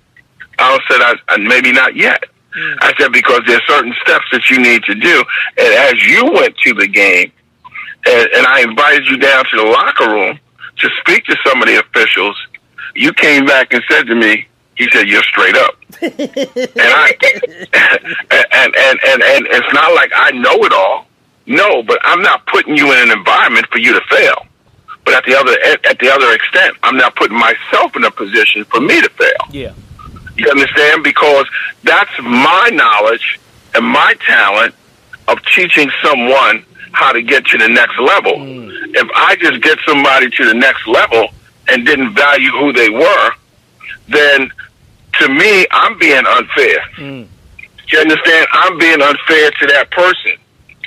I 0.61 0.79
said, 0.89 1.01
I, 1.01 1.15
I, 1.29 1.37
maybe 1.39 1.73
not 1.73 1.97
yet. 1.97 2.25
Mm. 2.57 2.79
I 2.81 2.95
said, 2.99 3.13
because 3.13 3.43
there's 3.47 3.63
certain 3.67 3.95
steps 4.03 4.27
that 4.33 4.51
you 4.51 4.61
need 4.61 4.83
to 4.85 4.95
do. 4.95 5.25
And 5.57 5.75
as 5.75 6.05
you 6.05 6.31
went 6.33 6.57
to 6.59 6.75
the 6.75 6.89
game, 6.89 7.33
and, 8.07 8.29
and 8.35 8.47
I 8.47 8.63
invited 8.63 9.07
you 9.07 9.19
down 9.19 9.45
to 9.51 9.57
the 9.57 9.65
locker 9.65 10.09
room 10.09 10.39
to 10.79 10.91
speak 11.01 11.25
to 11.27 11.37
some 11.47 11.63
of 11.63 11.69
the 11.69 11.79
officials, 11.81 12.37
you 12.95 13.13
came 13.13 13.45
back 13.45 13.73
and 13.73 13.83
said 13.89 14.07
to 14.07 14.15
me, 14.15 14.47
he 14.75 14.89
said, 14.93 15.09
"You're 15.09 15.23
straight 15.25 15.57
up," 15.57 15.77
and 16.01 16.13
I 16.17 17.13
and, 18.53 18.75
and 18.77 19.01
and 19.07 19.23
and 19.23 19.47
it's 19.51 19.75
not 19.75 19.95
like 19.95 20.11
I 20.15 20.31
know 20.31 20.65
it 20.65 20.73
all. 20.73 21.07
No, 21.47 21.83
but 21.83 21.99
I'm 22.03 22.23
not 22.23 22.47
putting 22.47 22.77
you 22.77 22.91
in 22.93 23.11
an 23.11 23.11
environment 23.11 23.67
for 23.71 23.79
you 23.79 23.93
to 23.93 24.01
fail. 24.09 24.47
But 25.05 25.15
at 25.15 25.25
the 25.25 25.37
other 25.37 25.53
at 25.85 25.99
the 25.99 26.11
other 26.11 26.33
extent, 26.33 26.77
I'm 26.83 26.97
not 26.97 27.15
putting 27.17 27.39
myself 27.39 27.95
in 27.95 28.05
a 28.05 28.11
position 28.11 28.65
for 28.65 28.81
me 28.81 29.01
to 29.03 29.11
fail. 29.11 29.49
Yeah. 29.51 29.73
You 30.41 30.49
understand? 30.51 31.05
Because 31.05 31.47
that's 31.84 32.11
my 32.22 32.70
knowledge 32.72 33.38
and 33.74 33.84
my 33.84 34.14
talent 34.26 34.74
of 35.28 35.38
teaching 35.55 35.91
someone 36.03 36.64
how 36.93 37.12
to 37.12 37.20
get 37.20 37.45
to 37.45 37.59
the 37.59 37.68
next 37.68 37.99
level. 38.01 38.36
Mm. 38.36 38.70
If 38.97 39.09
I 39.14 39.36
just 39.36 39.61
get 39.62 39.78
somebody 39.86 40.30
to 40.30 40.45
the 40.47 40.55
next 40.55 40.88
level 40.88 41.28
and 41.68 41.84
didn't 41.84 42.14
value 42.14 42.51
who 42.53 42.72
they 42.72 42.88
were, 42.88 43.30
then 44.09 44.51
to 45.20 45.28
me, 45.28 45.66
I'm 45.70 45.99
being 45.99 46.24
unfair. 46.26 46.80
Mm. 46.97 47.28
You 47.93 47.99
understand? 47.99 48.47
I'm 48.53 48.78
being 48.78 49.03
unfair 49.03 49.51
to 49.51 49.66
that 49.66 49.91
person. 49.91 50.32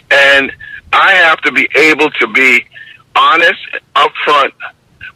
And 0.10 0.52
I 0.92 1.12
have 1.14 1.42
to 1.42 1.52
be 1.52 1.70
able 1.76 2.10
to 2.10 2.28
be 2.28 2.66
honest, 3.16 3.60
upfront 3.96 4.54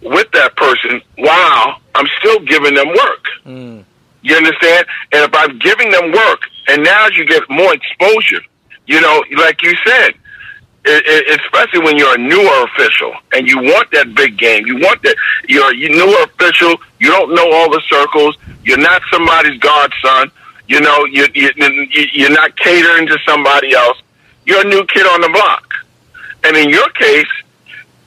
with 0.01 0.29
that 0.33 0.55
person 0.55 1.01
while 1.17 1.81
I'm 1.95 2.05
still 2.19 2.39
giving 2.41 2.75
them 2.75 2.87
work. 2.87 3.25
Mm. 3.47 3.83
You 4.21 4.35
understand? 4.35 4.85
And 5.11 5.23
if 5.23 5.33
I'm 5.33 5.57
giving 5.59 5.89
them 5.91 6.11
work, 6.11 6.41
and 6.67 6.83
now 6.83 7.07
you 7.07 7.25
get 7.25 7.43
more 7.49 7.73
exposure, 7.73 8.41
you 8.85 8.99
know, 9.01 9.23
like 9.37 9.61
you 9.63 9.73
said, 9.85 10.13
it, 10.85 11.03
it, 11.05 11.41
especially 11.41 11.79
when 11.79 11.97
you're 11.97 12.15
a 12.15 12.17
newer 12.17 12.63
official 12.63 13.13
and 13.33 13.47
you 13.47 13.57
want 13.57 13.91
that 13.91 14.15
big 14.15 14.37
game, 14.37 14.65
you 14.65 14.77
want 14.77 15.01
that 15.03 15.15
you're 15.47 15.69
a 15.69 15.89
newer 15.89 16.23
official. 16.23 16.77
You 16.99 17.09
don't 17.09 17.35
know 17.35 17.51
all 17.51 17.69
the 17.69 17.81
circles. 17.89 18.37
You're 18.63 18.77
not 18.77 19.01
somebody's 19.11 19.59
godson. 19.59 20.31
You 20.67 20.81
know, 20.81 21.05
you, 21.05 21.27
you, 21.33 21.51
you're 22.13 22.31
not 22.31 22.55
catering 22.57 23.07
to 23.07 23.17
somebody 23.25 23.73
else. 23.73 23.97
You're 24.45 24.61
a 24.61 24.69
new 24.69 24.85
kid 24.85 25.05
on 25.05 25.21
the 25.21 25.29
block. 25.29 25.73
And 26.43 26.55
in 26.55 26.69
your 26.69 26.89
case, 26.91 27.27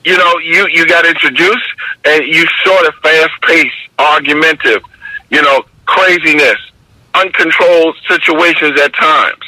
you 0.03 0.17
know, 0.17 0.39
you, 0.39 0.67
you 0.69 0.87
got 0.87 1.05
introduced 1.05 1.67
and 2.05 2.25
you 2.25 2.45
saw 2.63 2.81
the 2.83 2.93
fast 3.03 3.31
paced, 3.43 3.75
argumentative, 3.99 4.81
you 5.29 5.41
know, 5.41 5.63
craziness, 5.91 6.59
uncontrolled 7.13 7.97
situations 8.07 8.79
at 8.79 8.93
times. 8.93 9.43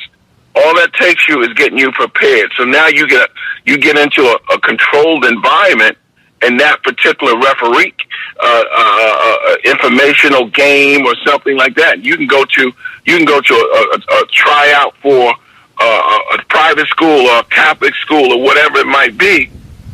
All 0.56 0.76
that 0.76 0.92
takes 0.94 1.28
you 1.28 1.42
is 1.42 1.54
getting 1.54 1.80
you 1.80 1.92
prepared. 1.92 2.52
So 2.58 2.66
now 2.66 2.88
you 2.88 3.08
get 3.08 3.30
you 3.66 3.78
get 3.78 3.98
into 3.98 4.22
a, 4.22 4.54
a 4.54 4.60
controlled 4.60 5.26
environment, 5.26 5.98
and 6.44 6.60
that 6.60 6.84
particular 6.84 7.40
referee 7.40 7.94
uh, 8.40 8.64
uh, 8.76 9.28
uh, 9.50 9.56
informational 9.66 10.48
game 10.50 11.06
or 11.06 11.16
something 11.26 11.58
like 11.58 11.76
that. 11.76 12.04
You 12.04 12.18
can 12.18 12.28
go 12.28 12.46
to 12.46 12.64
you 13.06 13.18
can 13.18 13.26
go 13.26 13.40
to 13.42 13.54
a, 13.54 13.82
a, 13.96 14.22
a 14.22 14.26
tryout 14.28 14.96
for 15.02 15.34
uh, 15.80 16.20
a 16.34 16.44
private 16.50 16.88
school 16.88 17.28
or 17.28 17.40
a 17.40 17.44
Catholic 17.46 17.96
school 17.96 18.34
or 18.34 18.44
whatever 18.44 18.80
it 18.80 18.88
might 18.88 19.18
be. 19.18 19.50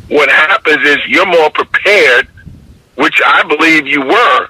What 0.08 0.28
happens 0.28 0.84
is 0.84 0.98
you're 1.06 1.26
more 1.26 1.50
prepared, 1.50 2.28
which 2.96 3.20
I 3.24 3.44
believe 3.44 3.86
you 3.86 4.02
were, 4.02 4.48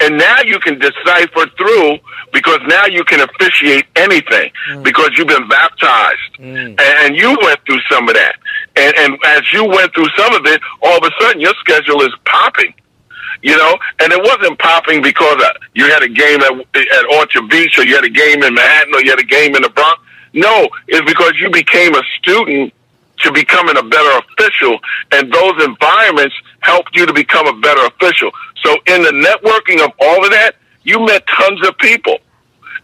and 0.00 0.18
now 0.18 0.40
you 0.42 0.58
can 0.58 0.78
decipher 0.78 1.46
through 1.56 1.98
because 2.32 2.58
now 2.66 2.86
you 2.86 3.04
can 3.04 3.20
officiate 3.20 3.86
anything 3.96 4.50
mm. 4.70 4.82
because 4.82 5.10
you've 5.16 5.28
been 5.28 5.46
baptized 5.48 6.34
mm. 6.38 6.80
and 6.80 7.16
you 7.16 7.36
went 7.42 7.64
through 7.66 7.80
some 7.90 8.08
of 8.08 8.14
that. 8.14 8.34
And, 8.76 8.94
and 8.96 9.18
as 9.26 9.52
you 9.52 9.64
went 9.64 9.94
through 9.94 10.08
some 10.16 10.34
of 10.34 10.44
it, 10.46 10.60
all 10.82 10.96
of 10.96 11.04
a 11.04 11.10
sudden 11.20 11.40
your 11.40 11.54
schedule 11.60 12.02
is 12.02 12.12
popping. 12.24 12.74
You 13.42 13.56
know, 13.56 13.76
and 13.98 14.12
it 14.12 14.22
wasn't 14.22 14.56
popping 14.60 15.02
because 15.02 15.42
uh, 15.42 15.50
you 15.74 15.86
had 15.88 16.04
a 16.04 16.08
game 16.08 16.40
at, 16.42 16.52
at 16.52 17.04
Orchard 17.16 17.48
Beach 17.48 17.76
or 17.76 17.84
you 17.84 17.96
had 17.96 18.04
a 18.04 18.10
game 18.10 18.42
in 18.42 18.54
Manhattan 18.54 18.94
or 18.94 19.02
you 19.02 19.10
had 19.10 19.18
a 19.18 19.24
game 19.24 19.56
in 19.56 19.62
the 19.62 19.70
Bronx. 19.70 20.00
No, 20.32 20.68
it's 20.86 21.04
because 21.10 21.32
you 21.40 21.50
became 21.50 21.94
a 21.94 22.02
student 22.20 22.72
to 23.18 23.32
becoming 23.32 23.76
a 23.76 23.82
better 23.82 24.18
official, 24.18 24.78
and 25.12 25.32
those 25.32 25.64
environments 25.64 26.34
helped 26.62 26.96
you 26.96 27.06
to 27.06 27.12
become 27.12 27.46
a 27.46 27.58
better 27.60 27.84
official. 27.86 28.30
So, 28.64 28.76
in 28.86 29.02
the 29.02 29.10
networking 29.10 29.84
of 29.84 29.92
all 30.00 30.24
of 30.24 30.30
that, 30.30 30.56
you 30.82 31.04
met 31.04 31.24
tons 31.26 31.66
of 31.66 31.76
people, 31.78 32.18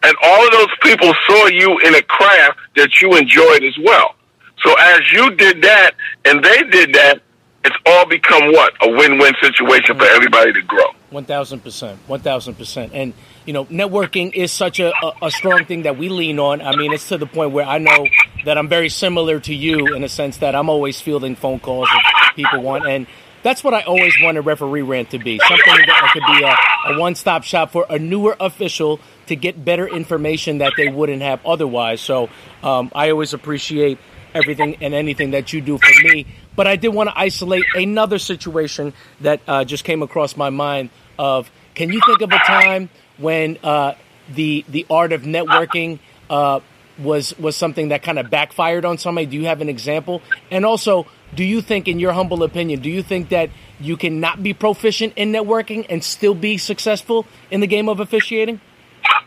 and 0.03 0.15
all 0.23 0.47
of 0.47 0.53
those 0.53 0.69
people 0.83 1.13
saw 1.27 1.47
you 1.47 1.79
in 1.81 1.95
a 1.95 2.03
craft 2.03 2.59
that 2.77 3.01
you 3.01 3.17
enjoyed 3.17 3.65
as 3.65 3.77
well. 3.85 4.15
So, 4.63 4.75
as 4.79 5.01
you 5.13 5.31
did 5.37 5.63
that 5.63 5.93
and 6.25 6.45
they 6.45 6.63
did 6.65 6.95
that, 6.95 7.23
it's 7.65 7.77
all 7.87 8.07
become 8.07 8.53
what 8.53 8.73
a 8.83 8.91
win-win 8.91 9.35
situation 9.43 9.99
for 9.99 10.05
everybody 10.05 10.53
to 10.53 10.63
grow. 10.63 10.85
One 11.11 11.25
thousand 11.25 11.61
percent, 11.61 11.99
one 12.07 12.21
thousand 12.21 12.55
percent, 12.55 12.93
and 12.95 13.15
you 13.47 13.53
know, 13.53 13.65
networking 13.67 14.33
is 14.35 14.53
such 14.53 14.79
a, 14.79 14.93
a, 15.03 15.13
a, 15.23 15.31
strong 15.31 15.65
thing 15.65 15.83
that 15.83 15.97
we 15.97 16.11
lean 16.11 16.39
on. 16.39 16.61
I 16.61 16.77
mean, 16.77 16.93
it's 16.93 17.09
to 17.09 17.17
the 17.17 17.27
point 17.27 17.53
where 17.53 17.65
I 17.65 17.79
know 17.79 18.07
that 18.45 18.59
I'm 18.59 18.69
very 18.69 18.91
similar 18.91 19.41
to 19.41 19.55
you 19.55 19.95
in 19.95 20.05
a 20.05 20.09
sense 20.09 20.37
that 20.39 20.55
I'm 20.55 20.69
always 20.69 21.01
fielding 21.01 21.35
phone 21.35 21.59
calls 21.59 21.89
if 21.91 22.37
people 22.37 22.63
want, 22.63 22.87
and 22.87 23.07
that's 23.43 23.63
what 23.63 23.75
I 23.75 23.83
always 23.83 24.15
want 24.21 24.39
a 24.39 24.43
referee 24.43 24.83
rant 24.83 25.11
to 25.11 25.19
be 25.19 25.39
something 25.39 25.87
that 25.87 26.11
could 26.13 26.23
be 26.27 26.45
a, 26.45 26.95
a 26.95 27.01
one 27.01 27.15
stop 27.15 27.45
shop 27.45 27.71
for 27.71 27.87
a 27.89 27.99
newer 27.99 28.37
official 28.41 29.01
to 29.27 29.37
get 29.37 29.65
better 29.65 29.87
information 29.87 30.59
that 30.59 30.73
they 30.77 30.89
wouldn't 30.89 31.23
have 31.23 31.45
otherwise. 31.47 32.01
So 32.01 32.29
um, 32.63 32.91
I 32.95 33.11
always 33.11 33.35
appreciate 33.35 33.99
everything 34.35 34.77
and 34.81 34.95
anything 34.95 35.33
that 35.33 35.53
you 35.53 35.61
do 35.61 35.79
for 35.79 36.03
me. 36.03 36.27
But 36.57 36.67
I 36.67 36.77
did 36.77 36.89
want 36.89 37.11
to 37.11 37.19
isolate 37.19 37.65
another 37.75 38.19
situation 38.19 38.93
that 39.21 39.41
uh, 39.47 39.65
just 39.65 39.85
came 39.85 40.03
across 40.03 40.37
my 40.37 40.51
mind 40.51 40.91
of 41.19 41.51
can 41.75 41.93
you 41.93 42.01
think 42.07 42.21
of 42.23 42.33
a 42.33 42.39
time 42.39 42.91
when 43.19 43.59
uh, 43.63 43.95
the 44.35 44.65
the 44.69 44.87
art 44.91 45.13
of 45.13 45.23
networking 45.23 46.01
uh, 46.29 46.61
was 46.99 47.39
was 47.39 47.57
something 47.57 47.89
that 47.89 48.03
kind 48.03 48.19
of 48.19 48.31
backfired 48.31 48.85
on 48.85 48.99
somebody? 48.99 49.27
Do 49.27 49.37
you 49.37 49.47
have 49.47 49.61
an 49.61 49.69
example? 49.69 50.23
And 50.51 50.65
also, 50.65 51.07
do 51.35 51.45
you 51.45 51.61
think, 51.61 51.89
in 51.89 51.99
your 51.99 52.13
humble 52.13 52.43
opinion, 52.43 52.81
do 52.81 52.91
you 52.91 53.03
think 53.03 53.29
that 53.29 53.51
you 53.79 53.97
can 53.97 54.21
not 54.21 54.43
be 54.43 54.55
proficient 54.55 55.13
in 55.17 55.33
networking 55.33 55.87
and 55.89 56.03
still 56.03 56.35
be 56.35 56.59
successful 56.59 57.27
in 57.51 57.61
the 57.61 57.67
game 57.67 57.89
of 57.89 58.01
officiating? 58.01 58.61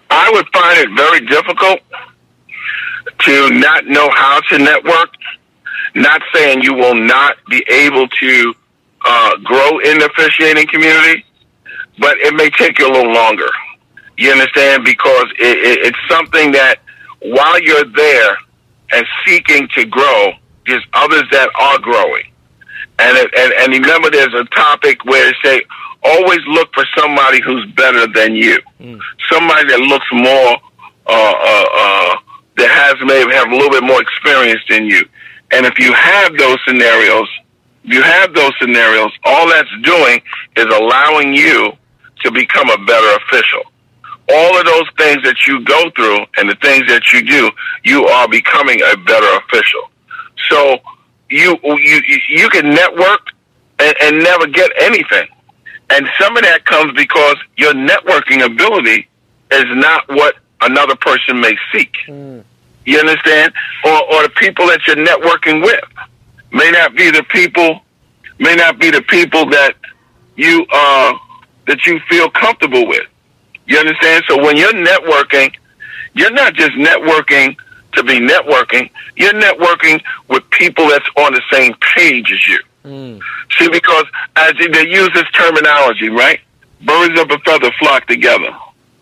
I 0.09 0.29
would 0.33 0.47
find 0.53 0.79
it 0.79 0.89
very 0.95 1.25
difficult 1.25 1.79
to 3.19 3.49
not 3.51 3.85
know 3.85 4.09
how 4.09 4.41
to 4.49 4.57
network. 4.57 5.09
Not 5.95 6.21
saying 6.33 6.63
you 6.63 6.73
will 6.73 6.95
not 6.95 7.37
be 7.49 7.63
able 7.69 8.07
to 8.07 8.53
uh, 9.05 9.37
grow 9.37 9.79
in 9.79 9.99
the 9.99 10.05
officiating 10.05 10.67
community, 10.67 11.25
but 11.99 12.17
it 12.19 12.33
may 12.33 12.49
take 12.49 12.79
you 12.79 12.87
a 12.87 12.91
little 12.91 13.13
longer. 13.13 13.49
You 14.17 14.31
understand? 14.31 14.83
Because 14.83 15.25
it, 15.39 15.57
it, 15.57 15.79
it's 15.87 15.99
something 16.09 16.51
that 16.51 16.79
while 17.21 17.61
you're 17.61 17.85
there 17.85 18.37
and 18.91 19.05
seeking 19.25 19.67
to 19.75 19.85
grow, 19.85 20.31
there's 20.71 20.87
others 20.93 21.23
that 21.31 21.49
are 21.59 21.79
growing. 21.79 22.23
And, 22.99 23.17
it, 23.17 23.33
and, 23.37 23.53
and 23.53 23.73
remember, 23.73 24.09
there's 24.09 24.33
a 24.33 24.45
topic 24.45 25.03
where 25.05 25.29
it 25.29 25.35
say, 25.43 25.61
always 26.03 26.39
look 26.47 26.73
for 26.73 26.85
somebody 26.97 27.41
who's 27.41 27.65
better 27.73 28.07
than 28.07 28.35
you. 28.35 28.59
Mm. 28.79 28.99
Somebody 29.29 29.67
that 29.67 29.79
looks 29.79 30.05
more, 30.11 30.57
uh, 31.07 31.35
uh, 31.35 31.65
uh, 31.75 32.15
that 32.57 32.69
has 32.69 32.95
maybe 33.05 33.33
have 33.33 33.51
a 33.51 33.55
little 33.55 33.69
bit 33.69 33.83
more 33.83 34.01
experience 34.01 34.61
than 34.69 34.85
you. 34.85 35.03
And 35.51 35.65
if 35.65 35.77
you 35.77 35.93
have 35.93 36.37
those 36.37 36.57
scenarios, 36.65 37.27
you 37.83 38.01
have 38.01 38.33
those 38.33 38.51
scenarios, 38.61 39.11
all 39.25 39.49
that's 39.49 39.69
doing 39.83 40.21
is 40.55 40.65
allowing 40.65 41.33
you 41.33 41.73
to 42.23 42.31
become 42.31 42.69
a 42.69 42.77
better 42.85 43.17
official 43.25 43.63
all 44.31 44.57
of 44.57 44.65
those 44.65 44.87
things 44.97 45.23
that 45.23 45.35
you 45.47 45.63
go 45.65 45.89
through 45.95 46.19
and 46.37 46.49
the 46.49 46.55
things 46.61 46.87
that 46.87 47.11
you 47.11 47.23
do, 47.23 47.51
you 47.83 48.05
are 48.05 48.27
becoming 48.27 48.79
a 48.81 48.97
better 48.97 49.27
official. 49.37 49.89
So 50.49 50.79
you 51.29 51.57
you 51.63 52.01
you 52.29 52.49
can 52.49 52.69
network 52.69 53.21
and, 53.79 53.95
and 54.01 54.19
never 54.19 54.47
get 54.47 54.71
anything, 54.79 55.27
and 55.89 56.07
some 56.19 56.35
of 56.37 56.43
that 56.43 56.65
comes 56.65 56.93
because 56.93 57.35
your 57.57 57.73
networking 57.73 58.43
ability 58.45 59.07
is 59.51 59.65
not 59.69 60.07
what 60.09 60.35
another 60.61 60.95
person 60.95 61.39
may 61.39 61.55
seek. 61.71 61.93
Mm. 62.07 62.43
You 62.85 62.99
understand? 62.99 63.53
Or 63.85 64.13
or 64.13 64.23
the 64.23 64.29
people 64.37 64.67
that 64.67 64.85
you're 64.87 64.95
networking 64.95 65.63
with 65.63 65.83
may 66.51 66.69
not 66.71 66.95
be 66.95 67.11
the 67.11 67.23
people 67.23 67.81
may 68.39 68.55
not 68.55 68.79
be 68.79 68.89
the 68.91 69.01
people 69.03 69.45
that 69.49 69.75
you 70.35 70.65
uh 70.71 71.13
that 71.67 71.85
you 71.85 71.99
feel 72.09 72.29
comfortable 72.29 72.87
with. 72.87 73.05
You 73.67 73.77
understand? 73.77 74.23
So 74.27 74.43
when 74.43 74.57
you're 74.57 74.73
networking, 74.73 75.53
you're 76.13 76.31
not 76.31 76.55
just 76.55 76.71
networking 76.71 77.55
to 77.93 78.03
be 78.03 78.19
networking. 78.19 78.89
You're 79.15 79.33
networking 79.33 80.01
with 80.27 80.49
people 80.51 80.87
that's 80.87 81.07
on 81.17 81.33
the 81.33 81.41
same 81.51 81.73
page 81.95 82.31
as 82.31 82.47
you. 82.47 82.59
Mm. 82.85 83.21
See, 83.57 83.69
because 83.69 84.05
as 84.35 84.53
they 84.57 84.87
use 84.87 85.09
this 85.13 85.29
terminology, 85.33 86.09
right? 86.09 86.39
Birds 86.81 87.19
of 87.19 87.29
a 87.29 87.37
feather 87.39 87.71
flock 87.79 88.07
together, 88.07 88.49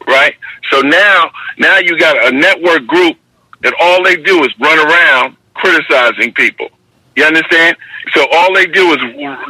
right? 0.08 0.36
So 0.70 0.82
now, 0.82 1.32
now 1.58 1.78
you 1.78 1.98
got 1.98 2.34
a 2.34 2.36
network 2.36 2.86
group 2.88 3.18
that 3.62 3.74
all 3.80 4.04
they 4.04 4.18
do 4.18 4.44
is 4.44 4.50
run 4.60 4.80
around 4.80 5.38
criticizing 5.54 6.34
people. 6.34 6.70
You 7.16 7.26
understand? 7.26 7.78
So 8.14 8.26
all 8.32 8.54
they 8.54 8.66
do 8.66 8.94
is 8.94 8.98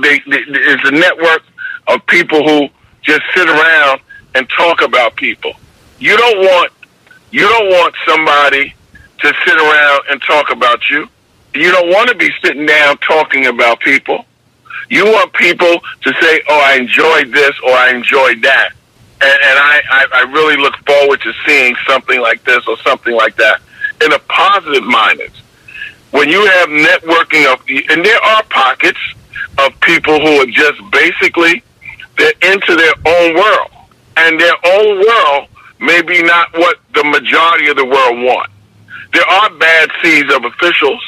they, 0.01 0.19
they 0.29 0.37
is 0.37 0.79
a 0.85 0.91
network 0.91 1.43
of 1.87 2.05
people 2.07 2.43
who 2.43 2.67
just 3.01 3.21
sit 3.35 3.47
around 3.47 4.01
and 4.35 4.47
talk 4.49 4.81
about 4.81 5.15
people. 5.15 5.53
You 5.99 6.15
don't 6.17 6.39
want 6.39 6.71
you 7.31 7.47
don't 7.47 7.69
want 7.69 7.95
somebody 8.07 8.73
to 9.21 9.33
sit 9.45 9.57
around 9.57 10.01
and 10.09 10.21
talk 10.21 10.51
about 10.51 10.89
you. 10.89 11.07
You 11.53 11.71
don't 11.71 11.89
want 11.89 12.09
to 12.09 12.15
be 12.15 12.29
sitting 12.43 12.65
down 12.65 12.97
talking 12.97 13.47
about 13.47 13.79
people. 13.79 14.25
You 14.89 15.05
want 15.05 15.33
people 15.33 15.79
to 16.03 16.13
say, 16.21 16.41
"Oh, 16.49 16.59
I 16.59 16.75
enjoyed 16.75 17.31
this" 17.31 17.51
or 17.63 17.71
"I 17.71 17.91
enjoyed 17.91 18.41
that," 18.43 18.71
and, 19.21 19.31
and 19.31 19.59
I, 19.59 19.81
I, 19.91 20.05
I 20.13 20.21
really 20.31 20.57
look 20.57 20.75
forward 20.85 21.21
to 21.21 21.33
seeing 21.45 21.75
something 21.87 22.21
like 22.21 22.43
this 22.43 22.67
or 22.67 22.77
something 22.79 23.15
like 23.15 23.35
that. 23.37 23.61
in 24.01 24.13
a 24.13 24.19
positive 24.19 24.83
minus. 24.83 25.31
When 26.11 26.29
you 26.29 26.45
have 26.45 26.69
networking 26.69 27.51
of, 27.51 27.61
and 27.89 28.03
there 28.03 28.21
are 28.23 28.43
pockets 28.43 28.99
of 29.59 29.79
people 29.81 30.19
who 30.19 30.41
are 30.41 30.45
just 30.47 30.79
basically 30.91 31.63
they're 32.17 32.33
into 32.53 32.75
their 32.75 32.93
own 33.05 33.35
world, 33.35 33.71
and 34.17 34.39
their 34.39 34.55
own 34.65 34.99
world 34.99 35.47
may 35.79 36.01
be 36.01 36.21
not 36.23 36.51
what 36.53 36.77
the 36.93 37.03
majority 37.03 37.67
of 37.67 37.77
the 37.77 37.85
world 37.85 38.21
want. 38.23 38.49
There 39.13 39.27
are 39.27 39.49
bad 39.51 39.89
seeds 40.01 40.33
of 40.33 40.45
officials. 40.45 41.03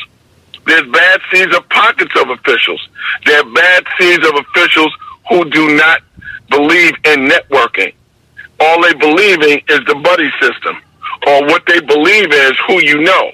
There's 0.65 0.87
bad 0.91 1.21
seeds 1.31 1.55
of 1.55 1.67
pockets 1.69 2.11
of 2.19 2.29
officials. 2.29 2.87
There 3.25 3.39
are 3.39 3.51
bad 3.51 3.85
seeds 3.99 4.27
of 4.27 4.35
officials 4.35 4.93
who 5.29 5.49
do 5.49 5.75
not 5.75 6.01
believe 6.49 6.93
in 7.05 7.27
networking. 7.27 7.93
All 8.59 8.81
they 8.81 8.93
believe 8.93 9.41
in 9.41 9.59
is 9.69 9.85
the 9.87 9.95
buddy 10.03 10.29
system, 10.39 10.77
or 11.27 11.45
what 11.45 11.65
they 11.65 11.79
believe 11.81 12.31
is 12.31 12.53
who 12.67 12.81
you 12.81 13.01
know. 13.01 13.31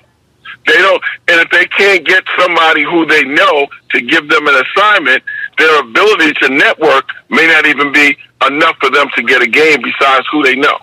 They 0.66 0.78
don't, 0.78 1.02
and 1.30 1.42
if 1.42 1.50
they 1.50 1.66
can't 1.66 2.06
get 2.06 2.24
somebody 2.38 2.84
who 2.84 3.06
they 3.06 3.24
know 3.24 3.68
to 3.92 4.02
give 4.02 4.28
them 4.30 4.48
an 4.48 4.64
assignment, 4.66 5.24
their 5.58 5.80
ability 5.80 6.34
to 6.42 6.50
network 6.50 7.10
may 7.30 7.48
not 7.48 7.66
even 7.66 7.92
be 7.94 8.18
enough 8.46 8.76
for 8.80 8.90
them 8.90 9.08
to 9.16 9.24
get 9.24 9.42
a 9.42 9.48
game 9.48 9.82
besides 9.82 10.26
who 10.32 10.44
they 10.44 10.56
know. 10.56 10.78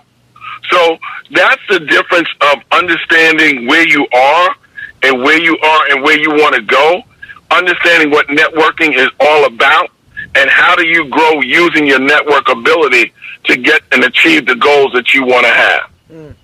So 0.71 0.99
that's 1.31 1.63
the 1.69 1.81
difference 1.81 2.29
of 2.41 2.63
understanding 2.73 3.67
where 3.67 3.87
you 3.87 4.07
are 4.13 4.55
and 5.03 5.23
where 5.23 5.41
you 5.41 5.59
are 5.59 5.91
and 5.91 6.03
where 6.03 6.19
you 6.19 6.31
want 6.31 6.55
to 6.55 6.63
go, 6.63 7.03
understanding 7.51 8.11
what 8.11 8.27
networking 8.29 8.97
is 8.97 9.09
all 9.21 9.45
about, 9.45 9.91
and 10.35 10.51
how 10.51 10.75
do 10.75 10.87
you 10.87 11.09
grow 11.09 11.41
using 11.41 11.87
your 11.87 12.01
network 12.01 12.49
ability 12.49 13.13
to 13.45 13.57
get 13.57 13.83
and 13.93 14.05
achieve 14.05 14.47
the 14.47 14.57
goals 14.57 14.93
that 14.95 15.13
you 15.13 15.25
want 15.25 15.47
to 15.47 15.53
have. 15.53 15.91
Mm. 16.11 16.35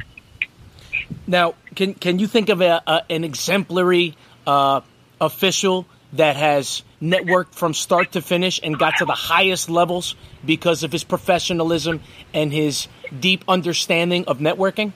Now, 1.26 1.54
can 1.74 1.94
can 1.94 2.18
you 2.18 2.26
think 2.26 2.48
of 2.48 2.60
a, 2.60 2.82
a, 2.86 3.02
an 3.08 3.24
exemplary 3.24 4.16
uh, 4.46 4.80
official 5.20 5.86
that 6.12 6.36
has 6.36 6.82
networked 7.02 7.54
from 7.54 7.74
start 7.74 8.12
to 8.12 8.20
finish 8.20 8.60
and 8.62 8.78
got 8.78 8.96
to 8.98 9.04
the 9.04 9.12
highest 9.12 9.70
levels 9.70 10.14
because 10.44 10.82
of 10.82 10.92
his 10.92 11.04
professionalism 11.04 12.00
and 12.34 12.52
his 12.52 12.88
deep 13.18 13.44
understanding 13.48 14.24
of 14.26 14.38
networking? 14.38 14.92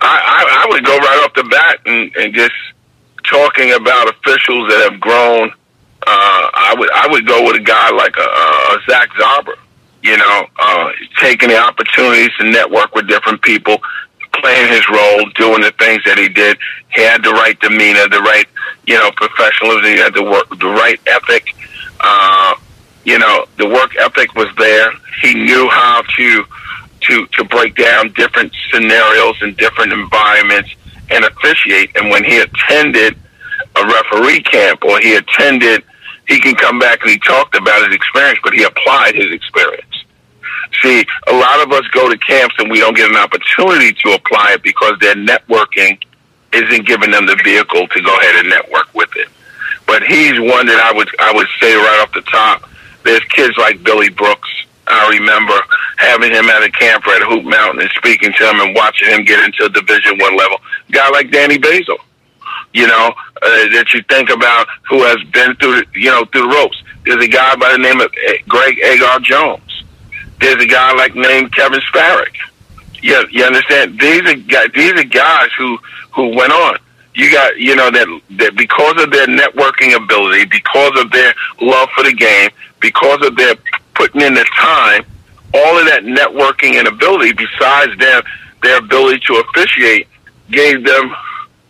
I, 0.00 0.18
I, 0.18 0.64
I 0.64 0.72
would 0.72 0.84
go 0.84 0.96
right 0.96 1.24
off 1.24 1.34
the 1.34 1.44
bat 1.44 1.80
and, 1.86 2.14
and 2.16 2.34
just 2.34 2.54
talking 3.24 3.72
about 3.72 4.08
officials 4.08 4.68
that 4.68 4.88
have 4.90 5.00
grown. 5.00 5.50
Uh, 6.08 6.50
I 6.54 6.74
would 6.78 6.90
I 6.92 7.08
would 7.08 7.26
go 7.26 7.42
with 7.44 7.56
a 7.56 7.64
guy 7.64 7.90
like 7.90 8.16
a, 8.16 8.20
a 8.20 8.78
Zach 8.88 9.08
Zarba. 9.18 9.54
You 10.02 10.16
know, 10.16 10.46
uh, 10.56 10.92
taking 11.20 11.48
the 11.48 11.58
opportunities 11.58 12.30
to 12.38 12.48
network 12.48 12.94
with 12.94 13.08
different 13.08 13.42
people, 13.42 13.78
playing 14.40 14.68
his 14.68 14.88
role, 14.88 15.28
doing 15.34 15.62
the 15.62 15.72
things 15.78 16.02
that 16.04 16.18
he 16.18 16.28
did. 16.28 16.58
He 16.94 17.02
had 17.02 17.22
the 17.22 17.32
right 17.32 17.58
demeanor, 17.60 18.08
the 18.08 18.20
right, 18.20 18.46
you 18.86 18.94
know, 18.94 19.10
professionalism. 19.12 19.84
He 19.84 19.98
had 19.98 20.14
the 20.14 20.22
work, 20.22 20.48
the 20.58 20.68
right 20.68 21.00
ethic. 21.06 21.54
Uh, 22.00 22.54
you 23.04 23.18
know, 23.18 23.46
the 23.58 23.68
work 23.68 23.94
ethic 23.96 24.34
was 24.34 24.48
there. 24.58 24.92
He 25.22 25.34
knew 25.34 25.68
how 25.68 26.02
to 26.16 26.44
to 27.02 27.26
to 27.26 27.44
break 27.44 27.76
down 27.76 28.12
different 28.12 28.52
scenarios 28.72 29.36
and 29.40 29.56
different 29.56 29.92
environments 29.92 30.70
and 31.10 31.24
officiate. 31.24 31.90
And 31.96 32.10
when 32.10 32.24
he 32.24 32.38
attended 32.38 33.16
a 33.76 33.86
referee 33.86 34.42
camp 34.42 34.84
or 34.84 34.98
he 35.00 35.14
attended, 35.14 35.84
he 36.26 36.40
can 36.40 36.54
come 36.56 36.78
back 36.78 37.02
and 37.02 37.10
he 37.10 37.18
talked 37.18 37.54
about 37.54 37.86
his 37.86 37.94
experience, 37.94 38.38
but 38.42 38.54
he 38.54 38.64
applied 38.64 39.14
his 39.14 39.32
experience. 39.32 39.85
See, 40.82 41.06
a 41.26 41.32
lot 41.32 41.62
of 41.62 41.72
us 41.72 41.86
go 41.92 42.08
to 42.08 42.18
camps 42.18 42.54
and 42.58 42.70
we 42.70 42.80
don't 42.80 42.96
get 42.96 43.10
an 43.10 43.16
opportunity 43.16 43.92
to 44.04 44.12
apply 44.12 44.52
it 44.54 44.62
because 44.62 44.98
their 45.00 45.14
networking 45.14 46.02
isn't 46.52 46.86
giving 46.86 47.10
them 47.10 47.26
the 47.26 47.36
vehicle 47.42 47.86
to 47.88 48.02
go 48.02 48.16
ahead 48.18 48.36
and 48.36 48.50
network 48.50 48.92
with 48.94 49.10
it. 49.16 49.28
But 49.86 50.02
he's 50.02 50.38
one 50.38 50.66
that 50.66 50.80
I 50.82 50.92
would 50.92 51.08
I 51.18 51.32
would 51.32 51.46
say 51.60 51.74
right 51.74 52.00
off 52.02 52.12
the 52.12 52.22
top. 52.22 52.68
There's 53.04 53.24
kids 53.26 53.56
like 53.56 53.82
Billy 53.82 54.08
Brooks. 54.08 54.48
I 54.88 55.08
remember 55.10 55.54
having 55.96 56.30
him 56.30 56.46
at 56.46 56.62
a 56.62 56.70
camp 56.70 57.06
at 57.08 57.22
Hoop 57.22 57.44
Mountain 57.44 57.80
and 57.82 57.90
speaking 57.96 58.32
to 58.32 58.50
him 58.50 58.60
and 58.60 58.74
watching 58.74 59.08
him 59.08 59.24
get 59.24 59.44
into 59.44 59.68
Division 59.68 60.18
One 60.18 60.36
level. 60.36 60.58
A 60.88 60.92
guy 60.92 61.08
like 61.10 61.30
Danny 61.30 61.58
Basil, 61.58 61.98
you 62.72 62.86
know, 62.86 63.14
uh, 63.42 63.68
that 63.74 63.86
you 63.94 64.02
think 64.08 64.30
about 64.30 64.66
who 64.88 65.02
has 65.02 65.22
been 65.32 65.56
through, 65.56 65.82
you 65.94 66.10
know, 66.10 66.24
through 66.26 66.42
the 66.42 66.54
ropes. 66.54 66.82
There's 67.04 67.24
a 67.24 67.28
guy 67.28 67.54
by 67.56 67.72
the 67.72 67.78
name 67.78 68.00
of 68.00 68.12
Greg 68.48 68.78
Agar 68.78 69.20
Jones. 69.20 69.65
There's 70.40 70.62
a 70.62 70.66
guy 70.66 70.92
like 70.94 71.14
named 71.14 71.52
Kevin 71.54 71.80
Sparrick. 71.80 72.34
You, 73.02 73.24
you 73.30 73.44
understand? 73.44 73.98
These 74.00 74.22
are 74.22 74.34
guys, 74.34 74.68
these 74.74 74.92
are 74.92 75.04
guys 75.04 75.48
who 75.56 75.78
who 76.14 76.36
went 76.36 76.52
on. 76.52 76.78
You 77.14 77.30
got 77.30 77.56
you 77.56 77.76
know 77.76 77.90
that 77.90 78.20
that 78.38 78.56
because 78.56 79.02
of 79.02 79.10
their 79.10 79.26
networking 79.26 79.94
ability, 79.94 80.46
because 80.46 80.98
of 81.00 81.10
their 81.12 81.34
love 81.60 81.88
for 81.94 82.04
the 82.04 82.12
game, 82.12 82.50
because 82.80 83.24
of 83.26 83.36
their 83.36 83.54
putting 83.94 84.20
in 84.20 84.34
the 84.34 84.46
time, 84.58 85.04
all 85.54 85.78
of 85.78 85.86
that 85.86 86.02
networking 86.02 86.74
and 86.78 86.88
ability, 86.88 87.32
besides 87.32 87.96
their 87.98 88.22
their 88.62 88.78
ability 88.78 89.20
to 89.26 89.42
officiate, 89.48 90.08
gave 90.50 90.84
them 90.84 91.14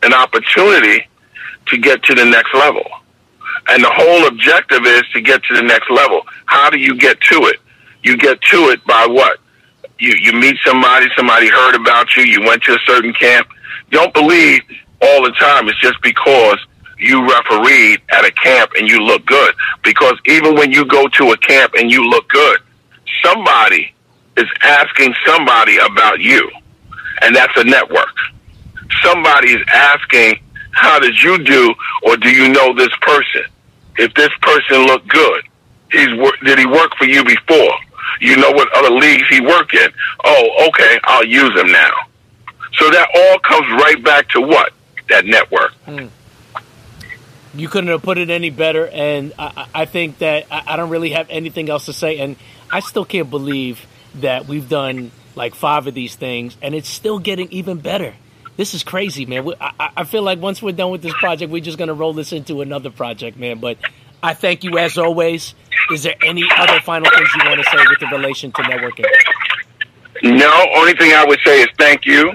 an 0.02 0.12
opportunity 0.12 1.06
to 1.66 1.78
get 1.78 2.02
to 2.04 2.14
the 2.14 2.24
next 2.24 2.54
level. 2.54 2.84
And 3.68 3.82
the 3.82 3.90
whole 3.90 4.26
objective 4.26 4.84
is 4.86 5.02
to 5.12 5.20
get 5.20 5.42
to 5.44 5.54
the 5.54 5.62
next 5.62 5.90
level. 5.90 6.22
How 6.46 6.70
do 6.70 6.78
you 6.78 6.96
get 6.96 7.20
to 7.32 7.46
it? 7.46 7.60
You 8.06 8.16
get 8.16 8.40
to 8.40 8.68
it 8.68 8.84
by 8.84 9.04
what? 9.08 9.40
You 9.98 10.14
you 10.20 10.32
meet 10.32 10.56
somebody, 10.64 11.08
somebody 11.16 11.48
heard 11.48 11.74
about 11.74 12.14
you, 12.14 12.22
you 12.22 12.40
went 12.40 12.62
to 12.62 12.74
a 12.74 12.78
certain 12.86 13.12
camp. 13.12 13.48
Don't 13.90 14.14
believe 14.14 14.62
all 15.02 15.24
the 15.24 15.32
time 15.32 15.68
it's 15.68 15.80
just 15.80 16.00
because 16.02 16.64
you 17.00 17.28
refereed 17.28 18.00
at 18.10 18.24
a 18.24 18.30
camp 18.30 18.70
and 18.78 18.86
you 18.86 19.00
look 19.00 19.26
good. 19.26 19.56
Because 19.82 20.14
even 20.26 20.54
when 20.54 20.70
you 20.70 20.84
go 20.84 21.08
to 21.08 21.32
a 21.32 21.36
camp 21.38 21.72
and 21.76 21.90
you 21.90 22.08
look 22.08 22.28
good, 22.28 22.60
somebody 23.24 23.92
is 24.36 24.46
asking 24.62 25.12
somebody 25.26 25.76
about 25.78 26.20
you. 26.20 26.48
And 27.22 27.34
that's 27.34 27.56
a 27.56 27.64
network. 27.64 28.14
Somebody 29.02 29.48
is 29.48 29.66
asking, 29.66 30.38
how 30.70 31.00
did 31.00 31.20
you 31.20 31.42
do 31.42 31.74
or 32.04 32.16
do 32.16 32.30
you 32.30 32.50
know 32.50 32.72
this 32.72 32.94
person? 33.00 33.42
If 33.96 34.14
this 34.14 34.30
person 34.42 34.86
looked 34.86 35.08
good, 35.08 35.42
he's 35.90 36.08
did 36.44 36.60
he 36.60 36.66
work 36.66 36.94
for 36.96 37.06
you 37.06 37.24
before? 37.24 37.74
You 38.20 38.36
know 38.36 38.50
what 38.50 38.72
other 38.76 38.94
leagues 38.94 39.28
he 39.28 39.40
worked 39.40 39.74
in. 39.74 39.88
Oh, 40.24 40.68
okay, 40.68 40.98
I'll 41.04 41.26
use 41.26 41.58
him 41.58 41.70
now. 41.70 41.92
So 42.78 42.90
that 42.90 43.08
all 43.14 43.38
comes 43.38 43.82
right 43.82 44.02
back 44.02 44.28
to 44.30 44.40
what? 44.40 44.72
That 45.08 45.24
network. 45.24 45.72
Hmm. 45.84 46.06
You 47.54 47.68
couldn't 47.68 47.88
have 47.88 48.02
put 48.02 48.18
it 48.18 48.28
any 48.28 48.50
better, 48.50 48.86
and 48.86 49.32
I, 49.38 49.66
I 49.74 49.84
think 49.86 50.18
that 50.18 50.46
I, 50.50 50.62
I 50.66 50.76
don't 50.76 50.90
really 50.90 51.10
have 51.10 51.28
anything 51.30 51.70
else 51.70 51.86
to 51.86 51.92
say. 51.92 52.18
And 52.18 52.36
I 52.70 52.80
still 52.80 53.04
can't 53.04 53.30
believe 53.30 53.86
that 54.16 54.46
we've 54.46 54.68
done 54.68 55.10
like 55.34 55.54
five 55.54 55.86
of 55.86 55.94
these 55.94 56.14
things, 56.16 56.56
and 56.60 56.74
it's 56.74 56.88
still 56.88 57.18
getting 57.18 57.50
even 57.52 57.78
better. 57.78 58.14
This 58.56 58.74
is 58.74 58.82
crazy, 58.82 59.26
man. 59.26 59.52
I, 59.60 59.90
I 59.98 60.04
feel 60.04 60.22
like 60.22 60.38
once 60.38 60.62
we're 60.62 60.72
done 60.72 60.90
with 60.90 61.02
this 61.02 61.14
project, 61.14 61.52
we're 61.52 61.62
just 61.62 61.78
going 61.78 61.88
to 61.88 61.94
roll 61.94 62.12
this 62.12 62.32
into 62.32 62.62
another 62.62 62.90
project, 62.90 63.38
man. 63.38 63.58
But 63.58 63.78
I 64.22 64.34
thank 64.34 64.64
you 64.64 64.78
as 64.78 64.98
always. 64.98 65.54
Is 65.90 66.02
there 66.02 66.14
any 66.22 66.44
other 66.56 66.80
final 66.80 67.10
things 67.10 67.28
you 67.34 67.48
want 67.48 67.62
to 67.62 67.70
say 67.70 67.84
with 67.88 68.00
the 68.00 68.06
relation 68.06 68.52
to 68.52 68.62
networking? 68.62 69.04
No, 70.22 70.66
only 70.76 70.94
thing 70.94 71.12
I 71.12 71.24
would 71.26 71.38
say 71.44 71.62
is 71.62 71.68
thank 71.78 72.06
you 72.06 72.32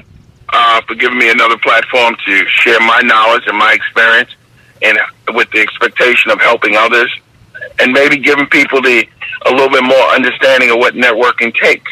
uh, 0.49 0.81
for 0.81 0.95
giving 0.95 1.17
me 1.17 1.29
another 1.29 1.57
platform 1.57 2.15
to 2.25 2.45
share 2.47 2.79
my 2.79 3.01
knowledge 3.01 3.43
and 3.47 3.57
my 3.57 3.73
experience, 3.73 4.29
and 4.81 4.97
with 5.33 5.49
the 5.51 5.59
expectation 5.59 6.31
of 6.31 6.39
helping 6.39 6.75
others, 6.75 7.11
and 7.79 7.91
maybe 7.91 8.17
giving 8.17 8.45
people 8.47 8.81
the 8.81 9.07
a 9.47 9.51
little 9.51 9.69
bit 9.69 9.83
more 9.83 10.07
understanding 10.09 10.69
of 10.69 10.77
what 10.77 10.93
networking 10.93 11.53
takes, 11.55 11.91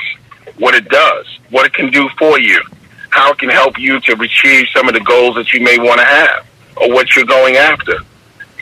what 0.58 0.76
it 0.76 0.88
does, 0.90 1.26
what 1.50 1.66
it 1.66 1.74
can 1.74 1.90
do 1.90 2.08
for 2.18 2.40
you, 2.40 2.62
how 3.10 3.32
it 3.32 3.40
can 3.40 3.50
help 3.50 3.78
you 3.80 4.00
to 4.02 4.14
achieve 4.22 4.68
some 4.74 4.88
of 4.88 4.94
the 4.94 5.00
goals 5.02 5.36
that 5.36 5.52
you 5.52 5.62
may 5.62 5.80
want 5.80 6.00
to 6.00 6.06
have, 6.06 6.46
or 6.78 6.94
what 6.94 7.16
you're 7.16 7.26
going 7.26 7.56
after, 7.56 7.98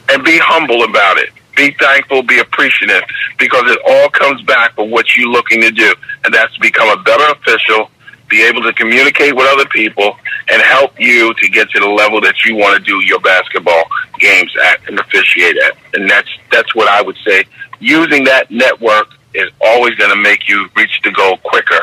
and 0.09 0.23
be 0.23 0.37
humble 0.37 0.83
about 0.83 1.17
it 1.17 1.29
be 1.57 1.75
thankful, 1.79 2.21
be 2.21 2.39
appreciative, 2.39 3.01
because 3.37 3.69
it 3.69 3.79
all 3.85 4.09
comes 4.09 4.41
back 4.43 4.75
for 4.75 4.87
what 4.87 5.17
you're 5.17 5.29
looking 5.29 5.59
to 5.61 5.71
do, 5.71 5.93
and 6.23 6.33
that's 6.33 6.53
to 6.53 6.61
become 6.61 6.87
a 6.87 7.01
better 7.03 7.33
official, 7.33 7.89
be 8.29 8.43
able 8.43 8.61
to 8.61 8.71
communicate 8.73 9.35
with 9.35 9.45
other 9.51 9.65
people, 9.65 10.15
and 10.49 10.61
help 10.61 10.97
you 10.99 11.33
to 11.33 11.49
get 11.49 11.69
to 11.71 11.79
the 11.79 11.87
level 11.87 12.21
that 12.21 12.45
you 12.45 12.55
want 12.55 12.77
to 12.77 12.83
do 12.83 13.03
your 13.03 13.19
basketball 13.19 13.83
games 14.19 14.53
at 14.63 14.87
and 14.87 14.99
officiate 14.99 15.57
at. 15.57 15.75
And 15.93 16.09
that's 16.09 16.29
that's 16.51 16.73
what 16.75 16.87
I 16.87 17.01
would 17.01 17.17
say. 17.25 17.43
Using 17.79 18.23
that 18.25 18.49
network 18.49 19.07
is 19.33 19.49
always 19.61 19.95
going 19.95 20.09
to 20.11 20.15
make 20.15 20.47
you 20.47 20.69
reach 20.75 21.01
the 21.03 21.11
goal 21.11 21.37
quicker 21.43 21.79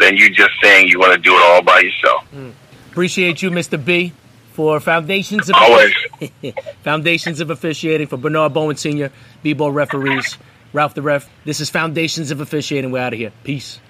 than 0.00 0.16
you 0.16 0.30
just 0.30 0.52
saying 0.62 0.88
you 0.88 1.00
want 1.00 1.14
to 1.14 1.18
do 1.18 1.34
it 1.34 1.42
all 1.42 1.62
by 1.62 1.80
yourself. 1.80 2.24
Mm. 2.34 2.52
Appreciate 2.90 3.42
you, 3.42 3.50
Mr. 3.50 3.82
B 3.82 4.12
for 4.56 4.80
Foundations 4.80 5.50
of 5.50 5.54
Always. 5.54 5.94
Foundations 6.82 7.40
of 7.40 7.50
Officiating 7.50 8.06
for 8.06 8.16
Bernard 8.16 8.54
Bowen 8.54 8.76
Sr., 8.76 9.12
B-Ball 9.42 9.70
referees, 9.70 10.38
Ralph 10.72 10.94
the 10.94 11.02
Ref. 11.02 11.28
This 11.44 11.60
is 11.60 11.68
Foundations 11.68 12.30
of 12.30 12.40
Officiating. 12.40 12.90
We're 12.90 13.02
out 13.02 13.12
of 13.12 13.18
here. 13.18 13.32
Peace. 13.44 13.80